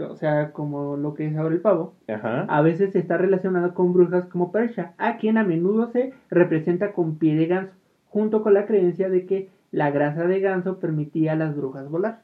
o 0.00 0.16
sea, 0.16 0.52
como 0.52 0.96
lo 0.96 1.14
que 1.14 1.26
es 1.26 1.36
ahora 1.36 1.54
el 1.54 1.60
pavo, 1.60 1.94
Ajá. 2.08 2.42
a 2.48 2.62
veces 2.62 2.94
está 2.96 3.16
relacionada 3.16 3.74
con 3.74 3.92
brujas 3.92 4.26
como 4.26 4.52
Persia, 4.52 4.94
a 4.98 5.16
quien 5.18 5.38
a 5.38 5.44
menudo 5.44 5.88
se 5.88 6.12
representa 6.30 6.92
con 6.92 7.16
pie 7.18 7.34
de 7.36 7.46
ganso, 7.46 7.74
junto 8.08 8.42
con 8.42 8.54
la 8.54 8.66
creencia 8.66 9.08
de 9.08 9.26
que 9.26 9.48
la 9.72 9.90
grasa 9.90 10.26
de 10.26 10.40
ganso 10.40 10.78
permitía 10.78 11.32
a 11.32 11.36
las 11.36 11.56
brujas 11.56 11.88
volar. 11.90 12.22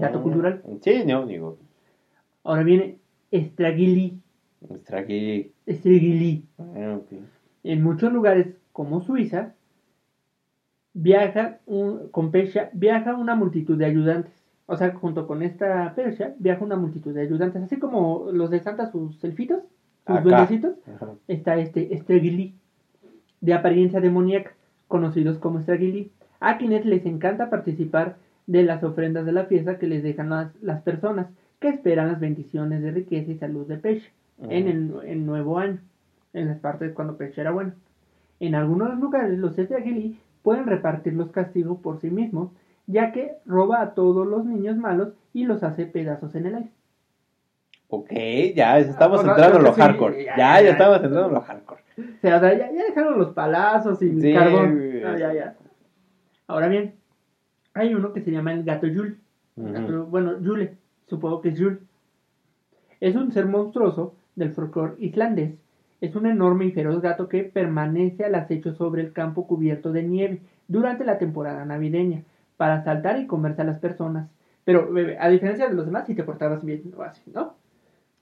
Dato 0.00 0.22
cultural. 0.22 0.62
Mm, 0.66 0.76
Sí, 0.82 1.04
no, 1.06 1.26
digo, 1.26 1.58
Ahora 2.44 2.62
viene 2.62 2.98
Estragili. 3.30 4.20
aquí. 4.92 5.52
Estragili. 5.66 6.44
Ah. 6.58 6.98
En 7.64 7.82
muchos 7.82 8.12
lugares, 8.12 8.48
como 8.72 9.00
Suiza, 9.00 9.54
viaja 10.94 11.58
un- 11.66 12.08
con 12.10 12.30
Persia 12.30 12.70
viaja 12.72 13.14
una 13.16 13.34
multitud 13.34 13.76
de 13.78 13.84
ayudantes. 13.86 14.32
O 14.66 14.76
sea, 14.76 14.92
junto 14.94 15.26
con 15.26 15.42
esta 15.42 15.94
Persia 15.94 16.34
viaja 16.38 16.64
una 16.64 16.76
multitud 16.76 17.14
de 17.14 17.22
ayudantes. 17.22 17.62
Así 17.62 17.78
como 17.78 18.28
los 18.32 18.50
de 18.50 18.60
Santa, 18.60 18.90
sus 18.90 19.22
elfitos, 19.22 19.62
sus 20.06 20.22
duendecitos, 20.22 20.76
está 21.28 21.56
este 21.56 21.94
Estragili, 21.94 22.54
de 23.40 23.54
apariencia 23.54 24.00
demoníaca, 24.00 24.52
conocidos 24.88 25.38
como 25.38 25.60
Estragili, 25.60 26.10
a 26.40 26.58
quienes 26.58 26.84
les 26.84 27.06
encanta 27.06 27.48
participar 27.48 28.16
de 28.46 28.62
las 28.62 28.82
ofrendas 28.82 29.24
de 29.24 29.32
la 29.32 29.44
fiesta 29.44 29.78
que 29.78 29.86
les 29.86 30.02
dejan 30.02 30.30
las, 30.30 30.54
las 30.62 30.82
personas 30.82 31.28
que 31.60 31.68
esperan 31.68 32.08
las 32.08 32.20
bendiciones 32.20 32.82
de 32.82 32.90
riqueza 32.90 33.30
y 33.30 33.38
salud 33.38 33.66
de 33.66 33.78
Persia 33.78 34.10
en 34.48 34.68
el, 34.68 34.94
el 35.06 35.26
nuevo 35.26 35.58
año, 35.58 35.78
en 36.32 36.48
las 36.48 36.58
partes 36.58 36.92
cuando 36.92 37.16
Persia 37.16 37.42
era 37.42 37.52
bueno. 37.52 37.72
En 38.40 38.54
algunos 38.54 38.98
lugares 38.98 39.38
los 39.38 39.58
Estragili 39.58 40.20
pueden 40.42 40.66
repartir 40.66 41.14
los 41.14 41.30
castigos 41.30 41.78
por 41.78 42.00
sí 42.00 42.10
mismos, 42.10 42.50
ya 42.86 43.12
que 43.12 43.32
roba 43.46 43.80
a 43.82 43.94
todos 43.94 44.26
los 44.26 44.44
niños 44.44 44.76
malos 44.76 45.08
y 45.32 45.44
los 45.44 45.62
hace 45.62 45.86
pedazos 45.86 46.34
en 46.34 46.46
el 46.46 46.54
aire. 46.56 46.70
Ok, 47.88 48.10
ya 48.54 48.78
estamos 48.78 49.24
Ah, 49.24 49.28
entrando 49.30 49.58
en 49.58 49.64
lo 49.64 49.74
sí, 49.74 49.80
hardcore. 49.80 50.24
ya, 50.24 50.36
Ya, 50.36 50.60
estamos 50.60 50.96
entrando 50.96 51.26
en 51.28 51.34
lo 51.34 51.40
hardcore. 51.40 51.82
O 51.98 52.20
sea, 52.20 52.40
ya, 52.40 52.72
ya 52.72 52.84
dejaron 52.84 53.18
los 53.18 53.32
palazos 53.32 54.02
y 54.02 54.20
Sí, 54.20 54.32
carbón. 54.34 54.74
güey. 54.76 55.02
Ah, 55.04 55.16
ya, 55.18 55.32
ya. 55.32 55.56
Ahora 56.48 56.68
bien, 56.68 56.94
hay 57.74 57.94
uno 57.94 58.12
que 58.12 58.20
se 58.22 58.30
llama 58.30 58.52
el 58.52 58.64
gato 58.64 58.86
Yule. 58.86 59.14
Ujú. 59.56 59.72
Gato- 59.72 60.06
bueno, 60.06 60.40
Yule, 60.40 60.76
supongo 61.06 61.40
que 61.40 61.50
es 61.50 61.58
Yule. 61.58 61.78
Es 63.00 63.14
un 63.14 63.30
ser 63.32 63.46
monstruoso 63.46 64.14
del 64.34 64.52
folclore 64.52 64.94
islandés. 64.98 65.54
Es 66.00 66.14
un 66.16 66.26
enorme 66.26 66.66
y 66.66 66.72
feroz 66.72 67.00
gato 67.00 67.28
que 67.28 67.44
permanece 67.44 68.24
al 68.24 68.34
acecho 68.34 68.74
sobre 68.74 69.00
el 69.02 69.12
campo 69.12 69.46
cubierto 69.46 69.92
de 69.92 70.02
nieve 70.02 70.40
durante 70.68 71.04
la 71.04 71.18
temporada 71.18 71.64
navideña 71.64 72.22
para 72.56 72.82
saltar 72.84 73.18
y 73.18 73.26
comerse 73.26 73.62
a 73.62 73.64
las 73.64 73.78
personas. 73.78 74.28
Pero, 74.64 74.92
bebé, 74.92 75.16
a 75.20 75.28
diferencia 75.28 75.68
de 75.68 75.74
los 75.74 75.86
demás, 75.86 76.06
si 76.06 76.14
te 76.14 76.24
portabas 76.24 76.64
bien 76.64 76.92
o 76.96 77.02
así, 77.02 77.22
¿no? 77.32 77.54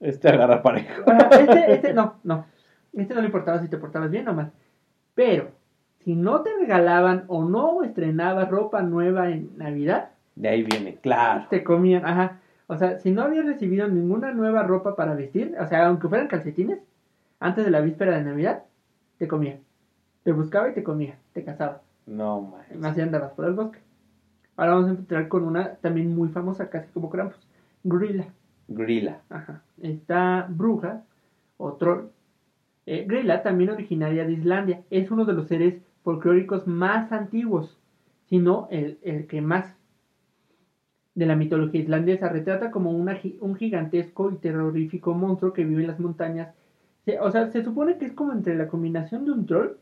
Este 0.00 0.28
agarra 0.28 0.62
parejo. 0.62 1.02
Este, 1.30 1.74
este, 1.74 1.94
no, 1.94 2.16
no. 2.24 2.44
Este 2.92 3.14
no 3.14 3.20
le 3.20 3.26
importaba 3.26 3.60
si 3.60 3.68
te 3.68 3.78
portabas 3.78 4.10
bien 4.10 4.28
o 4.28 4.34
mal. 4.34 4.52
Pero, 5.14 5.48
si 6.00 6.14
no 6.14 6.42
te 6.42 6.50
regalaban 6.58 7.24
o 7.28 7.44
no 7.44 7.82
estrenabas 7.82 8.50
ropa 8.50 8.82
nueva 8.82 9.30
en 9.30 9.56
Navidad, 9.56 10.10
De 10.34 10.48
ahí 10.48 10.62
viene, 10.62 10.96
claro. 10.96 11.46
te 11.48 11.64
comían, 11.64 12.04
ajá. 12.04 12.40
O 12.66 12.76
sea, 12.76 12.98
si 12.98 13.10
no 13.10 13.22
habías 13.22 13.46
recibido 13.46 13.88
ninguna 13.88 14.32
nueva 14.32 14.62
ropa 14.62 14.96
para 14.96 15.14
vestir, 15.14 15.54
o 15.58 15.66
sea, 15.66 15.86
aunque 15.86 16.08
fueran 16.08 16.28
calcetines, 16.28 16.78
antes 17.40 17.64
de 17.64 17.70
la 17.70 17.80
víspera 17.80 18.16
de 18.16 18.24
Navidad, 18.24 18.64
te 19.18 19.28
comía. 19.28 19.58
Te 20.22 20.32
buscaba 20.32 20.68
y 20.68 20.74
te 20.74 20.82
comía, 20.82 21.16
te 21.32 21.44
cazaba. 21.44 21.82
No, 22.06 22.40
man. 22.40 22.84
Así 22.84 23.00
andabas 23.00 23.32
por 23.32 23.46
el 23.46 23.54
bosque. 23.54 23.78
Ahora 24.56 24.74
vamos 24.74 24.88
a 24.88 24.92
entrar 24.92 25.28
con 25.28 25.44
una 25.44 25.76
también 25.76 26.14
muy 26.14 26.28
famosa, 26.28 26.70
casi 26.70 26.90
como 26.92 27.10
Krampus. 27.10 27.40
Grilla. 27.84 28.32
Grilla. 28.68 29.22
Ajá. 29.28 29.62
Esta 29.82 30.46
bruja 30.48 31.04
o 31.56 31.74
troll. 31.74 32.06
Eh, 32.86 33.04
Grilla, 33.08 33.42
también 33.42 33.70
originaria 33.70 34.24
de 34.26 34.32
Islandia, 34.32 34.84
es 34.90 35.10
uno 35.10 35.24
de 35.24 35.32
los 35.34 35.48
seres 35.48 35.82
folclóricos 36.02 36.66
más 36.66 37.12
antiguos, 37.12 37.78
si 38.28 38.38
no 38.38 38.68
el, 38.70 38.98
el 39.02 39.26
que 39.26 39.40
más 39.40 39.76
de 41.14 41.26
la 41.26 41.36
mitología 41.36 41.80
islandesa. 41.80 42.28
Retrata 42.28 42.70
como 42.70 42.90
una 42.92 43.18
un 43.40 43.54
gigantesco 43.54 44.30
y 44.30 44.36
terrorífico 44.36 45.14
monstruo 45.14 45.52
que 45.52 45.64
vive 45.64 45.82
en 45.82 45.88
las 45.88 46.00
montañas. 46.00 46.54
Se- 47.04 47.18
o 47.20 47.30
sea, 47.30 47.50
se 47.50 47.62
supone 47.64 47.98
que 47.98 48.06
es 48.06 48.12
como 48.12 48.32
entre 48.32 48.54
la 48.56 48.68
combinación 48.68 49.24
de 49.24 49.32
un 49.32 49.46
troll 49.46 49.76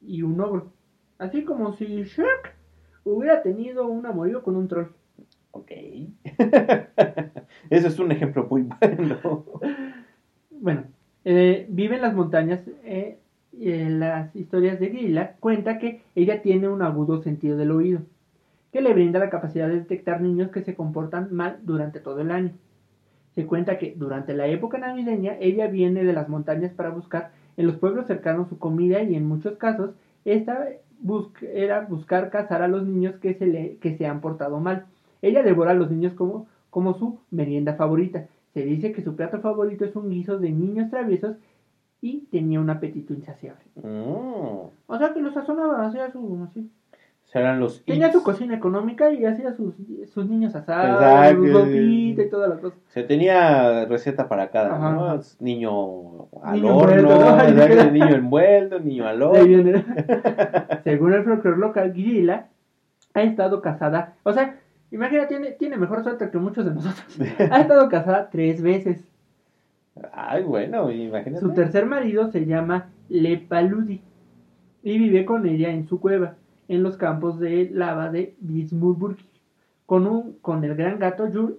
y 0.00 0.22
un 0.22 0.40
ogro. 0.40 0.72
Así 1.18 1.44
como 1.44 1.72
si 1.72 2.04
Shrek 2.04 2.57
hubiera 3.12 3.42
tenido 3.42 3.86
un 3.86 4.06
amorío 4.06 4.42
con 4.42 4.56
un 4.56 4.68
troll. 4.68 4.88
Ok. 5.52 5.72
Eso 7.70 7.88
es 7.88 7.98
un 7.98 8.12
ejemplo 8.12 8.46
muy 8.50 8.62
bueno. 8.62 9.44
Bueno, 10.50 10.84
eh, 11.24 11.66
vive 11.70 11.96
en 11.96 12.02
las 12.02 12.14
montañas. 12.14 12.62
eh, 12.84 13.18
y 13.52 13.72
en 13.72 13.98
las 14.00 14.34
historias 14.36 14.78
de 14.78 14.88
Grilla 14.90 15.34
cuenta 15.40 15.78
que 15.78 16.02
ella 16.14 16.42
tiene 16.42 16.68
un 16.68 16.82
agudo 16.82 17.22
sentido 17.22 17.56
del 17.56 17.72
oído, 17.72 18.02
que 18.72 18.82
le 18.82 18.92
brinda 18.94 19.18
la 19.20 19.30
capacidad 19.30 19.68
de 19.68 19.76
detectar 19.80 20.20
niños 20.20 20.50
que 20.50 20.62
se 20.62 20.74
comportan 20.76 21.28
mal 21.32 21.58
durante 21.64 22.00
todo 22.00 22.20
el 22.20 22.30
año. 22.30 22.52
Se 23.34 23.46
cuenta 23.46 23.78
que 23.78 23.94
durante 23.96 24.34
la 24.34 24.46
época 24.48 24.78
navideña 24.78 25.36
ella 25.40 25.68
viene 25.68 26.04
de 26.04 26.12
las 26.12 26.28
montañas 26.28 26.72
para 26.74 26.90
buscar 26.90 27.32
en 27.56 27.66
los 27.66 27.76
pueblos 27.76 28.06
cercanos 28.06 28.48
su 28.48 28.58
comida 28.58 29.02
y 29.02 29.14
en 29.16 29.26
muchos 29.26 29.56
casos 29.56 29.92
esta 30.24 30.68
bus- 31.00 31.32
era 31.42 31.82
buscar 31.82 32.30
cazar 32.30 32.62
a 32.62 32.68
los 32.68 32.86
niños 32.86 33.16
que 33.16 33.34
se, 33.34 33.46
le, 33.46 33.76
que 33.78 33.96
se 33.96 34.06
han 34.06 34.20
portado 34.20 34.60
mal. 34.60 34.86
Ella 35.22 35.42
devora 35.42 35.72
a 35.72 35.74
los 35.74 35.90
niños 35.90 36.14
como, 36.14 36.46
como 36.70 36.94
su 36.94 37.18
merienda 37.30 37.74
favorita. 37.74 38.26
Se 38.54 38.64
dice 38.64 38.92
que 38.92 39.02
su 39.02 39.14
plato 39.16 39.40
favorito 39.40 39.84
es 39.84 39.94
un 39.96 40.10
guiso 40.10 40.38
de 40.38 40.50
niños 40.50 40.90
traviesos 40.90 41.36
y 42.00 42.26
tenía 42.30 42.60
un 42.60 42.70
apetito 42.70 43.12
insaciable. 43.12 43.64
Mm. 43.76 44.68
O 44.86 44.98
sea 44.98 45.12
que 45.12 45.20
lo 45.20 45.32
sazonaba, 45.32 45.86
hacía 45.86 46.10
su 46.12 46.46
así. 46.48 46.70
Serán 47.28 47.60
los 47.60 47.84
Tenía 47.84 48.10
su 48.10 48.22
cocina 48.22 48.56
económica 48.56 49.12
y 49.12 49.24
hacía 49.26 49.54
sus, 49.54 49.74
sus 50.14 50.26
niños 50.26 50.54
asados, 50.54 51.02
Exacto. 51.02 51.44
su 51.44 51.52
sopita 51.52 52.22
y 52.22 52.30
todas 52.30 52.48
las 52.48 52.58
cosas. 52.58 52.78
Se 52.88 53.02
tenía 53.02 53.84
receta 53.84 54.28
para 54.28 54.48
cada, 54.50 54.74
Ajá, 54.74 54.92
¿no? 54.92 55.20
Niño 55.38 56.28
al 56.42 56.54
Niño 56.54 56.76
horno, 56.76 57.36
niño 57.92 58.14
envuelto, 58.14 58.80
niño 58.80 59.06
al 59.06 59.22
horno. 59.22 59.82
Según 60.84 61.12
el 61.12 61.24
folclore 61.24 61.58
local, 61.58 61.92
Grilla 61.92 62.46
ha 63.12 63.22
estado 63.22 63.60
casada, 63.60 64.14
o 64.22 64.32
sea, 64.32 64.56
imagina, 64.90 65.28
tiene, 65.28 65.50
tiene 65.52 65.76
mejor 65.76 66.02
suerte 66.02 66.30
que 66.30 66.38
muchos 66.38 66.64
de 66.64 66.74
nosotros. 66.74 67.18
Ha 67.50 67.60
estado 67.60 67.88
casada 67.90 68.30
tres 68.30 68.62
veces. 68.62 69.04
Ay, 70.12 70.44
bueno, 70.44 70.90
imagínate. 70.90 71.40
Su 71.40 71.52
tercer 71.52 71.84
marido 71.84 72.30
se 72.30 72.46
llama 72.46 72.86
Lepaludi 73.10 74.00
y 74.82 74.98
vive 74.98 75.24
con 75.26 75.46
ella 75.46 75.70
en 75.70 75.86
su 75.88 76.00
cueva, 76.00 76.36
en 76.68 76.82
los 76.82 76.96
campos 76.96 77.38
de 77.40 77.70
lava 77.72 78.10
de 78.10 78.34
Bismurburg, 78.40 79.16
con, 79.86 80.06
un, 80.06 80.34
con 80.40 80.62
el 80.64 80.74
gran 80.74 80.98
gato 80.98 81.28
Jul 81.32 81.58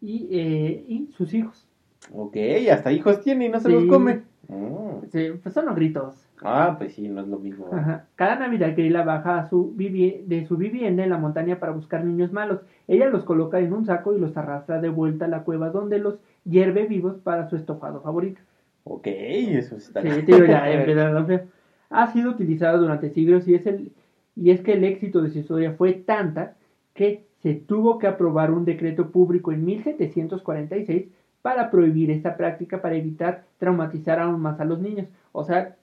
y, 0.00 0.28
eh, 0.32 0.84
y 0.88 1.08
sus 1.16 1.32
hijos. 1.32 1.66
Ok, 2.12 2.36
hasta 2.70 2.92
hijos 2.92 3.20
tiene 3.22 3.46
y 3.46 3.48
no 3.48 3.60
se 3.60 3.68
Sí. 3.68 3.74
los 3.74 3.84
come. 3.86 4.22
Mm. 4.48 5.06
Sí, 5.10 5.28
pues 5.42 5.54
son 5.54 5.66
los 5.66 5.76
gritos. 5.76 6.26
Ah, 6.42 6.74
pues 6.76 6.94
sí, 6.94 7.08
no 7.08 7.20
es 7.20 7.28
lo 7.28 7.38
mismo. 7.38 7.68
Ajá. 7.72 8.06
Cada 8.16 8.36
Navidad 8.36 8.74
Grilla 8.76 9.04
baja 9.04 9.38
a 9.38 9.48
su 9.48 9.72
de 9.76 10.44
su 10.48 10.56
vivienda 10.56 11.04
en 11.04 11.10
la 11.10 11.18
montaña 11.18 11.60
para 11.60 11.72
buscar 11.72 12.04
niños 12.04 12.32
malos. 12.32 12.60
Ella 12.88 13.08
los 13.08 13.24
coloca 13.24 13.60
en 13.60 13.72
un 13.72 13.86
saco 13.86 14.14
y 14.14 14.18
los 14.18 14.36
arrastra 14.36 14.80
de 14.80 14.88
vuelta 14.88 15.26
a 15.26 15.28
la 15.28 15.44
cueva 15.44 15.70
donde 15.70 15.98
los 15.98 16.18
hierve 16.44 16.86
vivos 16.86 17.18
para 17.18 17.48
su 17.48 17.56
estofado 17.56 18.00
favorito. 18.00 18.40
Ok, 18.84 19.06
eso 19.06 19.76
está 19.76 20.02
Sí, 20.02 20.08
tío, 20.26 20.44
ya 20.44 20.70
empezaron. 20.70 21.42
Ha 21.90 22.12
sido 22.12 22.30
utilizado 22.30 22.78
durante 22.78 23.10
siglos 23.10 23.46
y 23.46 23.54
es, 23.54 23.66
el, 23.66 23.92
y 24.36 24.50
es 24.50 24.60
que 24.62 24.72
el 24.74 24.84
éxito 24.84 25.20
de 25.22 25.30
su 25.30 25.38
historia 25.38 25.72
fue 25.72 25.92
tanta 25.92 26.56
que 26.94 27.24
se 27.42 27.54
tuvo 27.54 27.98
que 27.98 28.06
aprobar 28.06 28.50
un 28.50 28.64
decreto 28.64 29.10
público 29.10 29.52
en 29.52 29.64
1746 29.64 31.06
para 31.42 31.70
prohibir 31.70 32.10
esta 32.10 32.36
práctica 32.36 32.80
para 32.80 32.94
evitar 32.94 33.44
traumatizar 33.58 34.20
aún 34.20 34.40
más 34.40 34.60
a 34.60 34.64
los 34.64 34.80
niños. 34.80 35.08
O 35.32 35.42
sea, 35.44 35.74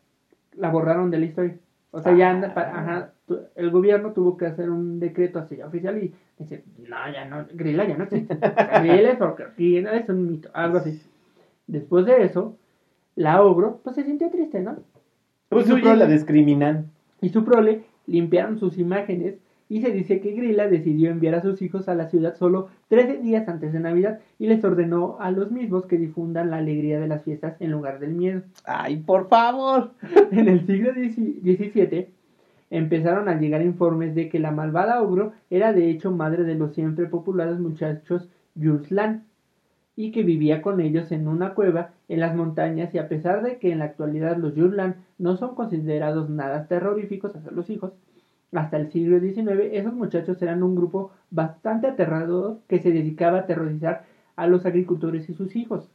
la 0.55 0.69
borraron 0.69 1.11
de 1.11 1.19
la 1.19 1.25
historia. 1.25 1.57
O 1.91 2.01
sea, 2.01 2.15
ya 2.15 2.29
anda, 2.29 2.53
pa- 2.53 2.61
ajá, 2.69 3.13
tu- 3.27 3.39
el 3.55 3.71
gobierno 3.71 4.13
tuvo 4.13 4.37
que 4.37 4.45
hacer 4.45 4.69
un 4.69 4.99
decreto 4.99 5.39
así 5.39 5.59
oficial 5.61 5.97
y 6.01 6.13
dice, 6.37 6.63
no, 6.87 6.95
ya 7.11 7.25
no, 7.25 7.45
Grilla 7.53 7.85
ya 7.87 7.97
no 7.97 8.03
existe. 8.05 8.35
Grilla 8.35 9.11
es 9.11 9.17
porque 9.17 9.45
es 9.97 10.09
un 10.09 10.27
mito, 10.27 10.49
algo 10.53 10.77
así. 10.77 11.01
Después 11.67 12.05
de 12.05 12.23
eso, 12.23 12.55
la 13.15 13.41
ogro, 13.41 13.81
pues 13.83 13.95
se 13.95 14.03
sintió 14.03 14.29
triste, 14.29 14.61
¿no? 14.61 14.77
Pues 15.49 15.65
Y 15.65 15.69
su 15.71 15.77
prole- 15.77 15.95
la 15.97 16.05
discriminan. 16.05 16.85
y 17.21 17.29
su 17.29 17.43
prole 17.43 17.81
limpiaron 18.09 18.59
sus 18.59 18.77
imágenes 18.77 19.35
y 19.69 19.81
se 19.81 19.91
dice 19.91 20.19
que 20.19 20.31
Grilla 20.31 20.67
decidió 20.67 21.11
enviar 21.11 21.35
a 21.35 21.41
sus 21.41 21.61
hijos 21.61 21.87
a 21.87 21.95
la 21.95 22.09
ciudad 22.09 22.35
solo 22.35 22.69
13 22.87 23.19
días 23.19 23.47
antes 23.47 23.71
de 23.71 23.79
Navidad 23.79 24.19
y 24.39 24.47
les 24.47 24.63
ordenó 24.63 25.17
a 25.19 25.29
los 25.29 25.51
mismos 25.51 25.85
que 25.85 25.97
difundan 25.97 26.49
la 26.49 26.57
alegría 26.57 26.99
de 26.99 27.07
las 27.07 27.23
fiestas 27.23 27.55
en 27.59 27.71
lugar 27.71 27.99
del 27.99 28.15
miedo. 28.15 28.41
Ay, 28.65 28.97
por 28.97 29.29
favor. 29.29 29.91
En 30.31 30.47
el 30.47 30.65
siglo 30.65 30.91
XVII 30.93 32.07
empezaron 32.71 33.29
a 33.29 33.39
llegar 33.39 33.61
informes 33.61 34.15
de 34.15 34.29
que 34.29 34.39
la 34.39 34.51
malvada 34.51 35.01
ogro 35.01 35.33
era 35.49 35.71
de 35.71 35.89
hecho 35.89 36.11
madre 36.11 36.43
de 36.43 36.55
los 36.55 36.73
siempre 36.73 37.05
populares 37.05 37.59
muchachos 37.59 38.27
Yurslan 38.55 39.23
y 39.99 40.11
que 40.13 40.23
vivía 40.23 40.61
con 40.61 40.79
ellos 40.79 41.11
en 41.11 41.27
una 41.27 41.53
cueva 41.53 41.89
en 42.07 42.21
las 42.21 42.33
montañas 42.33 42.95
y 42.95 42.99
a 42.99 43.09
pesar 43.09 43.43
de 43.43 43.57
que 43.57 43.73
en 43.73 43.79
la 43.79 43.83
actualidad 43.85 44.37
los 44.37 44.55
Yurslan 44.55 44.95
no 45.17 45.35
son 45.35 45.55
considerados 45.55 46.29
nada 46.29 46.67
terroríficos 46.67 47.35
hacia 47.35 47.51
los 47.51 47.69
hijos, 47.69 47.91
hasta 48.53 48.77
el 48.77 48.89
siglo 48.93 49.19
XIX 49.19 49.59
esos 49.73 49.93
muchachos 49.93 50.41
eran 50.41 50.63
un 50.63 50.73
grupo 50.73 51.11
bastante 51.31 51.87
aterrador 51.87 52.59
que 52.69 52.79
se 52.79 52.91
dedicaba 52.93 53.39
a 53.39 53.41
aterrorizar 53.41 54.05
a 54.37 54.47
los 54.47 54.65
agricultores 54.65 55.29
y 55.29 55.33
sus 55.33 55.57
hijos. 55.57 55.91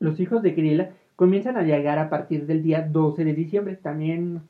Los 0.00 0.18
hijos 0.18 0.42
de 0.42 0.50
Grilla 0.50 0.90
comienzan 1.14 1.56
a 1.56 1.62
llegar 1.62 2.00
a 2.00 2.10
partir 2.10 2.46
del 2.46 2.64
día 2.64 2.82
12 2.82 3.24
de 3.24 3.34
diciembre, 3.34 3.76
también 3.76 4.40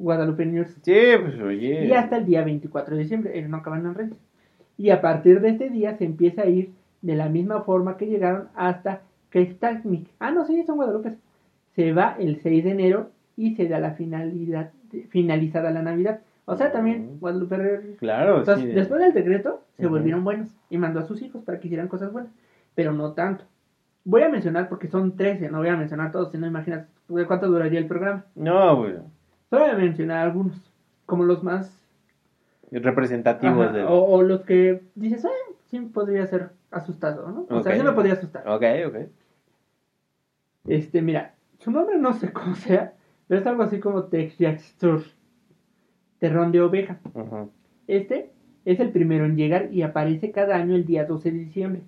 guadalupeños, 0.00 0.66
Sí, 0.82 0.98
pues 1.22 1.40
oye. 1.40 1.86
y 1.86 1.92
hasta 1.92 2.16
el 2.16 2.26
día 2.26 2.42
24 2.42 2.96
de 2.96 3.02
diciembre, 3.02 3.38
ellos 3.38 3.50
no 3.50 3.58
acaban 3.58 3.86
en 3.86 3.94
Reyes. 3.94 4.18
Y 4.76 4.90
a 4.90 5.00
partir 5.00 5.40
de 5.40 5.50
este 5.50 5.70
día 5.70 5.96
se 5.96 6.04
empieza 6.04 6.42
a 6.42 6.46
ir 6.46 6.72
de 7.06 7.14
la 7.14 7.28
misma 7.28 7.60
forma 7.62 7.96
que 7.96 8.06
llegaron 8.06 8.48
hasta 8.56 9.02
Kristallnik. 9.30 10.08
Ah, 10.18 10.32
no, 10.32 10.44
sí, 10.44 10.62
son 10.64 10.76
Guadalupe. 10.76 11.14
Se 11.76 11.92
va 11.92 12.16
el 12.18 12.40
6 12.40 12.64
de 12.64 12.70
enero 12.70 13.10
y 13.36 13.54
se 13.54 13.68
da 13.68 13.78
la 13.78 13.92
finalidad, 13.92 14.72
finalizada 15.10 15.70
la 15.70 15.82
Navidad. 15.82 16.20
O 16.46 16.56
sea, 16.56 16.72
también. 16.72 17.18
Guadalupe 17.20 17.56
Reyes. 17.56 17.98
Claro, 18.00 18.38
Entonces, 18.38 18.66
sí. 18.66 18.72
después 18.72 19.00
del 19.00 19.12
decreto, 19.12 19.62
se 19.76 19.86
volvieron 19.86 20.24
buenos 20.24 20.48
y 20.68 20.78
mandó 20.78 20.98
a 20.98 21.06
sus 21.06 21.22
hijos 21.22 21.44
para 21.44 21.60
que 21.60 21.68
hicieran 21.68 21.86
cosas 21.86 22.12
buenas, 22.12 22.32
pero 22.74 22.92
no 22.92 23.12
tanto. 23.12 23.44
Voy 24.04 24.22
a 24.22 24.28
mencionar 24.28 24.68
porque 24.68 24.88
son 24.88 25.16
13, 25.16 25.48
no 25.50 25.58
voy 25.58 25.68
a 25.68 25.76
mencionar 25.76 26.10
todos, 26.10 26.32
si 26.32 26.38
no 26.38 26.46
imaginas 26.46 26.86
cuánto 27.28 27.46
duraría 27.46 27.78
el 27.78 27.86
programa. 27.86 28.24
No, 28.34 28.76
bueno. 28.76 29.04
Solo 29.48 29.62
voy 29.62 29.70
a 29.74 29.78
mencionar 29.78 30.18
algunos, 30.26 30.56
como 31.04 31.22
los 31.22 31.44
más 31.44 31.72
Representativos 32.72 33.66
Ajá, 33.66 33.76
de. 33.76 33.84
o, 33.84 34.04
o 34.04 34.22
los 34.22 34.40
que 34.42 34.82
dices, 34.96 35.24
ah, 35.24 35.45
sí 35.70 35.80
podría 35.80 36.26
ser 36.26 36.50
asustado, 36.70 37.28
¿no? 37.30 37.46
O 37.50 37.62
sea, 37.62 37.72
sí 37.74 37.78
me 37.84 37.92
podría 37.94 38.14
asustar. 38.14 38.48
Ok, 38.48 38.62
ok. 38.88 38.96
Este, 40.68 41.00
mira, 41.02 41.34
su 41.58 41.70
nombre 41.70 41.98
no 41.98 42.12
sé 42.12 42.32
cómo 42.32 42.54
sea, 42.56 42.94
pero 43.28 43.40
es 43.40 43.46
algo 43.46 43.62
así 43.62 43.78
como 43.80 44.04
Texjaxtur, 44.04 45.02
terrón 46.18 46.52
de 46.52 46.60
oveja. 46.62 46.98
Este 47.86 48.30
es 48.64 48.80
el 48.80 48.90
primero 48.90 49.24
en 49.26 49.36
llegar 49.36 49.72
y 49.72 49.82
aparece 49.82 50.32
cada 50.32 50.56
año 50.56 50.74
el 50.74 50.86
día 50.86 51.04
12 51.04 51.30
de 51.30 51.38
diciembre. 51.38 51.82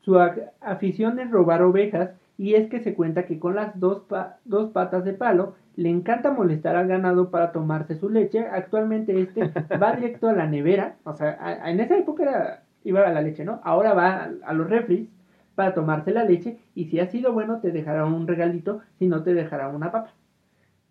Su 0.00 0.18
afición 0.60 1.18
es 1.20 1.30
robar 1.30 1.62
ovejas 1.62 2.10
y 2.38 2.54
es 2.54 2.68
que 2.68 2.80
se 2.80 2.94
cuenta 2.94 3.24
que 3.26 3.38
con 3.38 3.54
las 3.54 3.78
dos, 3.78 4.00
pa- 4.02 4.38
dos 4.44 4.70
patas 4.72 5.04
de 5.04 5.12
palo 5.14 5.54
le 5.76 5.88
encanta 5.88 6.32
molestar 6.32 6.76
al 6.76 6.88
ganado 6.88 7.30
para 7.30 7.52
tomarse 7.52 7.96
su 7.96 8.08
leche. 8.08 8.46
Actualmente 8.46 9.18
este 9.20 9.42
va 9.82 9.96
directo 9.96 10.28
a 10.28 10.32
la 10.32 10.46
nevera, 10.46 10.96
o 11.04 11.14
sea, 11.14 11.62
en 11.70 11.80
esa 11.80 11.96
época 11.96 12.22
era, 12.24 12.61
iba 12.84 13.06
a 13.06 13.12
la 13.12 13.22
leche, 13.22 13.44
¿no? 13.44 13.60
Ahora 13.64 13.94
va 13.94 14.30
a, 14.44 14.52
los 14.52 14.68
refris 14.68 15.08
para 15.54 15.74
tomarse 15.74 16.12
la 16.12 16.24
leche 16.24 16.58
y 16.74 16.86
si 16.86 17.00
ha 17.00 17.06
sido 17.06 17.32
bueno 17.32 17.60
te 17.60 17.70
dejará 17.70 18.04
un 18.04 18.26
regalito, 18.26 18.80
si 18.98 19.06
no 19.06 19.22
te 19.22 19.34
dejará 19.34 19.68
una 19.68 19.90
papa. 19.92 20.12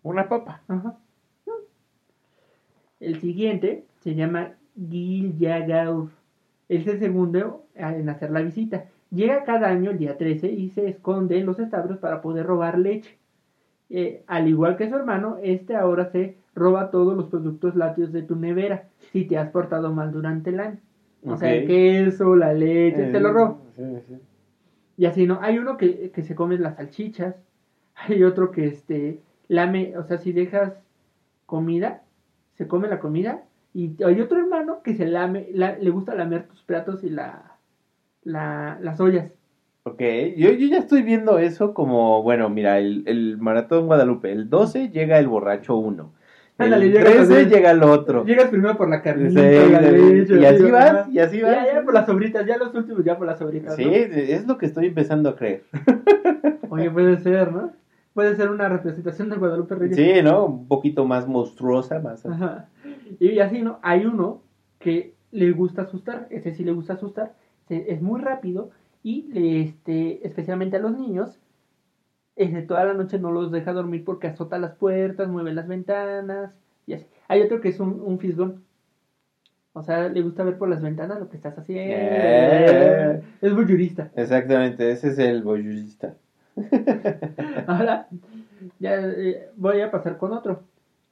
Una 0.02 0.28
papa. 0.28 0.62
Ajá. 0.68 0.96
El 3.00 3.20
siguiente 3.20 3.84
se 4.00 4.14
llama 4.14 4.52
Gil 4.76 5.36
Yagaur. 5.38 6.10
Es 6.68 6.86
el 6.86 7.00
segundo 7.00 7.66
en 7.74 8.08
hacer 8.08 8.30
la 8.30 8.42
visita. 8.42 8.86
Llega 9.10 9.44
cada 9.44 9.68
año 9.68 9.90
el 9.90 9.98
día 9.98 10.16
13 10.16 10.50
y 10.50 10.70
se 10.70 10.88
esconde 10.88 11.38
en 11.38 11.46
los 11.46 11.58
establos 11.58 11.98
para 11.98 12.22
poder 12.22 12.46
robar 12.46 12.78
leche. 12.78 13.18
Eh, 13.90 14.24
al 14.26 14.48
igual 14.48 14.76
que 14.76 14.88
su 14.88 14.96
hermano, 14.96 15.36
este 15.42 15.76
ahora 15.76 16.06
se 16.06 16.38
roba 16.54 16.90
todos 16.90 17.16
los 17.16 17.26
productos 17.26 17.76
lácteos 17.76 18.12
de 18.12 18.22
tu 18.22 18.36
nevera 18.36 18.88
si 19.12 19.24
te 19.26 19.36
has 19.36 19.50
portado 19.50 19.92
mal 19.92 20.12
durante 20.12 20.50
el 20.50 20.60
año. 20.60 20.78
O 21.24 21.36
sea, 21.36 21.54
el 21.54 21.66
queso, 21.66 22.34
la 22.36 22.52
leche, 22.52 22.98
lo. 23.20 23.60
Sí, 23.76 23.82
sí. 24.08 24.14
Y 24.96 25.06
así, 25.06 25.26
¿no? 25.26 25.38
Hay 25.40 25.58
uno 25.58 25.76
que, 25.76 26.10
que 26.10 26.22
se 26.22 26.34
come 26.34 26.58
las 26.58 26.76
salchichas. 26.76 27.36
Hay 27.94 28.22
otro 28.24 28.50
que, 28.50 28.66
este, 28.66 29.20
lame, 29.48 29.96
o 29.96 30.02
sea, 30.04 30.18
si 30.18 30.32
dejas 30.32 30.72
comida, 31.46 32.02
se 32.54 32.66
come 32.66 32.88
la 32.88 33.00
comida. 33.00 33.44
Y 33.74 34.02
hay 34.04 34.20
otro 34.20 34.38
hermano 34.38 34.82
que 34.82 34.94
se 34.94 35.06
lame, 35.06 35.48
la- 35.54 35.78
le 35.78 35.90
gusta 35.90 36.14
lamer 36.14 36.46
tus 36.46 36.62
platos 36.62 37.02
y 37.04 37.08
la, 37.10 37.56
la, 38.22 38.78
las 38.82 39.00
ollas. 39.00 39.30
Ok, 39.84 40.00
yo, 40.36 40.50
yo 40.50 40.68
ya 40.68 40.78
estoy 40.78 41.02
viendo 41.02 41.38
eso 41.38 41.72
como, 41.74 42.22
bueno, 42.22 42.48
mira, 42.50 42.78
el, 42.78 43.02
el 43.06 43.38
maratón 43.38 43.86
Guadalupe, 43.86 44.30
el 44.30 44.48
12 44.50 44.90
llega 44.90 45.18
el 45.18 45.26
borracho 45.26 45.76
1, 45.76 46.12
Ándale, 46.64 46.86
el 46.86 46.92
llegas 46.92 47.12
13 47.28 47.40
así. 47.40 47.50
llega 47.50 47.70
el 47.70 47.82
otro. 47.82 48.24
Llegas 48.24 48.48
primero 48.50 48.76
por 48.76 48.88
la 48.88 49.02
carnita, 49.02 49.40
sí, 49.40 49.46
leche, 49.46 50.40
y 50.40 50.44
así 50.44 50.70
vas, 50.70 51.08
y 51.08 51.18
así 51.18 51.42
vas. 51.42 51.66
Ya, 51.66 51.74
ya 51.74 51.82
por 51.82 51.94
las 51.94 52.06
sobritas, 52.06 52.46
ya 52.46 52.56
los 52.56 52.74
últimos, 52.74 53.04
ya 53.04 53.16
por 53.16 53.26
las 53.26 53.38
sobritas. 53.38 53.76
Sí, 53.76 53.84
¿no? 53.84 53.92
es 53.92 54.46
lo 54.46 54.58
que 54.58 54.66
estoy 54.66 54.86
empezando 54.86 55.28
a 55.28 55.36
creer. 55.36 55.64
Oye, 56.68 56.90
puede 56.90 57.18
ser, 57.18 57.52
¿no? 57.52 57.72
Puede 58.14 58.36
ser 58.36 58.50
una 58.50 58.68
representación 58.68 59.30
de 59.30 59.36
Guadalupe 59.36 59.74
Reyes. 59.74 59.96
Sí, 59.96 60.22
¿no? 60.22 60.44
Un 60.44 60.68
poquito 60.68 61.04
más 61.04 61.26
monstruosa, 61.26 61.98
más... 61.98 62.26
Ajá. 62.26 62.68
Y 63.18 63.38
así, 63.38 63.62
¿no? 63.62 63.78
Hay 63.82 64.04
uno 64.04 64.42
que 64.78 65.14
le 65.30 65.50
gusta 65.52 65.82
asustar, 65.82 66.26
ese 66.30 66.54
sí 66.54 66.64
le 66.64 66.72
gusta 66.72 66.94
asustar, 66.94 67.34
es 67.68 68.02
muy 68.02 68.20
rápido 68.20 68.70
y 69.02 69.22
le, 69.32 69.62
este, 69.62 70.26
especialmente 70.26 70.76
a 70.76 70.80
los 70.80 70.96
niños, 70.96 71.38
este, 72.36 72.62
toda 72.62 72.84
la 72.84 72.94
noche 72.94 73.18
no 73.18 73.30
los 73.30 73.52
deja 73.52 73.72
dormir 73.72 74.04
porque 74.04 74.28
azota 74.28 74.58
las 74.58 74.76
puertas, 74.76 75.28
mueve 75.28 75.52
las 75.52 75.68
ventanas 75.68 76.54
y 76.86 76.94
así. 76.94 77.06
Hay 77.28 77.42
otro 77.42 77.60
que 77.60 77.68
es 77.68 77.80
un, 77.80 78.00
un 78.00 78.18
fisgón. 78.18 78.64
O 79.74 79.82
sea, 79.82 80.08
le 80.08 80.22
gusta 80.22 80.44
ver 80.44 80.58
por 80.58 80.68
las 80.68 80.82
ventanas 80.82 81.18
lo 81.18 81.28
que 81.28 81.36
estás 81.36 81.58
haciendo. 81.58 81.94
Eh. 81.96 83.22
Es 83.40 83.54
voyurista. 83.54 84.10
Exactamente, 84.16 84.90
ese 84.90 85.08
es 85.08 85.18
el 85.18 85.42
voyurista. 85.42 86.14
Ahora, 87.66 88.08
ya 88.78 88.96
eh, 89.00 89.48
voy 89.56 89.80
a 89.80 89.90
pasar 89.90 90.18
con 90.18 90.32
otro. 90.32 90.62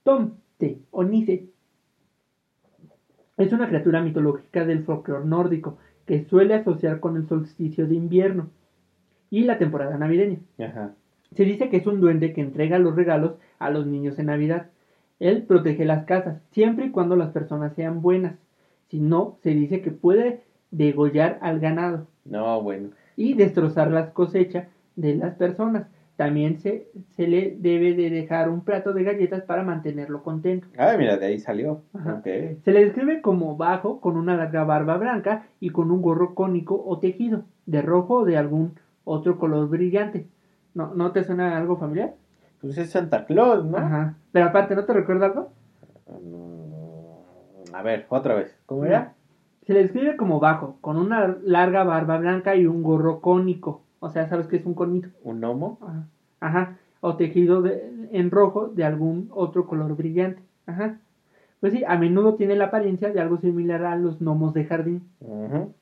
Tomte 0.02 0.78
o 0.90 1.04
Nice. 1.04 1.46
Es 3.38 3.52
una 3.52 3.68
criatura 3.68 4.02
mitológica 4.02 4.66
del 4.66 4.84
folclore 4.84 5.24
nórdico 5.24 5.78
que 6.04 6.24
suele 6.24 6.54
asociar 6.54 7.00
con 7.00 7.16
el 7.16 7.26
solsticio 7.26 7.86
de 7.86 7.94
invierno 7.94 8.50
y 9.30 9.44
la 9.44 9.56
temporada 9.56 9.96
navideña. 9.96 10.40
Ajá. 10.58 10.94
Se 11.34 11.44
dice 11.44 11.68
que 11.68 11.76
es 11.78 11.86
un 11.86 12.00
duende 12.00 12.32
que 12.32 12.40
entrega 12.40 12.78
los 12.78 12.96
regalos 12.96 13.34
a 13.58 13.70
los 13.70 13.86
niños 13.86 14.18
en 14.18 14.26
Navidad. 14.26 14.66
Él 15.20 15.42
protege 15.44 15.84
las 15.84 16.04
casas, 16.04 16.40
siempre 16.50 16.86
y 16.86 16.90
cuando 16.90 17.14
las 17.16 17.30
personas 17.30 17.74
sean 17.74 18.02
buenas. 18.02 18.36
Si 18.88 18.98
no, 19.00 19.36
se 19.42 19.50
dice 19.50 19.80
que 19.80 19.90
puede 19.92 20.40
degollar 20.70 21.38
al 21.42 21.60
ganado 21.60 22.06
No, 22.24 22.62
bueno. 22.62 22.90
y 23.16 23.34
destrozar 23.34 23.90
las 23.90 24.10
cosechas 24.10 24.66
de 24.96 25.14
las 25.16 25.34
personas. 25.36 25.86
También 26.16 26.58
se, 26.58 26.88
se 27.16 27.26
le 27.26 27.56
debe 27.58 27.94
de 27.94 28.10
dejar 28.10 28.48
un 28.50 28.62
plato 28.62 28.92
de 28.92 29.04
galletas 29.04 29.42
para 29.44 29.62
mantenerlo 29.62 30.22
contento. 30.22 30.66
Ah, 30.76 30.94
mira, 30.98 31.16
de 31.16 31.26
ahí 31.26 31.38
salió. 31.38 31.82
Se 32.24 32.72
le 32.72 32.84
describe 32.84 33.22
como 33.22 33.56
bajo, 33.56 34.00
con 34.00 34.16
una 34.16 34.36
larga 34.36 34.64
barba 34.64 34.98
blanca 34.98 35.46
y 35.60 35.70
con 35.70 35.90
un 35.90 36.02
gorro 36.02 36.34
cónico 36.34 36.82
o 36.84 36.98
tejido, 36.98 37.44
de 37.64 37.80
rojo 37.80 38.16
o 38.16 38.24
de 38.26 38.36
algún 38.36 38.72
otro 39.04 39.38
color 39.38 39.68
brillante. 39.70 40.26
¿No, 40.74 40.94
¿no 40.94 41.12
te 41.12 41.24
suena 41.24 41.56
algo 41.56 41.76
familiar? 41.76 42.14
Pues 42.60 42.76
es 42.78 42.90
Santa 42.90 43.24
Claus, 43.24 43.64
¿no? 43.64 43.76
Ajá. 43.78 44.14
Pero 44.32 44.46
aparte, 44.46 44.74
¿no 44.76 44.84
te 44.84 44.92
recuerda 44.92 45.26
algo? 45.26 45.50
Mm, 46.08 47.74
A 47.74 47.82
ver, 47.82 48.06
otra 48.08 48.34
vez. 48.34 48.56
¿Cómo 48.66 48.84
era? 48.84 49.14
Se 49.66 49.72
le 49.74 49.80
describe 49.82 50.16
como 50.16 50.40
bajo, 50.40 50.76
con 50.80 50.96
una 50.96 51.36
larga 51.44 51.84
barba 51.84 52.18
blanca 52.18 52.56
y 52.56 52.66
un 52.66 52.82
gorro 52.82 53.20
cónico. 53.20 53.82
O 54.00 54.08
sea, 54.10 54.26
¿sabes 54.28 54.46
qué 54.46 54.56
es 54.56 54.66
un 54.66 54.74
conito? 54.74 55.08
¿Un 55.22 55.40
gnomo? 55.40 55.78
Ajá. 55.82 56.06
Ajá. 56.40 56.76
O 57.00 57.16
tejido 57.16 57.62
de- 57.62 58.08
en 58.12 58.30
rojo 58.30 58.68
de 58.68 58.84
algún 58.84 59.28
otro 59.32 59.66
color 59.66 59.94
brillante. 59.96 60.42
Ajá. 60.66 60.96
Pues 61.60 61.74
sí, 61.74 61.84
a 61.86 61.96
menudo 61.98 62.34
tiene 62.34 62.56
la 62.56 62.66
apariencia 62.66 63.10
de 63.12 63.20
algo 63.20 63.36
similar 63.38 63.84
a 63.84 63.94
los 63.96 64.18
gnomos 64.20 64.54
de 64.54 64.64
jardín. 64.64 65.02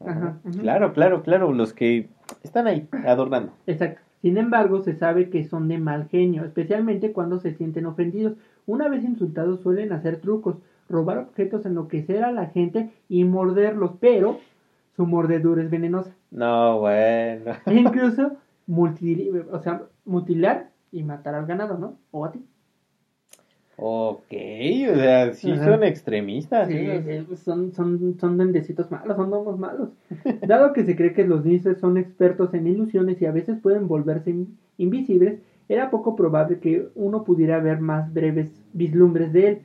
Ajá, 0.05 0.39
ujú. 0.45 0.59
Claro, 0.59 0.93
claro, 0.93 1.23
claro. 1.23 1.53
Los 1.53 1.73
que 1.73 2.09
están 2.43 2.67
ahí 2.67 2.89
adornando. 3.07 3.53
Exacto. 3.67 4.01
Sin 4.23 4.37
embargo, 4.37 4.81
se 4.81 4.95
sabe 4.95 5.31
que 5.31 5.45
son 5.45 5.69
de 5.69 5.79
mal 5.79 6.09
genio, 6.09 6.45
especialmente 6.45 7.13
cuando 7.13 7.39
se 7.39 7.53
sienten 7.55 7.87
ofendidos. 7.87 8.35
Una 8.67 8.89
vez 8.89 9.05
insultados 9.05 9.61
suelen 9.61 9.93
hacer 9.93 10.21
trucos, 10.21 10.57
robar 10.89 11.19
objetos, 11.19 11.65
enloquecer 11.67 12.25
a 12.25 12.33
la 12.33 12.47
gente 12.47 12.91
y 13.09 13.25
morderlos, 13.25 13.93
pero 14.01 14.39
su 14.97 15.07
mordedura 15.07 15.63
es 15.63 15.71
venenosa. 15.71 16.15
No, 16.31 16.81
bueno. 16.81 17.53
E 17.67 17.75
incluso 17.75 18.37
multi- 18.67 19.31
o 19.53 19.59
sea, 19.61 19.83
mutilar 20.05 20.71
y 20.91 21.03
matar 21.05 21.35
al 21.35 21.47
ganado, 21.47 21.79
¿no? 21.79 21.97
O 22.11 22.25
a 22.25 22.33
ti. 22.33 22.45
Ok, 23.81 24.33
o 24.93 24.97
sea, 24.97 25.33
sí 25.35 25.53
Ajá. 25.53 25.65
son 25.65 25.85
extremistas. 25.85 26.69
Sí, 26.69 26.75
esos. 26.79 27.07
eh, 27.07 27.37
son, 27.37 27.73
son, 27.73 28.19
son 28.19 28.37
duendecitos 28.37 28.91
malos, 28.91 29.17
son 29.17 29.31
gnomos 29.31 29.59
malos. 29.59 29.91
Dado 30.47 30.73
que 30.73 30.85
se 30.85 30.97
cree 30.97 31.13
que 31.13 31.25
los 31.25 31.45
niños 31.45 31.79
son 31.79 31.97
expertos 31.97 32.53
en 32.55 32.67
ilusiones 32.67 33.23
y 33.23 33.27
a 33.27 33.31
veces 33.33 33.59
pueden 33.61 33.87
volverse 33.87 34.31
in- 34.31 34.57
invisibles, 34.79 35.39
era 35.69 35.91
poco 35.91 36.17
probable 36.17 36.59
que 36.59 36.89
uno 36.97 37.23
pudiera 37.23 37.61
ver 37.61 37.79
más 37.81 38.13
breves 38.13 38.51
vislumbres 38.73 39.33
de 39.33 39.49
él, 39.49 39.59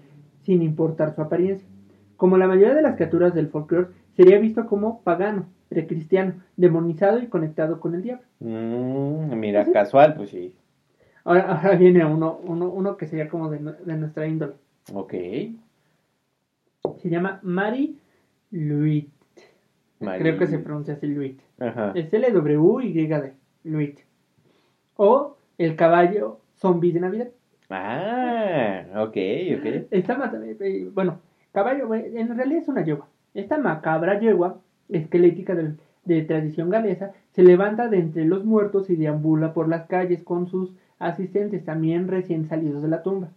sin 0.44 0.62
importar 0.62 1.16
su 1.16 1.22
apariencia. 1.22 1.68
Como 2.16 2.38
la 2.38 2.48
mayoría 2.48 2.76
de 2.76 2.82
las 2.84 2.96
criaturas 2.96 3.34
del 3.34 3.48
folclore, 3.48 3.88
sería 4.16 4.38
visto 4.38 4.68
como 4.68 5.02
pagano, 5.02 5.48
precristiano, 5.70 6.34
demonizado 6.56 7.20
y 7.20 7.28
conectado 7.28 7.80
con 7.80 7.96
el 7.96 8.04
diablo. 8.04 8.24
Mm, 8.40 9.34
mira, 9.40 9.66
¿Sí? 9.66 9.72
casual, 9.72 10.14
pues 10.16 10.30
sí. 10.30 10.54
Ahora, 11.26 11.54
ahora 11.58 11.76
viene 11.78 12.06
uno, 12.06 12.40
uno, 12.44 12.70
uno 12.70 12.98
que 12.98 13.08
sería 13.08 13.30
como 13.30 13.50
de, 13.50 13.60
de 13.60 13.96
nuestra 13.96 14.28
índole. 14.28 14.54
Ok. 14.94 15.14
Se 17.02 17.10
llama 17.10 17.40
Mari 17.44 17.98
Luit. 18.52 19.10
Mari- 20.00 20.20
Creo 20.22 20.38
que 20.38 20.48
se 20.48 20.60
pronuncia 20.60 20.96
así 20.96 21.08
Luit. 21.08 21.40
Ajá. 21.60 21.92
Es 21.96 22.14
L-W-Y-D, 22.14 23.34
Luit. 23.64 24.00
O 24.98 25.38
el 25.58 25.76
caballo 25.76 26.40
zombie 26.58 26.92
de 26.92 27.00
Navidad. 27.00 27.28
Ah, 27.70 28.84
ok, 29.02 29.18
ok. 29.60 29.88
Esta 29.92 30.32
eh, 30.60 30.90
bueno, 30.94 31.20
caballo, 31.52 31.94
en 31.96 32.36
realidad 32.36 32.62
es 32.62 32.68
una 32.68 32.84
yegua. 32.84 33.08
Esta 33.34 33.58
macabra 33.58 34.20
yegua, 34.20 34.60
esquelética 34.90 35.56
del- 35.56 35.78
de, 36.06 36.22
tradición 36.24 36.70
galesa, 36.70 37.14
se 37.32 37.44
levanta 37.44 37.88
de 37.88 37.98
entre 38.00 38.26
los 38.26 38.44
muertos 38.44 38.90
y 38.90 38.96
deambula 38.98 39.54
por 39.54 39.70
las 39.70 39.88
calles 39.88 40.22
con 40.24 40.48
sus 40.48 40.76
asistentes, 41.04 41.64
también 41.66 42.08
recién 42.08 42.48
salidos 42.48 42.82
de 42.82 42.88
la 42.88 43.04
tumba, 43.04 43.30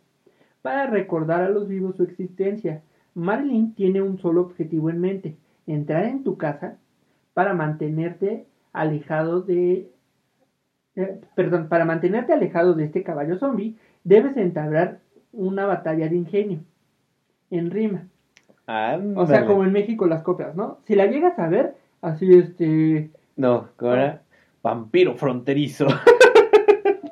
para 0.62 0.87
recordar 0.87 1.43
a 1.43 1.49
los 1.49 1.69
vivos 1.69 1.97
su 1.97 2.03
existencia. 2.03 2.83
Marilyn 3.14 3.75
tiene 3.75 4.03
un 4.03 4.19
solo 4.19 4.43
objetivo 4.43 4.91
en 4.91 5.01
mente, 5.01 5.37
entrar 5.67 6.05
en 6.05 6.23
tu 6.23 6.37
casa 6.37 6.77
para 7.35 7.55
mantenerte 7.55 8.47
alejado 8.73 9.43
de... 9.43 9.91
eh, 10.97 11.21
perdón, 11.35 11.69
para 11.69 11.85
mantenerte 11.85 12.33
alejado 12.33 12.75
de 12.75 12.85
este 12.85 13.03
caballo 13.03 13.39
zombie, 13.39 13.77
debes 14.05 14.37
entablar 14.37 15.01
una 15.33 15.67
batalla 15.67 16.09
de 16.09 16.17
ingenio, 16.17 16.61
en 17.51 17.71
rima. 17.71 18.07
O 19.17 19.27
sea, 19.27 19.47
como 19.47 19.64
en 19.64 19.73
México 19.73 20.07
las 20.07 20.23
copias, 20.23 20.57
¿no? 20.57 20.79
Si 20.85 20.95
la 20.95 21.07
llegas 21.07 21.39
a 21.39 21.49
ver, 21.49 21.75
así 22.03 22.33
este... 22.33 23.11
No, 23.37 23.69
¿cómo 23.77 23.93
era? 23.93 24.23
Vampiro 24.62 25.14
fronterizo. 25.14 25.87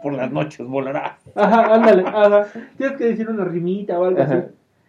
Por 0.05 0.13
las 0.13 0.31
noches 0.31 0.67
volará. 0.67 1.17
Ajá, 1.35 1.75
ándale, 1.77 2.05
ajá. 2.07 2.47
Tienes 2.77 2.99
que 2.99 3.07
decir 3.07 3.27
una 3.27 3.43
rimita 3.43 3.99
o 3.99 4.05
algo 4.05 4.21
así. 4.23 4.37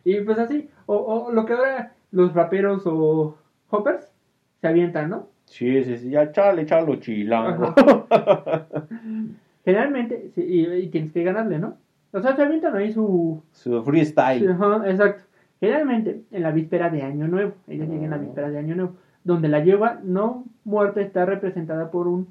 Y 0.03 0.19
pues 0.19 0.37
así, 0.37 0.69
o, 0.87 0.97
o 0.97 1.31
lo 1.31 1.45
que 1.45 1.53
ahora 1.53 1.93
los 2.11 2.33
raperos 2.33 2.83
o 2.85 3.37
hoppers 3.69 4.11
se 4.59 4.67
avientan, 4.67 5.09
¿no? 5.09 5.29
Sí, 5.45 5.85
sí, 5.85 5.97
sí, 5.97 6.09
ya 6.09 6.33
chale, 6.33 6.65
chalo, 6.65 6.97
chilango. 6.97 7.73
Generalmente, 9.63 10.31
sí, 10.35 10.43
y, 10.43 10.65
y 10.65 10.87
tienes 10.87 11.13
que 11.13 11.23
ganarle, 11.23 11.59
¿no? 11.59 11.77
O 12.11 12.19
sea, 12.21 12.35
se 12.35 12.41
avientan 12.41 12.75
ahí 12.75 12.91
su... 12.91 13.41
Su 13.53 13.83
freestyle. 13.83 14.41
Sí, 14.41 14.47
ajá, 14.47 14.81
exacto. 14.89 15.23
Generalmente 15.61 16.23
en 16.29 16.43
la 16.43 16.51
víspera 16.51 16.89
de 16.89 17.03
Año 17.03 17.29
Nuevo, 17.29 17.53
ella 17.69 17.85
llega 17.85 18.03
en 18.03 18.11
la 18.11 18.17
víspera 18.17 18.49
de 18.49 18.59
Año 18.59 18.75
Nuevo, 18.75 18.95
donde 19.23 19.47
la 19.47 19.63
yegua 19.63 20.01
no 20.03 20.43
muerta 20.65 20.99
está 20.99 21.25
representada 21.25 21.89
por 21.89 22.09
un 22.09 22.27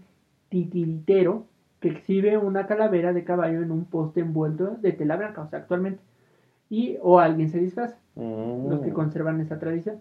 titiritero 0.51 1.47
que 1.85 1.91
exhibe 1.91 2.39
una 2.39 2.67
calavera 2.67 3.13
de 3.13 3.25
caballo 3.25 3.61
en 3.61 3.71
un 3.71 3.85
poste 3.85 4.21
envuelto 4.21 4.77
de 4.81 4.93
tela 4.93 5.17
blanca, 5.17 5.43
o 5.43 5.49
sea, 5.49 5.59
actualmente. 5.59 6.01
Y 6.71 6.97
o 7.03 7.19
alguien 7.21 7.51
se 7.51 7.59
disfraza, 7.59 7.99
Mm. 8.15 8.71
los 8.71 8.81
que 8.81 8.91
conservan 8.95 9.39
esa 9.43 9.59
tradición. 9.59 9.97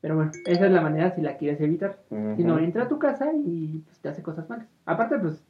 Pero 0.00 0.16
bueno, 0.16 0.32
esa 0.44 0.66
es 0.66 0.72
la 0.72 0.80
manera 0.80 1.14
si 1.14 1.22
la 1.22 1.36
quieres 1.36 1.60
evitar. 1.60 1.98
Si 2.36 2.42
no, 2.42 2.58
entra 2.58 2.82
a 2.84 2.88
tu 2.88 2.98
casa 2.98 3.32
y 3.32 3.78
pues, 3.86 4.00
te 4.00 4.08
hace 4.08 4.22
cosas 4.24 4.48
malas. 4.50 4.66
Aparte, 4.86 5.18
pues, 5.20 5.40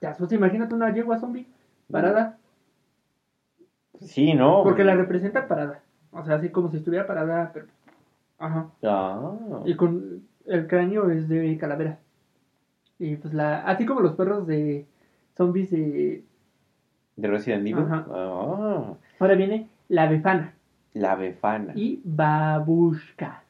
te 0.00 0.08
asusta, 0.08 0.34
imagínate 0.34 0.74
una 0.74 0.92
yegua 0.92 1.18
zombie 1.20 1.46
parada, 1.90 2.36
Sí, 4.00 4.34
¿no? 4.34 4.62
porque 4.64 4.82
la 4.84 4.96
representa 4.96 5.46
parada. 5.46 5.80
O 6.10 6.24
sea, 6.24 6.34
así 6.36 6.48
como 6.50 6.70
si 6.70 6.78
estuviera 6.78 7.06
parada, 7.06 7.50
pero... 7.54 7.66
Ajá. 8.38 8.66
Ah. 8.82 9.32
Y 9.64 9.76
con 9.76 10.22
el 10.46 10.66
cráneo 10.66 11.08
es 11.10 11.28
de 11.28 11.56
calavera. 11.56 11.98
Y 12.98 13.16
pues 13.16 13.32
la. 13.34 13.62
Así 13.62 13.86
como 13.86 14.00
los 14.00 14.14
perros 14.14 14.46
de 14.46 14.86
zombies 15.36 15.70
de. 15.70 16.24
De 17.16 17.28
Resident 17.28 17.66
Evil. 17.66 17.84
Ajá. 17.84 18.06
Ah. 18.10 18.94
Ahora 19.20 19.34
viene 19.34 19.68
la 19.88 20.08
befana 20.08 20.54
La 20.94 21.14
befana. 21.14 21.72
y 21.76 22.00
babushka. 22.04 23.42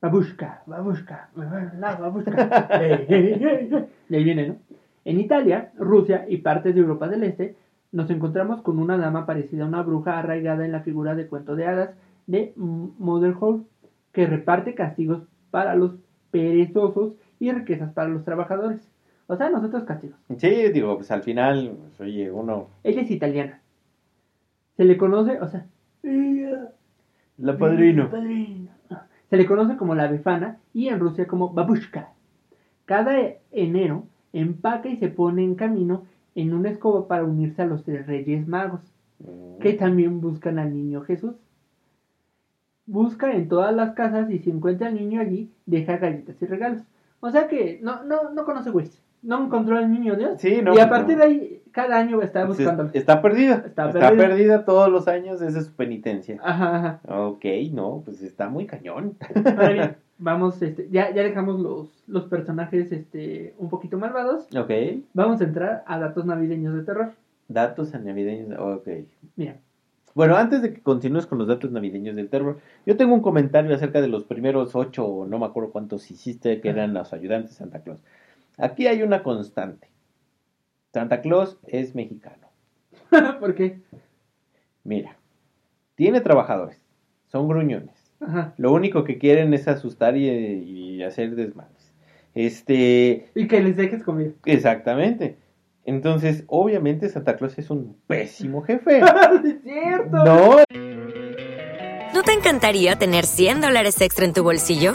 Babushka, 0.00 0.62
babushka, 0.66 1.30
la 1.78 1.96
babushka. 1.96 2.30
De 3.08 4.16
ahí 4.16 4.24
viene, 4.24 4.48
¿no? 4.48 4.56
En 5.06 5.18
Italia, 5.18 5.72
Rusia 5.78 6.26
y 6.28 6.38
partes 6.38 6.74
de 6.74 6.80
Europa 6.82 7.08
del 7.08 7.22
Este 7.24 7.56
nos 7.90 8.10
encontramos 8.10 8.60
con 8.62 8.78
una 8.78 8.98
dama 8.98 9.24
parecida 9.24 9.64
a 9.64 9.68
una 9.68 9.82
bruja 9.82 10.18
arraigada 10.18 10.64
en 10.64 10.72
la 10.72 10.80
figura 10.80 11.14
de 11.14 11.26
cuento 11.26 11.56
de 11.56 11.66
hadas 11.66 11.90
de 12.26 12.52
Motherhood 12.56 13.62
que 14.12 14.26
reparte 14.26 14.74
castigos 14.74 15.22
para 15.50 15.74
los 15.74 15.96
perezosos 16.30 17.12
y 17.38 17.52
riquezas 17.52 17.92
para 17.92 18.08
los 18.08 18.24
trabajadores. 18.24 18.80
O 19.26 19.36
sea, 19.36 19.48
nosotros 19.50 19.84
castigos. 19.84 20.18
Sí, 20.38 20.50
digo, 20.72 20.96
pues 20.96 21.10
al 21.10 21.22
final, 21.22 21.76
pues, 21.80 22.00
oye, 22.00 22.30
uno. 22.30 22.68
Ella 22.82 23.02
es 23.02 23.10
italiana. 23.10 23.60
Se 24.76 24.84
le 24.84 24.96
conoce, 24.96 25.40
o 25.40 25.48
sea, 25.48 25.66
ella- 26.02 26.72
La 27.38 27.56
padrino. 27.56 28.10
Padrino. 28.10 28.70
Se 29.30 29.36
le 29.36 29.46
conoce 29.46 29.76
como 29.76 29.94
la 29.94 30.08
befana 30.08 30.58
y 30.72 30.88
en 30.88 31.00
Rusia 31.00 31.26
como 31.26 31.52
babushka. 31.52 32.10
Cada 32.84 33.16
enero 33.50 34.04
empaca 34.32 34.88
y 34.88 34.96
se 34.98 35.08
pone 35.08 35.42
en 35.42 35.54
camino 35.54 36.04
en 36.34 36.52
una 36.52 36.68
escoba 36.70 37.08
para 37.08 37.24
unirse 37.24 37.62
a 37.62 37.66
los 37.66 37.82
tres 37.84 38.06
reyes 38.06 38.46
magos, 38.46 38.80
Mm. 39.20 39.58
que 39.60 39.72
también 39.74 40.20
buscan 40.20 40.58
al 40.58 40.74
niño 40.74 41.00
Jesús. 41.02 41.34
Busca 42.86 43.32
en 43.34 43.48
todas 43.48 43.74
las 43.74 43.92
casas 43.94 44.30
y 44.30 44.38
si 44.40 44.50
encuentra 44.50 44.88
al 44.88 44.94
niño 44.96 45.20
allí, 45.20 45.50
deja 45.64 45.96
galletas 45.96 46.36
y 46.42 46.46
regalos. 46.46 46.82
O 47.20 47.30
sea 47.30 47.48
que 47.48 47.78
no, 47.82 48.04
no, 48.04 48.30
no 48.30 48.44
conoce 48.44 48.70
güeyes. 48.70 49.00
No 49.24 49.44
encontró 49.46 49.76
al 49.78 49.90
niño 49.90 50.14
Dios. 50.16 50.40
Sí, 50.40 50.60
no, 50.62 50.74
y 50.74 50.78
a 50.80 50.88
partir 50.88 51.16
de 51.16 51.24
ahí, 51.24 51.62
cada 51.72 51.96
año 51.98 52.22
está 52.22 52.46
Pues, 52.46 52.58
buscándolo. 52.58 52.90
Está 52.92 53.20
perdida. 53.20 53.64
Está 53.66 53.88
Está, 53.88 54.00
perdida. 54.10 54.16
perdida. 54.28 54.64
todos 54.64 54.88
los 54.90 55.08
años, 55.08 55.42
esa 55.42 55.58
es 55.58 55.66
su 55.66 55.72
penitencia. 55.74 56.38
Ajá, 56.42 56.76
ajá. 57.06 57.26
Ok, 57.26 57.44
no, 57.72 58.02
pues 58.04 58.22
está 58.22 58.48
muy 58.48 58.66
cañón. 58.66 59.16
Ahora 59.44 59.68
bien, 59.70 59.96
vamos, 60.18 60.62
este, 60.62 60.88
ya, 60.90 61.12
ya 61.12 61.22
dejamos 61.24 61.58
los, 61.60 62.04
los 62.06 62.24
personajes 62.26 62.92
este, 62.92 63.54
un 63.58 63.68
poquito 63.70 63.98
malvados. 63.98 64.46
ok, 64.56 64.70
Vamos 65.14 65.40
a 65.40 65.44
entrar 65.44 65.82
a 65.86 65.98
datos 65.98 66.24
navideños 66.26 66.74
de 66.74 66.82
terror. 66.82 67.12
datos 67.48 67.92
navideños, 67.92 68.56
ok. 68.58 68.88
Mira, 69.36 69.56
Bueno, 70.14 70.36
antes 70.36 70.62
de 70.62 70.72
que 70.72 70.80
continúes 70.80 71.26
con 71.26 71.38
los 71.38 71.48
datos 71.48 71.72
navideños 71.72 72.14
del 72.14 72.28
terror, 72.28 72.58
yo 72.86 72.96
tengo 72.96 73.14
un 73.14 73.20
comentario 73.22 73.74
acerca 73.74 74.00
de 74.00 74.06
los 74.08 74.22
primeros 74.24 74.76
ocho, 74.76 75.26
no 75.28 75.40
me 75.40 75.46
acuerdo 75.46 75.70
cuántos 75.72 76.08
hiciste, 76.10 76.60
que 76.60 76.68
eran 76.68 76.94
los 76.94 77.12
ayudantes 77.12 77.50
de 77.50 77.56
Santa 77.56 77.80
Claus. 77.80 77.98
Aquí 78.58 78.86
hay 78.86 79.02
una 79.02 79.22
constante. 79.22 79.88
Santa 80.92 81.20
Claus 81.20 81.58
es 81.66 81.94
mexicano. 81.94 82.48
¿por 83.40 83.54
qué? 83.54 83.80
Mira, 84.84 85.16
tiene 85.96 86.20
trabajadores, 86.20 86.78
son 87.26 87.48
gruñones. 87.48 87.94
Ajá. 88.20 88.54
Lo 88.56 88.72
único 88.72 89.04
que 89.04 89.18
quieren 89.18 89.52
es 89.54 89.66
asustar 89.68 90.16
y, 90.16 90.28
y 90.28 91.02
hacer 91.02 91.34
desmadres. 91.34 91.92
Este, 92.34 93.28
Y 93.34 93.46
que 93.48 93.60
les 93.62 93.76
dejes 93.76 94.02
comer. 94.02 94.34
exactamente. 94.44 95.36
Entonces, 95.86 96.44
obviamente 96.46 97.08
Santa 97.10 97.36
Claus 97.36 97.58
es 97.58 97.68
un 97.70 97.96
pésimo 98.06 98.62
jefe. 98.62 99.00
¡Es 99.44 99.62
cierto! 99.62 100.24
No, 100.24 100.56
¿No 102.14 102.22
te 102.22 102.32
encantaría 102.32 102.96
tener 102.96 103.24
100 103.26 103.60
dólares 103.60 104.00
extra 104.00 104.24
en 104.24 104.32
tu 104.32 104.42
bolsillo? 104.42 104.94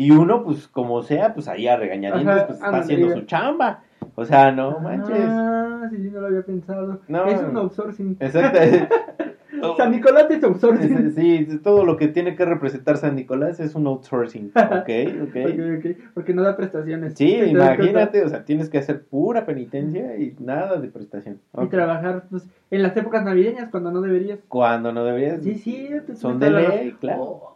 Y 0.00 0.12
uno, 0.12 0.42
pues, 0.44 0.66
como 0.66 1.02
sea, 1.02 1.34
pues 1.34 1.46
ahí 1.46 1.68
a 1.68 1.76
regañadientes, 1.76 2.34
Ajá, 2.34 2.46
pues 2.46 2.56
está 2.56 2.66
ándale, 2.68 2.84
haciendo 2.84 3.08
ya. 3.08 3.14
su 3.16 3.20
chamba. 3.26 3.82
O 4.14 4.24
sea, 4.24 4.50
no 4.50 4.80
manches. 4.80 5.26
Ah, 5.28 5.88
sí, 5.90 5.96
sí, 5.98 6.10
no 6.10 6.22
lo 6.22 6.28
había 6.28 6.40
pensado. 6.40 7.00
No. 7.06 7.26
Es 7.26 7.42
un 7.42 7.54
outsourcing. 7.58 8.16
Exacto. 8.18 8.58
San 9.76 9.90
Nicolás 9.90 10.30
es 10.30 10.42
outsourcing. 10.42 11.12
Sí, 11.14 11.46
todo 11.62 11.84
lo 11.84 11.98
que 11.98 12.08
tiene 12.08 12.34
que 12.34 12.46
representar 12.46 12.96
San 12.96 13.14
Nicolás 13.14 13.60
es 13.60 13.74
un 13.74 13.86
outsourcing. 13.88 14.52
Ok, 14.56 14.88
ok. 15.22 15.36
Ok, 15.36 15.60
ok, 15.78 15.96
Porque 16.14 16.32
no 16.32 16.44
da 16.44 16.56
prestaciones. 16.56 17.12
Sí, 17.14 17.34
imagínate, 17.34 18.24
o 18.24 18.28
sea, 18.30 18.46
tienes 18.46 18.70
que 18.70 18.78
hacer 18.78 19.02
pura 19.04 19.44
penitencia 19.44 20.16
y 20.16 20.34
nada 20.38 20.80
de 20.80 20.88
prestación. 20.88 21.40
Y 21.58 21.64
Ok. 21.64 21.70
trabajar 21.70 22.24
pues, 22.30 22.48
en 22.70 22.82
las 22.82 22.96
épocas 22.96 23.22
navideñas 23.22 23.68
cuando 23.70 23.90
no 23.90 24.00
deberías. 24.00 24.38
Cuando 24.48 24.92
no 24.92 25.04
deberías. 25.04 25.42
Sí, 25.42 25.56
sí. 25.56 25.90
Son 26.14 26.38
de 26.38 26.50
ley, 26.50 26.96
claro. 26.98 27.22
Oh, 27.22 27.49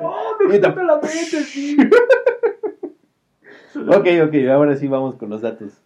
oh, 0.00 0.36
no, 0.38 0.48
no. 0.74 0.78
Ok, 3.96 4.06
ok, 4.26 4.34
ahora 4.50 4.76
sí 4.76 4.86
vamos 4.86 5.16
con 5.16 5.30
los 5.30 5.40
datos. 5.40 5.82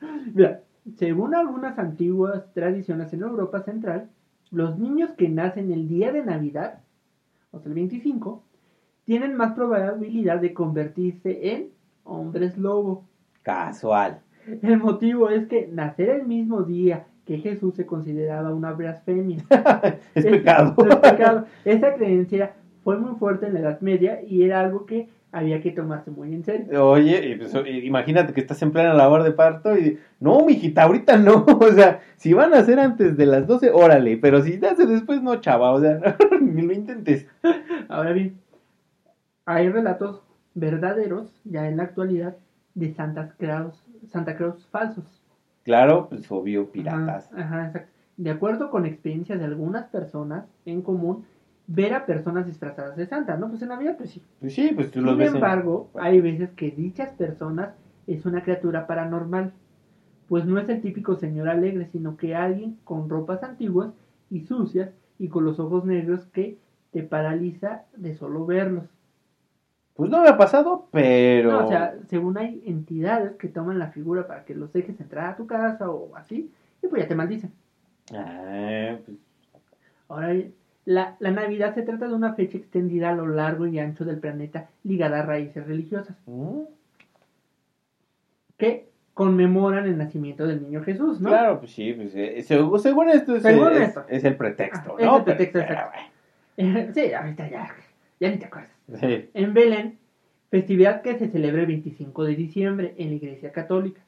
Según 0.96 1.34
algunas 1.34 1.78
antiguas 1.78 2.52
tradiciones 2.52 3.12
en 3.12 3.22
Europa 3.22 3.62
Central, 3.62 4.10
los 4.50 4.78
niños 4.78 5.10
que 5.12 5.28
nacen 5.28 5.72
el 5.72 5.88
día 5.88 6.12
de 6.12 6.24
Navidad, 6.24 6.80
o 7.50 7.58
sea, 7.58 7.68
el 7.68 7.74
25, 7.74 8.42
tienen 9.04 9.36
más 9.36 9.54
probabilidad 9.54 10.40
de 10.40 10.52
convertirse 10.52 11.52
en 11.52 11.70
hombres 12.04 12.56
lobo. 12.56 13.04
Casual. 13.42 14.20
El 14.62 14.78
motivo 14.78 15.28
es 15.28 15.48
que 15.48 15.68
nacer 15.68 16.10
el 16.10 16.26
mismo 16.26 16.62
día 16.62 17.06
que 17.26 17.38
Jesús 17.38 17.74
se 17.74 17.84
consideraba 17.84 18.54
una 18.54 18.72
blasfemia. 18.72 19.38
Es 20.14 20.24
pecado. 20.24 20.74
Es 20.88 20.96
pecado. 20.96 21.46
Esa 21.64 21.94
creencia 21.94 22.54
fue 22.84 22.98
muy 22.98 23.18
fuerte 23.18 23.46
en 23.46 23.54
la 23.54 23.60
Edad 23.60 23.80
Media 23.80 24.20
y 24.22 24.44
era 24.44 24.60
algo 24.60 24.86
que 24.86 25.08
había 25.32 25.60
que 25.60 25.72
tomarse 25.72 26.10
muy 26.10 26.32
en 26.32 26.44
serio. 26.44 26.86
Oye, 26.88 27.36
pues, 27.36 27.52
imagínate 27.82 28.32
que 28.32 28.40
estás 28.40 28.62
en 28.62 28.70
plena 28.70 28.94
labor 28.94 29.24
de 29.24 29.32
parto 29.32 29.76
y 29.76 29.98
no, 30.20 30.46
mijita, 30.46 30.84
ahorita 30.84 31.18
no, 31.18 31.44
o 31.60 31.72
sea, 31.72 32.00
si 32.16 32.32
van 32.32 32.54
a 32.54 32.58
hacer 32.58 32.78
antes 32.78 33.16
de 33.16 33.26
las 33.26 33.46
12, 33.46 33.70
órale, 33.72 34.16
pero 34.16 34.40
si 34.40 34.64
hace 34.64 34.86
después, 34.86 35.20
no, 35.20 35.40
chava, 35.40 35.72
o 35.72 35.80
sea, 35.80 36.16
ni 36.40 36.62
lo 36.62 36.72
intentes. 36.72 37.26
Ahora 37.88 38.12
bien, 38.12 38.38
hay 39.44 39.68
relatos 39.68 40.22
verdaderos 40.54 41.40
ya 41.44 41.68
en 41.68 41.76
la 41.76 41.82
actualidad 41.82 42.36
de 42.74 42.94
Santa 42.94 43.34
Claus, 43.36 43.84
Santa 44.06 44.36
Claus 44.36 44.66
falsos. 44.70 45.25
Claro, 45.66 46.08
pues 46.08 46.30
obvio, 46.30 46.70
piratas. 46.72 47.30
Ajá, 47.32 47.42
ajá, 47.42 47.66
exacto. 47.66 47.92
De 48.16 48.30
acuerdo 48.30 48.70
con 48.70 48.86
experiencias 48.86 49.38
de 49.38 49.44
algunas 49.44 49.86
personas 49.88 50.46
en 50.64 50.80
común, 50.82 51.24
ver 51.66 51.92
a 51.94 52.06
personas 52.06 52.46
disfrazadas 52.46 52.96
de 52.96 53.06
Santa, 53.06 53.36
¿no? 53.36 53.50
Pues 53.50 53.60
en 53.62 53.68
Navidad, 53.68 53.96
pues 53.98 54.10
sí. 54.10 54.22
Pues 54.40 54.54
sí, 54.54 54.72
pues 54.74 54.90
tú 54.90 55.00
lo 55.02 55.10
Sin 55.10 55.18
ves. 55.18 55.28
en- 55.30 55.34
embargo, 55.36 55.90
hay 55.94 56.20
veces 56.20 56.50
que 56.52 56.70
dichas 56.70 57.10
personas 57.12 57.74
es 58.06 58.24
una 58.24 58.42
criatura 58.42 58.86
paranormal, 58.86 59.52
pues 60.28 60.46
no 60.46 60.58
es 60.58 60.68
el 60.68 60.80
típico 60.82 61.16
señor 61.16 61.48
alegre, 61.48 61.86
sino 61.92 62.16
que 62.16 62.34
alguien 62.36 62.78
con 62.84 63.08
ropas 63.10 63.42
antiguas 63.44 63.92
y 64.30 64.42
sucias 64.42 64.90
y 65.18 65.28
con 65.28 65.44
los 65.44 65.60
ojos 65.60 65.84
negros 65.84 66.26
que 66.26 66.58
te 66.92 67.02
paraliza 67.02 67.84
de 67.96 68.14
solo 68.14 68.46
verlos. 68.46 68.84
Pues 69.96 70.10
no 70.10 70.20
me 70.22 70.28
ha 70.28 70.36
pasado, 70.36 70.88
pero. 70.92 71.52
No, 71.52 71.64
o 71.64 71.68
sea, 71.68 71.94
según 72.08 72.36
hay 72.36 72.62
entidades 72.66 73.32
que 73.36 73.48
toman 73.48 73.78
la 73.78 73.88
figura 73.88 74.26
para 74.26 74.44
que 74.44 74.54
los 74.54 74.72
dejes 74.72 75.00
entrar 75.00 75.30
a 75.30 75.36
tu 75.36 75.46
casa 75.46 75.88
o 75.90 76.14
así, 76.16 76.50
y 76.82 76.86
pues 76.86 77.02
ya 77.02 77.08
te 77.08 77.14
maldicen. 77.14 77.50
Ah, 78.14 78.96
pues, 79.04 79.16
Ahora 80.08 80.34
la, 80.84 81.16
la 81.18 81.30
Navidad 81.32 81.74
se 81.74 81.82
trata 81.82 82.06
de 82.06 82.14
una 82.14 82.34
fecha 82.34 82.58
extendida 82.58 83.10
a 83.10 83.14
lo 83.14 83.26
largo 83.26 83.66
y 83.66 83.78
ancho 83.78 84.04
del 84.04 84.18
planeta 84.20 84.68
ligada 84.84 85.20
a 85.20 85.22
raíces 85.22 85.66
religiosas 85.66 86.16
mm, 86.26 86.60
que 88.58 88.88
conmemoran 89.14 89.86
el 89.86 89.96
nacimiento 89.98 90.46
del 90.46 90.62
niño 90.62 90.82
Jesús, 90.84 91.20
¿no? 91.20 91.30
Claro, 91.30 91.58
pues 91.58 91.72
sí, 91.72 91.92
pues 91.94 92.14
eh, 92.14 92.42
según, 92.42 92.78
según 92.78 93.08
esto, 93.08 93.34
es, 93.36 93.42
Según 93.42 93.72
es- 93.72 93.88
esto. 93.88 94.04
es 94.08 94.24
el 94.24 94.36
pretexto, 94.36 94.92
Ah, 94.92 94.96
es 95.00 95.06
¿no? 95.06 95.16
el 95.18 95.24
pretexto, 95.24 95.58
Pero- 95.58 95.72
exacto. 95.72 95.98
sí, 96.94 97.12
ahorita 97.12 97.48
ya, 97.48 97.68
ya 98.20 98.30
ni 98.30 98.36
te 98.36 98.44
acuerdas. 98.46 98.70
Sí. 99.00 99.30
En 99.34 99.54
Belén, 99.54 99.98
festividad 100.50 101.02
que 101.02 101.18
se 101.18 101.28
celebra 101.28 101.62
el 101.62 101.66
25 101.68 102.24
de 102.24 102.34
diciembre 102.36 102.94
en 102.98 103.08
la 103.10 103.14
Iglesia 103.16 103.52
Católica. 103.52 104.00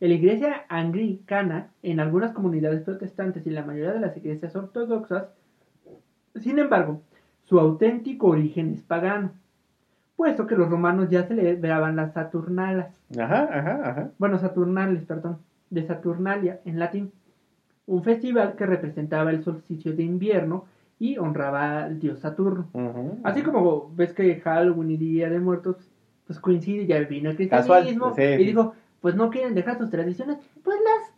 En 0.00 0.08
la 0.08 0.14
Iglesia 0.14 0.64
Anglicana, 0.68 1.70
en 1.82 2.00
algunas 2.00 2.32
comunidades 2.32 2.82
protestantes 2.82 3.46
y 3.46 3.50
la 3.50 3.64
mayoría 3.64 3.92
de 3.92 4.00
las 4.00 4.16
iglesias 4.16 4.56
ortodoxas, 4.56 5.28
sin 6.36 6.58
embargo, 6.58 7.02
su 7.44 7.58
auténtico 7.58 8.28
origen 8.28 8.72
es 8.72 8.82
pagano, 8.82 9.32
puesto 10.16 10.46
que 10.46 10.54
los 10.54 10.70
romanos 10.70 11.10
ya 11.10 11.24
celebraban 11.26 11.96
las 11.96 12.14
Saturnalas, 12.14 12.94
Ajá, 13.18 13.48
ajá, 13.52 13.80
ajá. 13.90 14.10
bueno, 14.18 14.38
Saturnales, 14.38 15.04
perdón, 15.04 15.38
de 15.70 15.86
Saturnalia 15.86 16.60
en 16.64 16.78
latín, 16.78 17.12
un 17.86 18.04
festival 18.04 18.54
que 18.56 18.66
representaba 18.66 19.30
el 19.30 19.42
solsticio 19.42 19.94
de 19.94 20.04
invierno 20.04 20.66
y 21.00 21.18
honraba 21.18 21.84
al 21.84 21.98
dios 21.98 22.20
Saturno. 22.20 22.68
Así 23.24 23.42
como 23.42 23.90
ves 23.96 24.12
que 24.12 24.36
Halloween 24.40 24.92
y 24.92 24.96
Día 24.98 25.28
de 25.30 25.40
Muertos, 25.40 25.76
pues 26.26 26.38
coincide, 26.38 26.86
ya 26.86 26.98
vino 27.00 27.30
el 27.30 27.36
cristianismo 27.36 28.14
sí, 28.14 28.22
y 28.22 28.44
dijo, 28.44 28.74
pues 29.00 29.16
no 29.16 29.30
quieren 29.30 29.54
dejar 29.56 29.78
sus 29.78 29.90
tradiciones, 29.90 30.36
pues 30.62 30.76
las... 30.84 31.12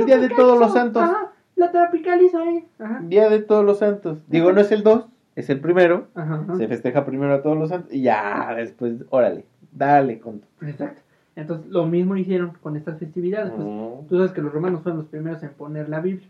El 0.00 0.06
Día 0.06 0.18
de 0.18 0.30
Todos 0.30 0.58
los 0.58 0.72
Santos. 0.72 1.02
Ajá, 1.04 1.32
la 1.54 1.70
tropicalizo 1.70 2.38
ahí. 2.38 2.64
Ajá. 2.80 3.00
Día 3.04 3.28
de 3.28 3.38
todos 3.40 3.64
los 3.64 3.78
santos. 3.78 4.18
Digo, 4.26 4.50
no 4.52 4.60
es 4.60 4.72
el 4.72 4.82
2, 4.82 5.06
es 5.36 5.48
el 5.50 5.60
primero. 5.60 6.08
Ajá, 6.14 6.40
ajá. 6.42 6.56
Se 6.56 6.66
festeja 6.66 7.04
primero 7.04 7.34
a 7.34 7.42
todos 7.42 7.56
los 7.56 7.68
santos 7.68 7.92
y 7.92 8.02
ya 8.02 8.52
después, 8.56 9.04
órale, 9.10 9.44
dale 9.70 10.18
con 10.18 10.40
tu- 10.40 10.66
Exacto. 10.66 11.02
Entonces, 11.36 11.70
lo 11.70 11.84
mismo 11.86 12.16
hicieron 12.16 12.52
con 12.62 12.76
estas 12.76 12.98
festividades. 12.98 13.52
Pues, 13.54 13.66
Mm. 13.66 14.06
Tú 14.08 14.16
sabes 14.16 14.32
que 14.32 14.40
los 14.40 14.50
romanos 14.52 14.80
fueron 14.82 14.98
los 15.00 15.08
primeros 15.08 15.42
en 15.42 15.50
poner 15.50 15.88
la 15.90 16.00
Biblia. 16.00 16.26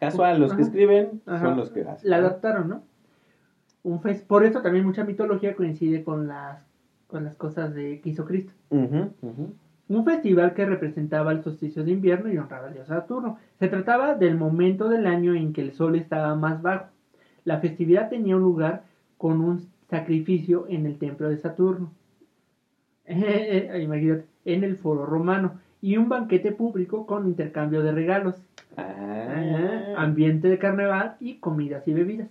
Casual, 0.00 0.40
los 0.40 0.54
que 0.54 0.62
escriben 0.62 1.20
Ajá. 1.26 1.46
son 1.46 1.56
los 1.58 1.70
que 1.70 1.82
hacen. 1.82 2.08
La 2.10 2.16
adaptaron, 2.16 2.68
¿no? 2.68 2.82
Un 3.82 4.00
fes- 4.00 4.24
Por 4.26 4.44
eso 4.44 4.60
también 4.62 4.84
mucha 4.84 5.04
mitología 5.04 5.54
coincide 5.54 6.02
con 6.02 6.26
las, 6.26 6.66
con 7.06 7.22
las 7.24 7.36
cosas 7.36 7.74
de 7.74 8.00
que 8.00 8.10
hizo 8.10 8.24
Cristo. 8.24 8.52
Un 8.70 10.04
festival 10.04 10.54
que 10.54 10.64
representaba 10.66 11.32
el 11.32 11.42
solsticio 11.42 11.82
de 11.84 11.90
invierno 11.90 12.32
y 12.32 12.38
honraba 12.38 12.68
al 12.68 12.74
dios 12.74 12.86
Saturno. 12.88 13.38
Se 13.58 13.68
trataba 13.68 14.14
del 14.14 14.36
momento 14.36 14.88
del 14.88 15.06
año 15.06 15.34
en 15.34 15.52
que 15.52 15.62
el 15.62 15.72
sol 15.72 15.96
estaba 15.96 16.34
más 16.34 16.62
bajo. 16.62 16.86
La 17.44 17.58
festividad 17.58 18.08
tenía 18.08 18.36
un 18.36 18.42
lugar 18.42 18.84
con 19.18 19.40
un 19.40 19.60
sacrificio 19.88 20.66
en 20.68 20.86
el 20.86 20.96
templo 20.98 21.28
de 21.28 21.36
Saturno. 21.36 21.92
Eh, 23.12 23.80
imagínate, 23.82 24.24
en 24.44 24.62
el 24.62 24.76
foro 24.76 25.04
romano. 25.04 25.58
y 25.82 25.96
un 25.96 26.08
banquete 26.08 26.52
público 26.52 27.06
con 27.06 27.26
intercambio 27.26 27.82
de 27.82 27.90
regalos, 27.90 28.40
Ah, 28.76 29.79
ambiente 30.00 30.48
de 30.48 30.58
carnaval 30.58 31.16
y 31.20 31.34
comidas 31.36 31.86
y 31.88 31.92
bebidas. 31.94 32.28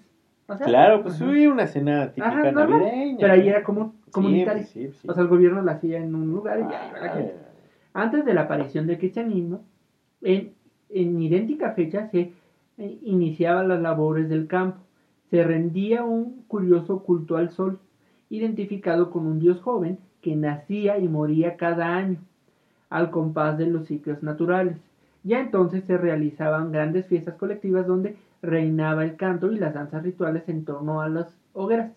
O 0.48 0.58
sea, 0.58 0.66
claro, 0.68 1.04
pues 1.04 1.22
ajá. 1.22 1.32
sí, 1.32 1.48
una 1.48 1.68
cena 1.68 2.12
típica 2.12 2.28
Ajá, 2.28 2.52
navideña. 2.52 3.18
Pero 3.20 3.34
ahí 3.34 3.48
era 3.50 3.64
como 3.64 3.94
Sí, 4.06 4.12
comunitario. 4.12 4.62
pues 4.64 4.70
sí, 4.72 4.86
pues 4.88 4.98
sí. 4.98 5.08
O 5.10 5.14
sea, 5.14 5.24
el 5.24 5.30
gobierno 5.30 5.62
la 5.62 5.74
hacía 5.74 5.98
en 6.00 6.16
un 6.16 6.32
lugar 6.32 6.60
y 6.60 6.64
ya 6.64 6.88
iba 6.90 7.00
la 7.00 7.12
Ah, 7.12 7.16
gente. 7.16 7.34
Antes 7.94 8.26
de 8.26 8.34
la 8.34 8.42
aparición 8.42 8.88
del 8.88 8.98
cristianismo, 8.98 9.62
en, 10.22 10.54
en 10.90 11.22
idéntica 11.22 11.72
fecha 11.74 12.08
se 12.08 12.34
eh, 12.78 13.00
iniciaban 13.04 13.68
las 13.68 13.82
labores 13.82 14.30
del 14.30 14.48
campo. 14.48 14.80
Se 15.30 15.44
rendía 15.44 16.04
un 16.04 16.44
curioso 16.48 17.04
culto 17.04 17.38
al 17.38 17.50
sol, 17.52 17.80
identificado 18.30 19.12
con 19.12 19.28
un 19.28 19.40
dios 19.40 19.62
joven 19.62 20.00
que 20.22 20.36
nacía 20.36 20.98
y 20.98 21.08
moría 21.08 21.58
cada 21.58 21.96
año, 21.96 22.20
al 22.90 23.12
compás 23.12 23.58
de 23.58 23.68
los 23.68 23.88
ciclos 23.88 24.24
naturales. 24.24 24.78
Ya 25.24 25.40
entonces 25.40 25.84
se 25.86 25.98
realizaban 25.98 26.72
grandes 26.72 27.06
fiestas 27.08 27.36
colectivas 27.36 27.86
donde 27.86 28.16
reinaba 28.42 29.04
el 29.04 29.16
canto 29.16 29.52
y 29.52 29.58
las 29.58 29.74
danzas 29.74 30.04
rituales 30.04 30.48
en 30.48 30.64
torno 30.66 31.02
a 31.02 31.10
las 31.10 31.28
hogueras. 31.54 31.92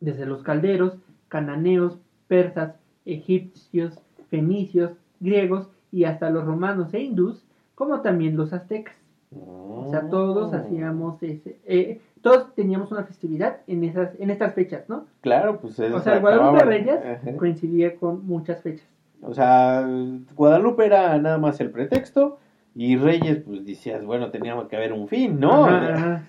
Desde 0.00 0.26
los 0.26 0.42
calderos, 0.42 0.96
cananeos, 1.28 1.98
persas, 2.28 2.74
egipcios, 3.04 3.98
fenicios, 4.30 4.92
griegos 5.20 5.68
y 5.90 6.04
hasta 6.04 6.30
los 6.30 6.44
romanos 6.44 6.92
e 6.94 7.00
hindús, 7.00 7.44
como 7.74 8.00
también 8.00 8.36
los 8.36 8.52
aztecas. 8.52 8.94
O 9.36 9.88
sea, 9.90 10.08
todos 10.08 10.52
Oh. 10.52 10.56
hacíamos 10.56 11.20
ese, 11.22 11.58
eh, 11.64 12.00
todos 12.22 12.54
teníamos 12.54 12.92
una 12.92 13.02
festividad 13.02 13.58
en 13.66 13.82
esas, 13.82 14.10
en 14.20 14.30
estas 14.30 14.54
fechas, 14.54 14.88
¿no? 14.88 15.06
Claro, 15.20 15.58
pues 15.60 15.78
es 15.80 15.92
O 15.92 15.98
sea, 15.98 16.14
el 16.14 16.20
Guadalupe 16.20 16.64
Reyes 16.64 17.00
coincidía 17.36 17.96
con 17.96 18.24
muchas 18.26 18.62
fechas. 18.62 18.86
O 19.26 19.32
sea, 19.32 19.88
Guadalupe 20.36 20.84
era 20.84 21.18
nada 21.18 21.38
más 21.38 21.58
el 21.60 21.70
pretexto 21.70 22.38
y 22.74 22.96
Reyes, 22.96 23.38
pues 23.38 23.64
decías, 23.64 24.04
bueno, 24.04 24.30
tenía 24.30 24.54
que 24.68 24.76
haber 24.76 24.92
un 24.92 25.08
fin, 25.08 25.40
¿no? 25.40 25.64
Ajá, 25.64 25.94
ajá. 25.94 26.28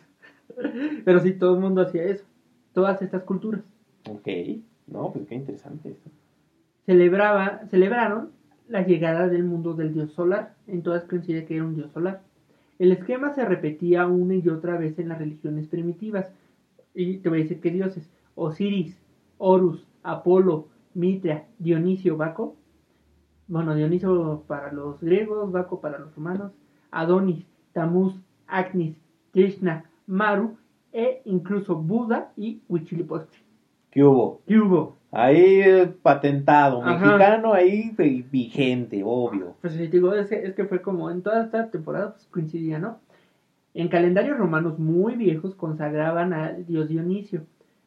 Pero 1.04 1.20
sí, 1.20 1.34
todo 1.34 1.56
el 1.56 1.62
mundo 1.62 1.82
hacía 1.82 2.04
eso. 2.04 2.24
Todas 2.74 3.02
estas 3.02 3.24
culturas. 3.24 3.62
Ok, 4.10 4.28
no, 4.88 5.12
pues 5.12 5.28
qué 5.28 5.36
interesante 5.36 5.90
esto. 5.90 6.10
Celebraba, 6.86 7.62
celebraron 7.70 8.30
la 8.68 8.84
llegada 8.84 9.28
del 9.28 9.44
mundo 9.44 9.74
del 9.74 9.94
dios 9.94 10.14
solar. 10.14 10.54
En 10.68 10.82
todas 10.82 11.04
coincide 11.04 11.46
que 11.46 11.56
era 11.56 11.66
un 11.66 11.76
dios 11.76 11.92
solar. 11.92 12.22
El 12.80 12.92
esquema 12.92 13.34
se 13.34 13.44
repetía 13.44 14.08
una 14.08 14.36
y 14.36 14.48
otra 14.50 14.78
vez 14.78 15.00
en 15.00 15.10
las 15.10 15.20
religiones 15.20 15.68
primitivas. 15.68 16.32
Y 16.94 17.18
te 17.18 17.30
voy 17.30 17.40
a 17.40 17.44
decir 17.44 17.60
qué 17.60 17.72
dioses. 17.72 18.10
Osiris, 18.36 18.98
Horus, 19.38 19.86
Apolo, 20.04 20.68
Mitra, 20.94 21.46
Dionisio, 21.60 22.18
Baco. 22.18 22.56
Bueno, 23.48 23.76
Dionisio 23.76 24.44
para 24.48 24.72
los 24.72 25.00
griegos, 25.02 25.52
Baco 25.52 25.80
para 25.80 26.00
los 26.00 26.14
romanos. 26.16 26.52
Adonis, 26.92 27.46
Tamuz, 27.74 28.16
Agnis, 28.48 28.96
Krishna, 29.34 29.86
Maru 30.08 30.58
e 30.94 31.22
incluso 31.26 31.76
Buda 31.76 32.32
y 32.38 32.62
Huitzilopochtli. 32.70 33.44
¿Qué 33.92 34.04
hubo? 34.04 34.42
¿Qué 34.48 34.58
hubo? 34.60 34.96
Ahí 35.12 35.62
eh, 35.62 35.94
patentado, 36.02 36.82
Ajá. 36.84 37.06
mexicano, 37.06 37.54
ahí 37.54 37.94
vi- 37.98 38.26
vigente, 38.30 39.02
obvio. 39.06 39.56
Pues 39.62 39.74
sí, 39.74 39.80
te 39.88 39.98
digo, 39.98 40.14
es 40.14 40.28
que, 40.28 40.44
es 40.46 40.54
que 40.54 40.66
fue 40.66 40.82
como 40.82 41.10
en 41.10 41.22
toda 41.22 41.44
esta 41.46 41.70
temporada 41.70 42.14
pues, 42.14 42.26
coincidía, 42.28 42.80
¿no? 42.80 43.00
En 43.74 43.88
calendarios 43.90 44.38
romanos 44.38 44.80
muy 44.80 45.16
viejos 45.16 45.56
consagraban 45.56 46.34
al 46.34 46.66
dios 46.66 46.88
Dionisio. 46.90 47.44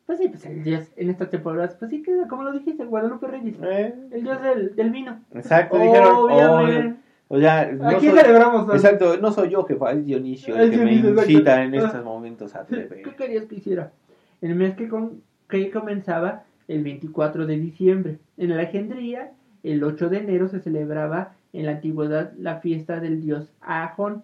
Pues 0.09 0.21
sí, 0.21 0.29
pues 0.29 0.47
el 0.47 0.65
dios 0.65 0.91
en 0.97 1.11
estas 1.11 1.29
temporadas, 1.29 1.77
pues 1.79 1.91
sí 1.91 2.03
queda, 2.03 2.27
como 2.29 2.43
lo 2.43 2.53
dijiste, 2.53 2.83
el 2.83 2.89
Guadalupe 2.89 3.27
Reyes. 3.27 3.57
Eh, 3.63 3.95
El 4.11 4.23
dios 4.23 4.43
del, 4.43 4.75
del 4.75 4.89
vino. 4.89 5.21
exacto, 5.35 5.77
dijeron, 5.79 6.15
Obviamente. 6.17 6.97
"Oh, 7.29 7.37
o 7.37 7.39
sea, 7.39 7.71
no 7.71 7.89
Aquí 7.91 8.07
soy- 8.09 8.19
celebramos. 8.19 8.75
exacto, 8.75 9.19
no 9.19 9.31
soy 9.33 9.51
yo 9.51 9.65
jefa, 9.67 9.93
es 9.93 10.07
Dionisio 10.07 10.57
el 10.57 10.71
que 10.71 10.77
Dionisio, 10.77 11.03
me 11.05 11.11
exacto. 11.11 11.31
incita 11.31 11.63
en 11.63 11.75
Ah. 11.75 11.77
estos 11.77 12.05
momentos 12.07 12.57
a 12.57 12.65
¿Qué 12.65 12.77
beber. 12.77 13.17
querías 13.17 13.45
que 13.45 13.57
hiciera? 13.57 13.93
El 14.41 14.55
mes 14.55 14.77
que, 14.77 14.89
con- 14.89 15.21
que 15.47 15.71
comenzaba 15.71 16.45
el 16.69 16.83
24 16.83 17.45
de 17.45 17.59
diciembre. 17.59 18.17
En 18.39 18.53
Alejandría, 18.53 19.33
el 19.63 19.85
8 19.85 20.09
de 20.09 20.21
enero 20.21 20.49
se 20.49 20.61
celebraba 20.61 21.35
en 21.53 21.67
la 21.67 21.73
antigüedad 21.73 22.33
la 22.39 22.61
fiesta 22.61 22.99
del 22.99 23.21
dios 23.21 23.53
Ajón. 23.61 24.23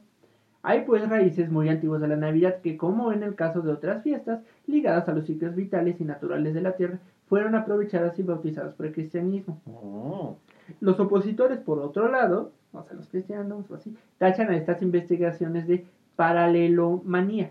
Hay 0.66 0.86
pues 0.86 1.06
raíces 1.06 1.50
muy 1.52 1.68
antiguas 1.68 2.00
de 2.00 2.08
la 2.08 2.16
Navidad 2.16 2.62
que, 2.62 2.78
como 2.78 3.12
en 3.12 3.22
el 3.22 3.34
caso 3.34 3.60
de 3.60 3.70
otras 3.70 4.02
fiestas, 4.02 4.40
ligadas 4.66 5.06
a 5.10 5.12
los 5.12 5.26
ciclos 5.26 5.54
vitales 5.54 6.00
y 6.00 6.04
naturales 6.04 6.54
de 6.54 6.62
la 6.62 6.72
tierra, 6.72 7.00
fueron 7.28 7.54
aprovechadas 7.54 8.18
y 8.18 8.22
bautizadas 8.22 8.72
por 8.72 8.86
el 8.86 8.94
cristianismo. 8.94 9.60
Oh, 9.66 10.38
Los 10.80 10.98
opositores, 10.98 11.58
por 11.58 11.80
otro 11.80 12.08
lado, 12.08 12.52
o 12.72 12.82
sea, 12.82 12.96
los 12.96 13.06
cristianos 13.08 13.70
o 13.70 13.74
así, 13.74 13.94
tachan 14.16 14.48
a 14.48 14.56
estas 14.56 14.80
investigaciones 14.80 15.68
de 15.68 15.84
paralelomanía. 16.16 17.50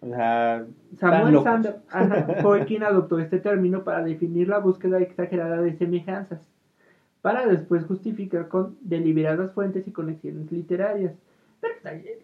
o 0.00 0.06
sea, 0.06 0.66
Samuel 1.00 1.34
locos. 1.34 1.44
Sander 1.50 1.80
ajá, 1.90 2.42
fue 2.42 2.64
quien 2.64 2.84
adoptó 2.84 3.18
este 3.18 3.40
término 3.40 3.82
para 3.82 4.04
definir 4.04 4.46
la 4.46 4.60
búsqueda 4.60 5.00
exagerada 5.00 5.60
de 5.62 5.72
semejanzas, 5.72 6.48
para 7.22 7.44
después 7.44 7.84
justificar 7.86 8.46
con 8.46 8.76
deliberadas 8.82 9.50
fuentes 9.50 9.88
y 9.88 9.90
conexiones 9.90 10.52
literarias. 10.52 11.12
Pero 11.60 11.74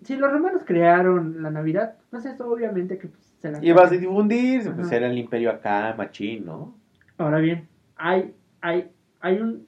si 0.02 0.16
los 0.16 0.32
romanos 0.32 0.62
crearon 0.64 1.42
la 1.42 1.50
Navidad, 1.50 1.96
pues 2.10 2.24
eso 2.26 2.50
obviamente 2.50 2.98
que 2.98 3.08
pues, 3.08 3.34
se 3.38 3.50
la 3.50 3.64
Y 3.64 3.72
vas 3.72 3.90
a 3.90 3.96
difundir, 3.96 4.70
pues 4.74 4.90
era 4.92 5.08
el 5.08 5.18
imperio 5.18 5.50
acá, 5.50 5.94
machín, 5.96 6.46
¿no? 6.46 6.74
Ahora 7.18 7.38
bien, 7.38 7.68
hay, 7.96 8.34
hay, 8.60 8.90
hay 9.20 9.40
un, 9.40 9.66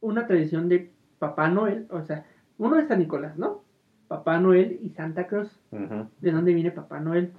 una 0.00 0.26
tradición 0.26 0.68
de 0.68 0.90
Papá 1.18 1.48
Noel, 1.48 1.86
o 1.90 2.02
sea, 2.02 2.24
uno 2.58 2.78
es 2.78 2.88
San 2.88 2.98
Nicolás, 2.98 3.36
¿no? 3.38 3.62
Papá 4.08 4.40
Noel 4.40 4.80
y 4.82 4.90
Santa 4.90 5.26
Cruz. 5.26 5.48
¿De 5.70 6.32
dónde 6.32 6.52
viene 6.52 6.72
Papá 6.72 6.98
Noel? 6.98 7.32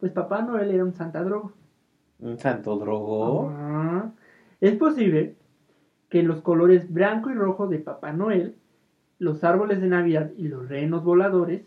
Pues 0.00 0.12
Papá 0.12 0.42
Noel 0.42 0.70
era 0.70 0.84
un 0.84 0.94
Santa 0.94 1.22
Drogo. 1.22 1.52
Un 2.18 2.38
santo 2.38 2.76
drogo. 2.76 3.52
Es 4.60 4.76
posible 4.76 5.36
que 6.08 6.22
los 6.22 6.40
colores 6.40 6.92
blanco 6.92 7.30
y 7.30 7.34
rojo 7.34 7.66
de 7.66 7.78
Papá 7.78 8.12
Noel, 8.12 8.56
los 9.18 9.44
árboles 9.44 9.80
de 9.80 9.88
Navidad 9.88 10.30
y 10.36 10.48
los 10.48 10.68
renos 10.68 11.04
voladores, 11.04 11.62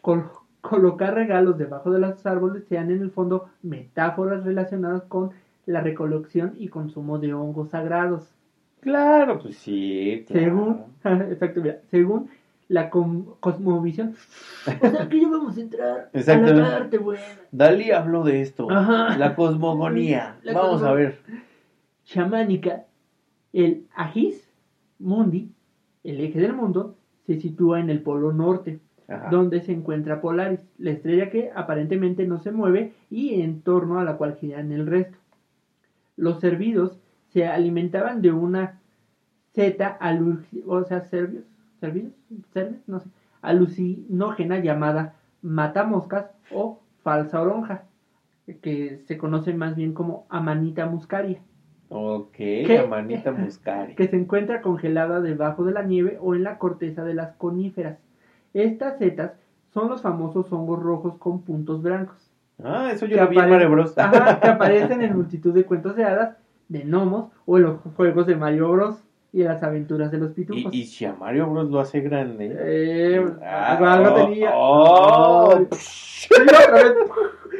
col- 0.00 0.30
colocar 0.60 1.14
regalos 1.14 1.58
debajo 1.58 1.90
de 1.90 2.00
los 2.00 2.24
árboles 2.26 2.64
sean 2.68 2.90
en 2.90 3.02
el 3.02 3.10
fondo 3.10 3.48
metáforas 3.62 4.44
relacionadas 4.44 5.02
con 5.04 5.30
la 5.66 5.80
recolección 5.80 6.54
y 6.58 6.68
consumo 6.68 7.18
de 7.18 7.34
hongos 7.34 7.70
sagrados. 7.70 8.32
Claro, 8.80 9.40
pues 9.40 9.56
sí. 9.56 10.24
claro. 10.28 10.44
Según, 11.02 11.22
exacto, 11.32 11.60
mira, 11.60 11.78
según 11.90 12.28
la 12.68 12.90
cosmovisión. 12.90 14.14
O 14.66 14.88
sea, 14.90 15.08
que 15.08 15.20
ya 15.20 15.28
vamos 15.28 15.56
a 15.56 15.60
entrar 15.60 16.10
a 16.14 16.36
la 16.52 16.70
parte 16.70 16.98
buena. 16.98 17.22
Dalí 17.52 17.90
habló 17.92 18.24
de 18.24 18.40
esto. 18.42 18.70
Ajá. 18.70 19.16
La 19.18 19.34
cosmogonía. 19.36 20.36
La 20.42 20.52
Vamos 20.52 20.82
a 20.82 20.92
ver. 20.92 21.18
chamánica, 22.04 22.84
el 23.52 23.86
Agis 23.94 24.48
Mundi, 24.98 25.50
el 26.10 26.20
eje 26.20 26.40
del 26.40 26.52
mundo, 26.54 26.96
se 27.26 27.40
sitúa 27.40 27.80
en 27.80 27.90
el 27.90 28.00
polo 28.02 28.32
norte, 28.32 28.80
Ajá. 29.08 29.28
donde 29.30 29.60
se 29.60 29.72
encuentra 29.72 30.20
Polaris, 30.20 30.60
la 30.78 30.90
estrella 30.90 31.30
que 31.30 31.50
aparentemente 31.54 32.26
no 32.26 32.38
se 32.38 32.50
mueve 32.52 32.92
y 33.10 33.40
en 33.40 33.60
torno 33.60 33.98
a 34.00 34.04
la 34.04 34.16
cual 34.16 34.34
giran 34.36 34.72
el 34.72 34.86
resto. 34.86 35.16
Los 36.16 36.40
servidos 36.40 36.98
se 37.32 37.46
alimentaban 37.46 38.22
de 38.22 38.32
una 38.32 38.78
zeta 39.54 39.98
aluci- 40.00 40.62
o 40.66 40.84
sea, 40.84 41.02
servios, 41.02 41.44
servidos, 41.80 42.12
servios, 42.52 42.80
no 42.86 43.00
sé, 43.00 43.08
alucinógena 43.42 44.58
llamada 44.58 45.14
matamoscas 45.42 46.26
o 46.52 46.80
falsa 47.02 47.40
oronja, 47.40 47.84
que 48.62 49.02
se 49.06 49.18
conoce 49.18 49.52
más 49.54 49.76
bien 49.76 49.92
como 49.92 50.26
amanita 50.28 50.86
muscaria 50.86 51.40
Ok, 51.88 52.32
¿Qué? 52.36 52.78
la 52.82 52.86
manita 52.86 53.30
muscari. 53.32 53.94
que 53.94 54.08
se 54.08 54.16
encuentra 54.16 54.60
congelada 54.60 55.20
debajo 55.20 55.64
de 55.64 55.72
la 55.72 55.82
nieve 55.82 56.18
o 56.20 56.34
en 56.34 56.42
la 56.42 56.58
corteza 56.58 57.04
de 57.04 57.14
las 57.14 57.34
coníferas. 57.36 57.98
Estas 58.54 58.98
setas 58.98 59.32
son 59.72 59.88
los 59.88 60.02
famosos 60.02 60.50
hongos 60.52 60.82
rojos 60.82 61.16
con 61.18 61.42
puntos 61.42 61.82
blancos. 61.82 62.16
Ah, 62.64 62.90
eso 62.92 63.06
yo 63.06 63.16
que 63.16 63.22
lo 63.22 63.28
vi 63.28 63.38
en 63.38 63.50
Mario 63.50 63.70
Bros. 63.70 63.96
Ajá, 63.98 64.40
que 64.40 64.48
aparecen 64.48 65.02
en 65.02 65.14
multitud 65.14 65.52
de 65.54 65.64
cuentos 65.64 65.94
de 65.94 66.04
hadas, 66.04 66.36
de 66.68 66.80
gnomos 66.84 67.26
o 67.44 67.58
en 67.58 67.62
los 67.64 67.76
juegos 67.96 68.26
de 68.26 68.34
Mario 68.36 68.70
Bros. 68.72 68.96
y 69.32 69.42
en 69.42 69.48
las 69.48 69.62
aventuras 69.62 70.10
de 70.10 70.18
los 70.18 70.30
pitufos. 70.32 70.72
y 70.74 70.84
si 70.86 71.04
a 71.04 71.12
Mario 71.14 71.46
Bros 71.50 71.68
lo 71.70 71.78
hace 71.80 72.00
grande. 72.00 72.56
Eh, 72.58 73.24
Ah, 73.44 73.76
algo 73.94 74.10
oh, 74.14 74.26
tenía. 74.26 74.50
oh. 74.54 75.58
Vez. 75.70 75.98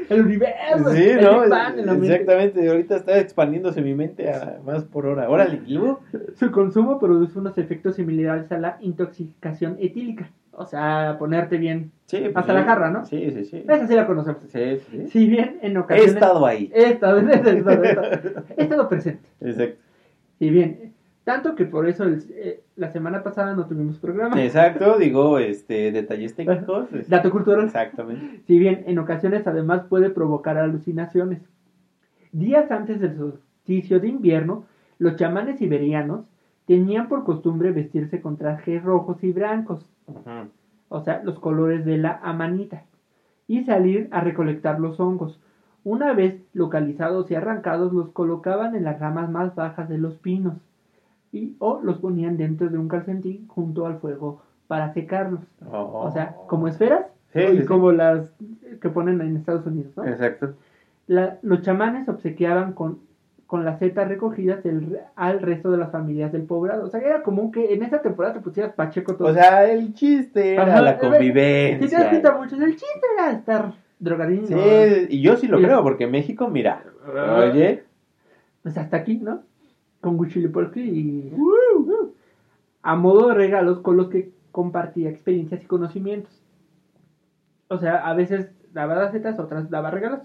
El 0.08 0.22
universo. 0.22 0.92
Sí, 0.92 1.02
el 1.02 1.24
¿no? 1.24 1.40
Big 1.42 1.50
Bang 1.50 1.78
en 1.78 1.86
la 1.86 1.92
mente. 1.94 2.06
Exactamente, 2.12 2.68
ahorita 2.68 2.96
está 2.96 3.18
expandiéndose 3.18 3.82
mi 3.82 3.94
mente 3.94 4.30
a 4.32 4.60
más 4.64 4.84
por 4.84 5.06
hora. 5.06 5.28
Órale, 5.28 5.60
¿y 5.66 5.74
luego? 5.74 6.00
Su 6.34 6.50
consumo 6.50 6.98
produce 6.98 7.38
unos 7.38 7.56
efectos 7.58 7.96
similares 7.96 8.50
a 8.52 8.58
la 8.58 8.78
intoxicación 8.80 9.76
etílica. 9.80 10.30
O 10.58 10.64
sea, 10.64 11.16
ponerte 11.18 11.58
bien. 11.58 11.92
Sí, 12.06 12.18
pues 12.18 12.36
Hasta 12.36 12.52
sí. 12.52 12.58
la 12.58 12.64
jarra, 12.64 12.90
¿no? 12.90 13.04
Sí, 13.04 13.30
sí, 13.30 13.44
sí. 13.44 13.64
Esa 13.68 13.86
sí 13.86 13.94
la 13.94 14.06
conocemos. 14.06 14.40
Sí, 14.48 14.78
sí. 14.90 15.06
Si 15.08 15.26
bien 15.26 15.58
en 15.60 15.76
He 15.76 15.78
ocasiones... 15.78 16.14
estado 16.14 16.46
ahí. 16.46 16.70
He 16.74 16.92
estado, 16.92 17.18
he 17.20 17.30
estado, 17.34 17.84
he 17.84 17.88
estado- 17.88 18.44
he 18.56 18.62
estado 18.62 18.88
presente. 18.88 19.28
Exacto. 19.42 19.76
Si 20.38 20.48
bien 20.50 20.94
Tanto 21.26 21.56
que 21.56 21.64
por 21.64 21.88
eso 21.88 22.04
el- 22.04 22.22
eh, 22.30 22.62
la 22.76 22.92
semana 22.92 23.24
pasada 23.24 23.52
no 23.56 23.66
tuvimos 23.66 23.98
programa. 23.98 24.40
Exacto, 24.40 24.96
digo, 24.96 25.40
este, 25.40 25.90
detalles 25.90 26.36
técnicos. 26.36 26.86
este, 26.92 27.10
Dato 27.10 27.32
cultural. 27.32 27.64
Exactamente. 27.64 28.42
Si 28.46 28.56
bien 28.60 28.84
en 28.86 28.96
ocasiones 29.00 29.44
además 29.44 29.82
puede 29.88 30.10
provocar 30.10 30.56
alucinaciones. 30.56 31.40
Días 32.30 32.70
antes 32.70 33.00
del 33.00 33.16
solsticio 33.16 33.98
de 33.98 34.06
invierno, 34.06 34.66
los 35.00 35.16
chamanes 35.16 35.58
siberianos 35.58 36.26
tenían 36.64 37.08
por 37.08 37.24
costumbre 37.24 37.72
vestirse 37.72 38.20
con 38.20 38.36
trajes 38.36 38.84
rojos 38.84 39.24
y 39.24 39.32
blancos, 39.32 39.84
o 40.88 41.00
sea, 41.00 41.22
los 41.24 41.40
colores 41.40 41.84
de 41.84 41.96
la 41.98 42.20
amanita, 42.22 42.84
y 43.48 43.64
salir 43.64 44.06
a 44.12 44.20
recolectar 44.20 44.78
los 44.78 45.00
hongos. 45.00 45.40
Una 45.82 46.12
vez 46.12 46.40
localizados 46.52 47.32
y 47.32 47.34
arrancados, 47.34 47.92
los 47.92 48.10
colocaban 48.10 48.76
en 48.76 48.84
las 48.84 49.00
ramas 49.00 49.28
más 49.28 49.56
bajas 49.56 49.88
de 49.88 49.98
los 49.98 50.14
pinos 50.18 50.54
y, 51.32 51.54
o 51.58 51.80
los 51.82 51.98
ponían 51.98 52.36
dentro 52.36 52.68
de 52.68 52.78
un 52.78 52.88
calcetín 52.88 53.46
junto 53.48 53.86
al 53.86 53.98
fuego 53.98 54.40
para 54.66 54.92
secarlos. 54.94 55.40
Oh. 55.70 56.02
O 56.04 56.10
sea, 56.12 56.34
como 56.48 56.68
esferas 56.68 57.06
Sí, 57.32 57.40
y 57.40 57.46
sí, 57.48 57.58
sí. 57.58 57.64
como 57.66 57.92
las 57.92 58.30
que 58.80 58.88
ponen 58.88 59.20
en 59.20 59.36
Estados 59.36 59.66
Unidos, 59.66 59.92
¿no? 59.96 60.04
Exacto. 60.06 60.54
La- 61.06 61.38
los 61.42 61.62
chamanes 61.62 62.08
obsequiaban 62.08 62.72
con, 62.72 62.98
con 63.46 63.64
las 63.64 63.78
setas 63.78 64.08
recogidas 64.08 64.64
el- 64.64 64.98
al 65.14 65.40
resto 65.40 65.70
de 65.70 65.78
las 65.78 65.92
familias 65.92 66.32
del 66.32 66.42
poblado. 66.42 66.84
O 66.84 66.88
sea, 66.88 67.00
era 67.00 67.22
común 67.22 67.52
que 67.52 67.74
en 67.74 67.82
esa 67.82 68.00
temporada 68.02 68.34
te 68.34 68.40
pusieras 68.40 68.72
pacheco 68.72 69.14
todo. 69.16 69.28
O 69.28 69.34
sea, 69.34 69.70
el 69.70 69.92
chiste 69.94 70.54
era 70.54 70.62
Ajá, 70.64 70.80
la 70.82 70.90
eh, 70.92 70.94
Si 70.94 71.00
te 71.00 71.08
convivencia. 71.08 71.98
das 72.00 72.08
cuenta 72.08 72.36
mucho, 72.36 72.56
el 72.56 72.70
chiste 72.72 73.06
era 73.16 73.32
estar 73.32 73.72
drogadín. 73.98 74.46
Sí, 74.46 74.54
y 75.10 75.20
yo 75.22 75.36
sí 75.36 75.46
lo 75.46 75.60
Y- 75.60 75.64
creo, 75.64 75.82
porque 75.82 76.04
en 76.04 76.10
México, 76.10 76.48
mira, 76.48 76.82
Ah. 77.06 77.44
oye, 77.50 77.84
Pues 78.62 78.76
hasta 78.78 78.96
aquí, 78.96 79.18
¿no? 79.18 79.42
Con 80.00 80.18
Huichilopochtli 80.18 80.88
y... 80.88 81.32
A 82.82 82.94
modo 82.94 83.28
de 83.28 83.34
regalos 83.34 83.80
con 83.80 83.96
los 83.96 84.08
que 84.08 84.30
compartía 84.52 85.10
experiencias 85.10 85.62
y 85.62 85.66
conocimientos. 85.66 86.42
O 87.68 87.78
sea, 87.78 88.06
a 88.06 88.14
veces 88.14 88.50
daba 88.72 88.94
las 88.94 89.12
setas, 89.12 89.38
otras 89.38 89.68
daba 89.70 89.90
regalos. 89.90 90.20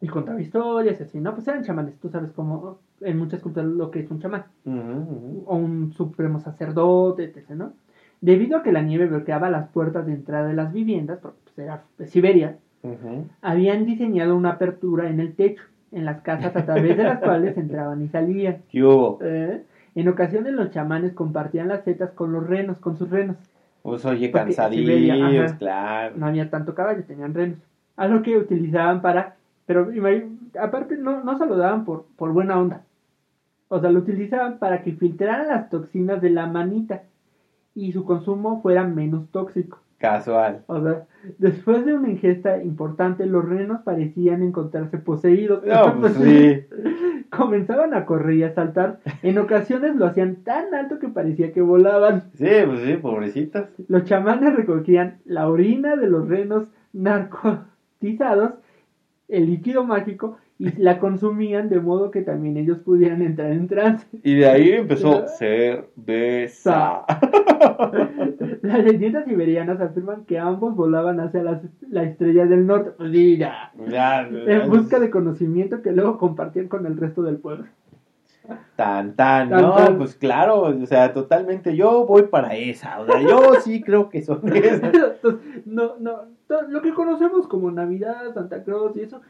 Y 0.00 0.08
contaba 0.08 0.40
historias 0.40 1.00
y 1.00 1.04
así, 1.04 1.20
¿no? 1.20 1.34
Pues 1.34 1.48
eran 1.48 1.64
chamanes, 1.64 1.98
tú 1.98 2.10
sabes 2.10 2.30
cómo 2.32 2.80
en 3.00 3.18
muchas 3.18 3.40
culturas 3.40 3.68
lo 3.68 3.90
que 3.90 4.00
es 4.00 4.10
un 4.10 4.20
chamán. 4.20 4.44
o 4.64 5.56
un 5.56 5.92
supremo 5.92 6.38
sacerdote, 6.40 7.24
etc., 7.24 7.50
¿no? 7.50 7.72
Debido 8.20 8.58
a 8.58 8.62
que 8.62 8.72
la 8.72 8.82
nieve 8.82 9.06
bloqueaba 9.06 9.50
las 9.50 9.68
puertas 9.68 10.06
de 10.06 10.12
entrada 10.12 10.48
de 10.48 10.54
las 10.54 10.72
viviendas, 10.72 11.18
porque 11.20 11.38
pues, 11.44 11.58
era 11.58 11.84
de 11.98 12.06
Siberia, 12.06 12.58
habían 13.40 13.84
diseñado 13.84 14.36
una 14.36 14.52
apertura 14.52 15.10
en 15.10 15.20
el 15.20 15.34
techo, 15.34 15.64
en 15.96 16.04
las 16.04 16.20
casas 16.20 16.54
a 16.54 16.64
través 16.64 16.96
de 16.96 17.02
las 17.02 17.18
cuales 17.24 17.56
entraban 17.56 18.02
y 18.02 18.08
salían. 18.08 18.58
¿Qué 18.70 18.84
hubo? 18.84 19.18
¿eh? 19.22 19.62
En 19.94 20.08
ocasiones 20.08 20.52
los 20.52 20.70
chamanes 20.70 21.14
compartían 21.14 21.68
las 21.68 21.84
setas 21.84 22.10
con 22.10 22.32
los 22.32 22.46
renos, 22.46 22.78
con 22.78 22.98
sus 22.98 23.08
renos. 23.08 23.36
Pues 23.82 24.04
oye, 24.04 24.30
cansadillos, 24.30 25.54
claro. 25.54 26.14
No 26.16 26.26
había 26.26 26.50
tanto 26.50 26.74
caballo, 26.74 27.02
tenían 27.04 27.32
renos. 27.32 27.58
Algo 27.96 28.22
que 28.22 28.36
utilizaban 28.36 29.00
para... 29.00 29.36
Pero 29.64 29.88
aparte 30.60 30.96
no, 30.96 31.24
no 31.24 31.38
se 31.38 31.46
lo 31.46 31.56
daban 31.56 31.84
por, 31.84 32.04
por 32.16 32.32
buena 32.32 32.58
onda. 32.60 32.82
O 33.68 33.80
sea, 33.80 33.90
lo 33.90 34.00
utilizaban 34.00 34.58
para 34.58 34.82
que 34.82 34.92
filtraran 34.92 35.48
las 35.48 35.70
toxinas 35.70 36.20
de 36.20 36.30
la 36.30 36.46
manita 36.46 37.02
y 37.74 37.92
su 37.92 38.04
consumo 38.04 38.60
fuera 38.60 38.84
menos 38.84 39.28
tóxico. 39.30 39.78
Casual. 39.98 40.62
O 40.66 40.82
sea, 40.82 41.06
después 41.38 41.86
de 41.86 41.94
una 41.94 42.10
ingesta 42.10 42.62
importante, 42.62 43.24
los 43.24 43.48
renos 43.48 43.80
parecían 43.82 44.42
encontrarse 44.42 44.98
poseídos. 44.98 45.64
No, 45.64 46.00
pues 46.00 46.14
sí. 46.14 46.60
Comenzaban 47.30 47.94
a 47.94 48.04
correr 48.04 48.36
y 48.36 48.42
a 48.42 48.54
saltar. 48.54 49.00
En 49.22 49.38
ocasiones 49.38 49.96
lo 49.96 50.06
hacían 50.06 50.36
tan 50.44 50.74
alto 50.74 50.98
que 50.98 51.08
parecía 51.08 51.52
que 51.52 51.62
volaban. 51.62 52.24
Sí, 52.34 52.48
pues 52.66 52.80
sí, 52.80 52.96
pobrecitos. 52.98 53.68
Los 53.88 54.04
chamanes 54.04 54.54
recogían 54.54 55.18
la 55.24 55.48
orina 55.48 55.96
de 55.96 56.08
los 56.08 56.28
renos 56.28 56.68
narcotizados, 56.92 58.52
el 59.28 59.46
líquido 59.46 59.84
mágico, 59.84 60.36
y 60.58 60.72
la 60.80 60.98
consumían 60.98 61.68
de 61.68 61.80
modo 61.80 62.10
que 62.10 62.22
también 62.22 62.56
ellos 62.56 62.78
pudieran 62.78 63.22
entrar 63.22 63.52
en 63.52 63.68
trance. 63.68 64.06
Y 64.22 64.36
de 64.36 64.48
ahí 64.48 64.70
empezó 64.70 65.26
cerveza. 65.38 67.04
Las 68.66 68.84
leyendas 68.84 69.24
siberianas 69.24 69.80
afirman 69.80 70.24
que 70.24 70.38
ambos 70.38 70.74
volaban 70.74 71.20
hacia 71.20 71.42
las, 71.42 71.62
la 71.88 72.02
estrella 72.02 72.46
del 72.46 72.66
norte, 72.66 72.90
pues 72.96 73.12
Ya, 73.12 73.72
en 74.30 74.68
busca 74.70 74.98
de 74.98 75.10
conocimiento 75.10 75.82
que 75.82 75.92
luego 75.92 76.18
compartían 76.18 76.68
con 76.68 76.86
el 76.86 76.96
resto 76.96 77.22
del 77.22 77.36
pueblo. 77.36 77.66
Tan, 78.76 79.14
tan, 79.16 79.48
Tan, 79.50 79.62
no, 79.62 79.74
tan. 79.74 79.98
pues 79.98 80.14
claro, 80.14 80.62
o 80.62 80.86
sea, 80.86 81.12
totalmente, 81.12 81.74
yo 81.74 82.06
voy 82.06 82.24
para 82.24 82.54
esa, 82.54 83.00
o 83.00 83.06
sea, 83.06 83.20
yo 83.20 83.54
sí 83.60 83.80
creo 83.80 84.08
que 84.08 84.22
son 84.22 84.40
esas. 84.54 84.94
Entonces, 84.94 85.66
no, 85.66 85.96
no, 85.98 86.22
lo 86.68 86.82
que 86.82 86.94
conocemos 86.94 87.48
como 87.48 87.70
Navidad, 87.70 88.34
Santa 88.34 88.62
Claus 88.62 88.96
y 88.96 89.00
eso, 89.00 89.20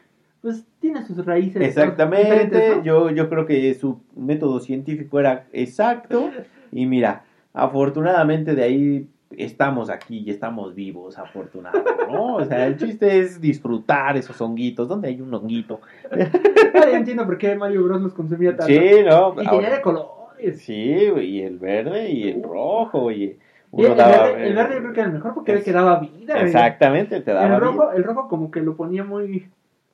pues 0.43 0.67
tiene 0.81 1.03
sus 1.07 1.25
raíces. 1.25 1.63
Exactamente, 1.63 2.81
yo, 2.85 3.11
yo 3.11 3.29
creo 3.31 3.47
que 3.47 3.73
su 3.75 4.01
método 4.15 4.61
científico 4.61 5.19
era 5.19 5.47
exacto, 5.53 6.31
y 6.73 6.87
mira, 6.87 7.25
afortunadamente 7.55 8.55
de 8.55 8.63
ahí 8.63 9.09
estamos 9.31 9.91
aquí 9.91 10.23
y 10.27 10.31
estamos 10.31 10.75
vivos, 10.75 11.19
afortunado, 11.19 11.83
¿no? 12.11 12.37
O 12.37 12.45
sea, 12.45 12.67
el 12.67 12.77
chiste 12.77 13.19
es 13.19 13.41
disfrutar 13.41 14.17
esos 14.17 14.41
honguitos, 14.41 14.89
¿dónde 14.89 15.09
hay 15.09 15.21
un 15.21 15.33
honguito? 15.35 15.81
Ah, 16.11 16.87
ya 16.91 16.99
entiendo 16.99 17.25
por 17.25 17.39
qué 17.39 17.55
Mario 17.57 17.85
Bros 17.85 18.03
los 18.03 18.15
consumía 18.15 18.57
tanto. 18.57 18.67
Sí, 18.73 19.03
¿no? 19.05 19.35
Y 19.41 19.47
tenía 19.47 19.71
de 19.71 19.81
colores. 19.81 20.61
Sí, 20.61 20.75
y 20.75 21.41
el 21.41 21.59
verde 21.59 22.11
y 22.11 22.29
el 22.29 22.43
rojo, 22.43 23.11
y 23.11 23.39
el, 23.73 23.95
verde, 23.95 24.47
el 24.49 24.55
verde 24.55 24.75
yo 24.75 24.81
creo 24.81 24.93
que 24.93 25.01
era 25.01 25.09
el 25.09 25.15
mejor 25.15 25.35
porque 25.35 25.53
era 25.53 25.59
el 25.59 25.65
que 25.65 25.73
daba 25.73 26.01
vida. 26.01 26.41
Exactamente, 26.41 27.21
te 27.21 27.33
daba 27.33 27.55
El 27.55 27.61
rojo, 27.61 27.87
vida. 27.87 27.97
el 27.97 28.05
rojo 28.05 28.29
como 28.29 28.51
que 28.51 28.61
lo 28.61 28.77
ponía 28.77 29.05
muy... 29.05 29.49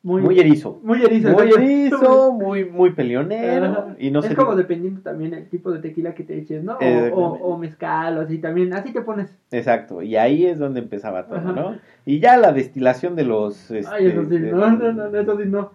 Muy, 0.04 0.20
muy 0.20 0.40
erizo. 0.40 0.80
Muy 0.82 1.00
erizo. 1.04 1.30
Muy 1.30 1.50
erizo, 1.52 2.32
muy, 2.32 2.64
muy 2.64 2.90
peleonero, 2.90 3.66
Ajá. 3.66 3.96
y 4.00 4.10
no 4.10 4.18
es 4.18 4.26
sé... 4.26 4.34
como 4.34 4.56
dependiendo 4.56 5.00
también 5.00 5.32
el 5.32 5.48
tipo 5.48 5.70
de 5.70 5.78
tequila 5.78 6.12
que 6.14 6.24
te 6.24 6.36
eches, 6.38 6.64
¿no? 6.64 6.72
O, 6.72 6.80
Exactamente. 6.82 7.14
o, 7.14 7.28
o 7.54 7.56
mezcal 7.58 8.18
o 8.18 8.22
así 8.22 8.38
también. 8.38 8.72
Así 8.72 8.92
te 8.92 9.02
pones. 9.02 9.38
Exacto, 9.52 10.02
y 10.02 10.16
ahí 10.16 10.44
es 10.46 10.58
donde 10.58 10.80
empezaba 10.80 11.26
todo, 11.28 11.38
Ajá. 11.38 11.52
¿no? 11.52 11.76
Y 12.04 12.18
ya 12.18 12.36
la 12.36 12.52
destilación 12.52 13.14
de 13.14 13.24
los... 13.24 13.70
Ay, 13.70 13.78
este, 13.80 14.08
eso 14.08 14.24
sí. 14.24 14.38
de- 14.38 14.50
No, 14.50 14.70
no, 14.72 14.92
no, 14.92 15.16
eso 15.18 15.36
sí 15.38 15.44
no. 15.46 15.70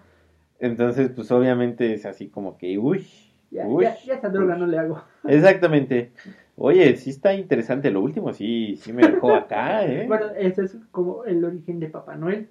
Entonces, 0.59 1.09
pues 1.15 1.31
obviamente 1.31 1.93
es 1.93 2.05
así 2.05 2.27
como 2.27 2.57
que, 2.57 2.77
uy, 2.77 3.05
Ya, 3.49 3.65
uy. 3.65 3.85
ya, 3.85 3.95
ya 4.05 4.13
esa 4.15 4.27
droga 4.29 4.55
uy. 4.55 4.59
no 4.59 4.67
le 4.67 4.77
hago. 4.77 5.01
Exactamente. 5.27 6.11
Oye, 6.57 6.95
sí 6.97 7.11
está 7.11 7.33
interesante 7.33 7.91
lo 7.91 8.01
último, 8.01 8.33
sí, 8.33 8.75
sí 8.77 8.91
me 8.91 9.07
dejó 9.07 9.35
acá, 9.35 9.85
¿eh? 9.87 10.05
Bueno, 10.07 10.25
ese 10.37 10.63
es 10.63 10.75
como 10.91 11.23
el 11.23 11.45
origen 11.45 11.79
de 11.79 11.87
Papá 11.87 12.15
Noel. 12.15 12.49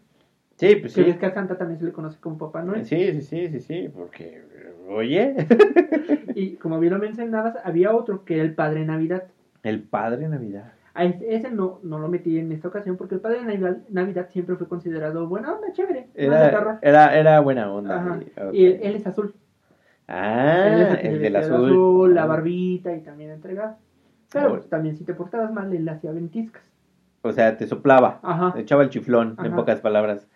Sí, 0.57 0.77
pues 0.77 0.93
sí. 0.93 1.03
ves 1.03 1.17
que 1.19 1.27
a 1.27 1.35
Santa 1.35 1.57
también 1.59 1.79
se 1.79 1.85
le 1.85 1.93
conoce 1.93 2.19
como 2.21 2.39
Papá 2.39 2.63
Noel. 2.63 2.85
Sí, 2.85 3.13
sí, 3.13 3.23
sí, 3.23 3.49
sí, 3.49 3.61
sí, 3.61 3.89
porque, 3.95 4.43
oye, 4.89 5.35
Y 6.35 6.57
como 6.57 6.79
bien 6.81 6.93
lo 6.95 6.99
mencionabas, 6.99 7.57
había 7.65 7.95
otro 7.95 8.25
que 8.25 8.35
era 8.37 8.45
el 8.45 8.55
Padre 8.55 8.85
Navidad. 8.85 9.25
el 9.63 9.83
Padre 9.83 10.29
Navidad. 10.29 10.73
A 10.95 11.05
ese, 11.05 11.51
no, 11.51 11.79
no 11.83 11.99
lo 11.99 12.09
metí 12.09 12.39
en 12.39 12.51
esta 12.53 12.69
ocasión 12.69 12.97
porque 12.97 13.17
el 13.17 13.21
Padre 13.21 13.43
Navidad, 13.45 13.79
Navidad 13.91 14.29
siempre 14.31 14.57
fue 14.57 14.67
considerado 14.67 15.29
buena 15.29 15.53
onda, 15.53 15.71
chévere. 15.73 16.09
es 16.15 16.27
Era, 16.27 16.79
era, 16.81 17.19
era 17.19 17.41
buena 17.41 17.71
onda. 17.71 17.97
Ajá. 18.01 18.21
Y 18.53 18.65
él, 18.65 18.81
él 18.83 18.97
es 18.97 19.07
azul. 19.07 19.35
Él 20.09 20.81
es 20.81 20.89
Ah, 20.93 20.99
se 21.01 21.09
el 21.09 21.21
del 21.21 21.37
azul. 21.37 22.15
La 22.15 22.25
barbita 22.27 22.95
y 22.95 23.03
también 23.03 23.31
entregaba. 23.31 23.77
Pero 24.33 24.51
pues, 24.51 24.69
también 24.69 24.97
si 24.97 25.05
te 25.05 25.13
portabas 25.15 25.53
mal, 25.53 25.73
él 25.75 25.87
hacía 25.89 26.13
ventiscas. 26.13 26.63
O 27.23 27.33
sea, 27.33 27.57
te 27.57 27.67
soplaba, 27.67 28.21
Ajá. 28.23 28.55
echaba 28.59 28.83
el 28.83 28.89
chiflón, 28.91 29.37
en 29.45 29.55
pocas 29.55 29.81
palabras. 29.81 30.29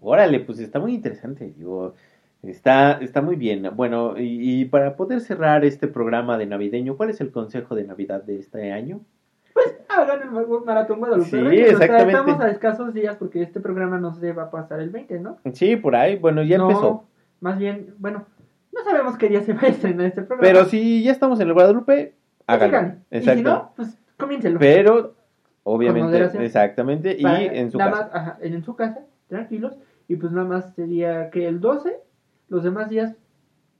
Órale, 0.00 0.40
pues 0.40 0.58
está 0.58 0.78
muy 0.78 0.94
interesante. 0.94 1.52
Digo, 1.56 1.94
está, 2.42 2.92
está 3.00 3.22
muy 3.22 3.36
bien. 3.36 3.68
Bueno, 3.74 4.18
y, 4.18 4.60
y 4.60 4.64
para 4.66 4.96
poder 4.96 5.20
cerrar 5.20 5.64
este 5.64 5.88
programa 5.88 6.38
de 6.38 6.46
navideño, 6.46 6.96
¿cuál 6.96 7.10
es 7.10 7.20
el 7.20 7.30
consejo 7.32 7.74
de 7.74 7.84
Navidad 7.84 8.22
de 8.22 8.38
este 8.38 8.72
año? 8.72 9.00
Pues 9.54 9.74
hagan 9.88 10.20
el 10.22 10.30
mar- 10.30 10.46
maratón 10.66 10.98
Guadalupe. 10.98 11.30
Sí, 11.30 11.40
Reyes. 11.40 11.74
O 11.74 11.78
sea, 11.78 11.86
exactamente. 11.86 12.18
estamos 12.20 12.40
a 12.44 12.50
escasos 12.50 12.92
días 12.94 13.16
porque 13.16 13.42
este 13.42 13.58
programa 13.60 13.98
no 13.98 14.14
se 14.14 14.32
va 14.32 14.44
a 14.44 14.50
pasar 14.50 14.80
el 14.80 14.90
20, 14.90 15.18
¿no? 15.20 15.38
Sí, 15.54 15.76
por 15.76 15.96
ahí, 15.96 16.16
bueno, 16.16 16.42
ya 16.42 16.58
No, 16.58 16.68
empezó. 16.68 17.04
Más 17.40 17.58
bien, 17.58 17.94
bueno, 17.98 18.24
no 18.72 18.84
sabemos 18.84 19.16
qué 19.16 19.28
día 19.30 19.40
se 19.42 19.54
va 19.54 19.62
a 19.62 19.68
estrenar 19.68 20.06
este 20.06 20.22
programa. 20.22 20.42
Pero 20.52 20.66
si 20.66 21.02
ya 21.02 21.12
estamos 21.12 21.40
en 21.40 21.48
el 21.48 21.54
Guadalupe, 21.54 22.14
háganlo. 22.46 22.76
Síganlo. 22.78 22.96
Y 23.10 23.14
si 23.14 23.16
Exacto. 23.30 23.42
no, 23.50 23.72
pues 23.76 23.98
comiéncenlo. 24.18 24.58
Pero, 24.58 25.14
obviamente, 25.62 26.44
exactamente, 26.44 27.16
y 27.18 27.24
en 27.24 27.70
su 27.70 27.78
nada 27.78 27.90
casa. 27.92 28.04
Más, 28.04 28.14
ajá, 28.14 28.38
en 28.42 28.62
su 28.62 28.76
casa, 28.76 29.00
tranquilos. 29.28 29.76
Y 30.08 30.16
pues 30.16 30.32
nada 30.32 30.46
más 30.46 30.74
sería 30.74 31.30
que 31.30 31.48
el 31.48 31.60
12, 31.60 31.96
los 32.48 32.62
demás 32.62 32.88
días, 32.88 33.16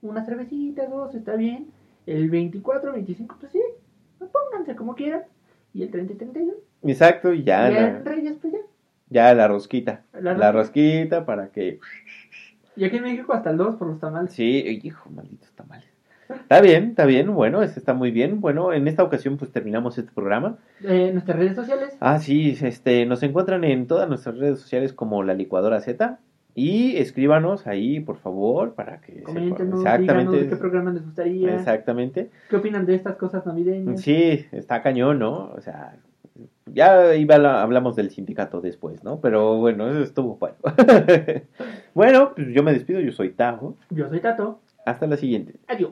una 0.01 0.25
cervecita, 0.25 0.87
dos, 0.87 1.15
está 1.15 1.35
bien. 1.35 1.69
El 2.05 2.29
24, 2.29 2.93
25, 2.93 3.37
pues 3.39 3.51
sí, 3.51 3.61
pues 4.17 4.29
pónganse 4.31 4.75
como 4.75 4.95
quieran. 4.95 5.23
Y 5.73 5.83
el 5.83 5.91
30 5.91 6.13
y 6.13 6.15
31, 6.17 6.53
Exacto, 6.83 7.33
y 7.33 7.43
ya, 7.43 7.69
y 7.71 8.03
Reyes, 8.03 8.37
pues 8.41 8.53
ya. 8.53 8.59
ya 9.09 9.33
la 9.33 9.47
rosquita. 9.47 10.03
La 10.13 10.33
La 10.37 10.51
rosquita 10.51 11.25
para 11.25 11.49
que... 11.49 11.79
Y 12.75 12.85
aquí 12.85 12.97
en 12.97 13.03
México 13.03 13.33
hasta 13.33 13.49
el 13.49 13.57
2 13.57 13.75
por 13.75 13.87
los 13.87 13.99
tamales. 13.99 14.31
Sí, 14.31 14.79
hijo, 14.83 15.09
malditos 15.09 15.51
tamales. 15.53 15.86
Está 16.29 16.61
bien, 16.61 16.89
está 16.89 17.05
bien, 17.05 17.33
bueno, 17.33 17.63
está 17.63 17.93
muy 17.93 18.11
bien. 18.11 18.41
Bueno, 18.41 18.73
en 18.73 18.87
esta 18.87 19.03
ocasión 19.03 19.37
pues 19.37 19.51
terminamos 19.51 19.97
este 19.97 20.11
programa. 20.11 20.57
Eh, 20.83 21.11
nuestras 21.13 21.37
redes 21.37 21.55
sociales. 21.55 21.97
Ah, 21.99 22.19
sí, 22.19 22.57
este, 22.61 23.05
nos 23.05 23.23
encuentran 23.23 23.63
en 23.63 23.87
todas 23.87 24.07
nuestras 24.09 24.37
redes 24.37 24.59
sociales 24.59 24.93
como 24.93 25.23
la 25.23 25.33
licuadora 25.33 25.81
Z. 25.81 26.19
Y 26.59 26.97
escríbanos 26.97 27.67
ahí, 27.67 27.99
por 27.99 28.17
favor, 28.17 28.73
para 28.73 28.99
que... 28.99 29.21
Coméntenos, 29.21 29.83
díganos 29.99 30.33
de 30.33 30.47
qué 30.47 30.55
programa 30.55 30.91
les 30.91 31.05
gustaría. 31.05 31.53
Exactamente. 31.53 32.31
¿Qué 32.49 32.55
opinan 32.55 32.87
de 32.87 32.95
estas 32.95 33.15
cosas 33.15 33.45
navideñas? 33.45 34.01
Sí, 34.01 34.47
está 34.51 34.81
cañón, 34.81 35.19
¿no? 35.19 35.51
O 35.55 35.61
sea, 35.61 35.97
ya 36.65 37.13
iba, 37.15 37.61
hablamos 37.61 37.95
del 37.95 38.09
sindicato 38.09 38.59
después, 38.59 39.03
¿no? 39.03 39.21
Pero 39.21 39.57
bueno, 39.57 39.87
eso 39.87 40.01
estuvo 40.01 40.37
bueno. 40.37 40.55
bueno, 41.93 42.33
pues 42.35 42.47
yo 42.47 42.63
me 42.63 42.73
despido, 42.73 43.01
yo 43.01 43.11
soy 43.11 43.29
Tajo. 43.33 43.75
Yo 43.91 44.09
soy 44.09 44.19
Tato. 44.19 44.59
Hasta 44.83 45.05
la 45.05 45.17
siguiente. 45.17 45.59
Adiós. 45.67 45.91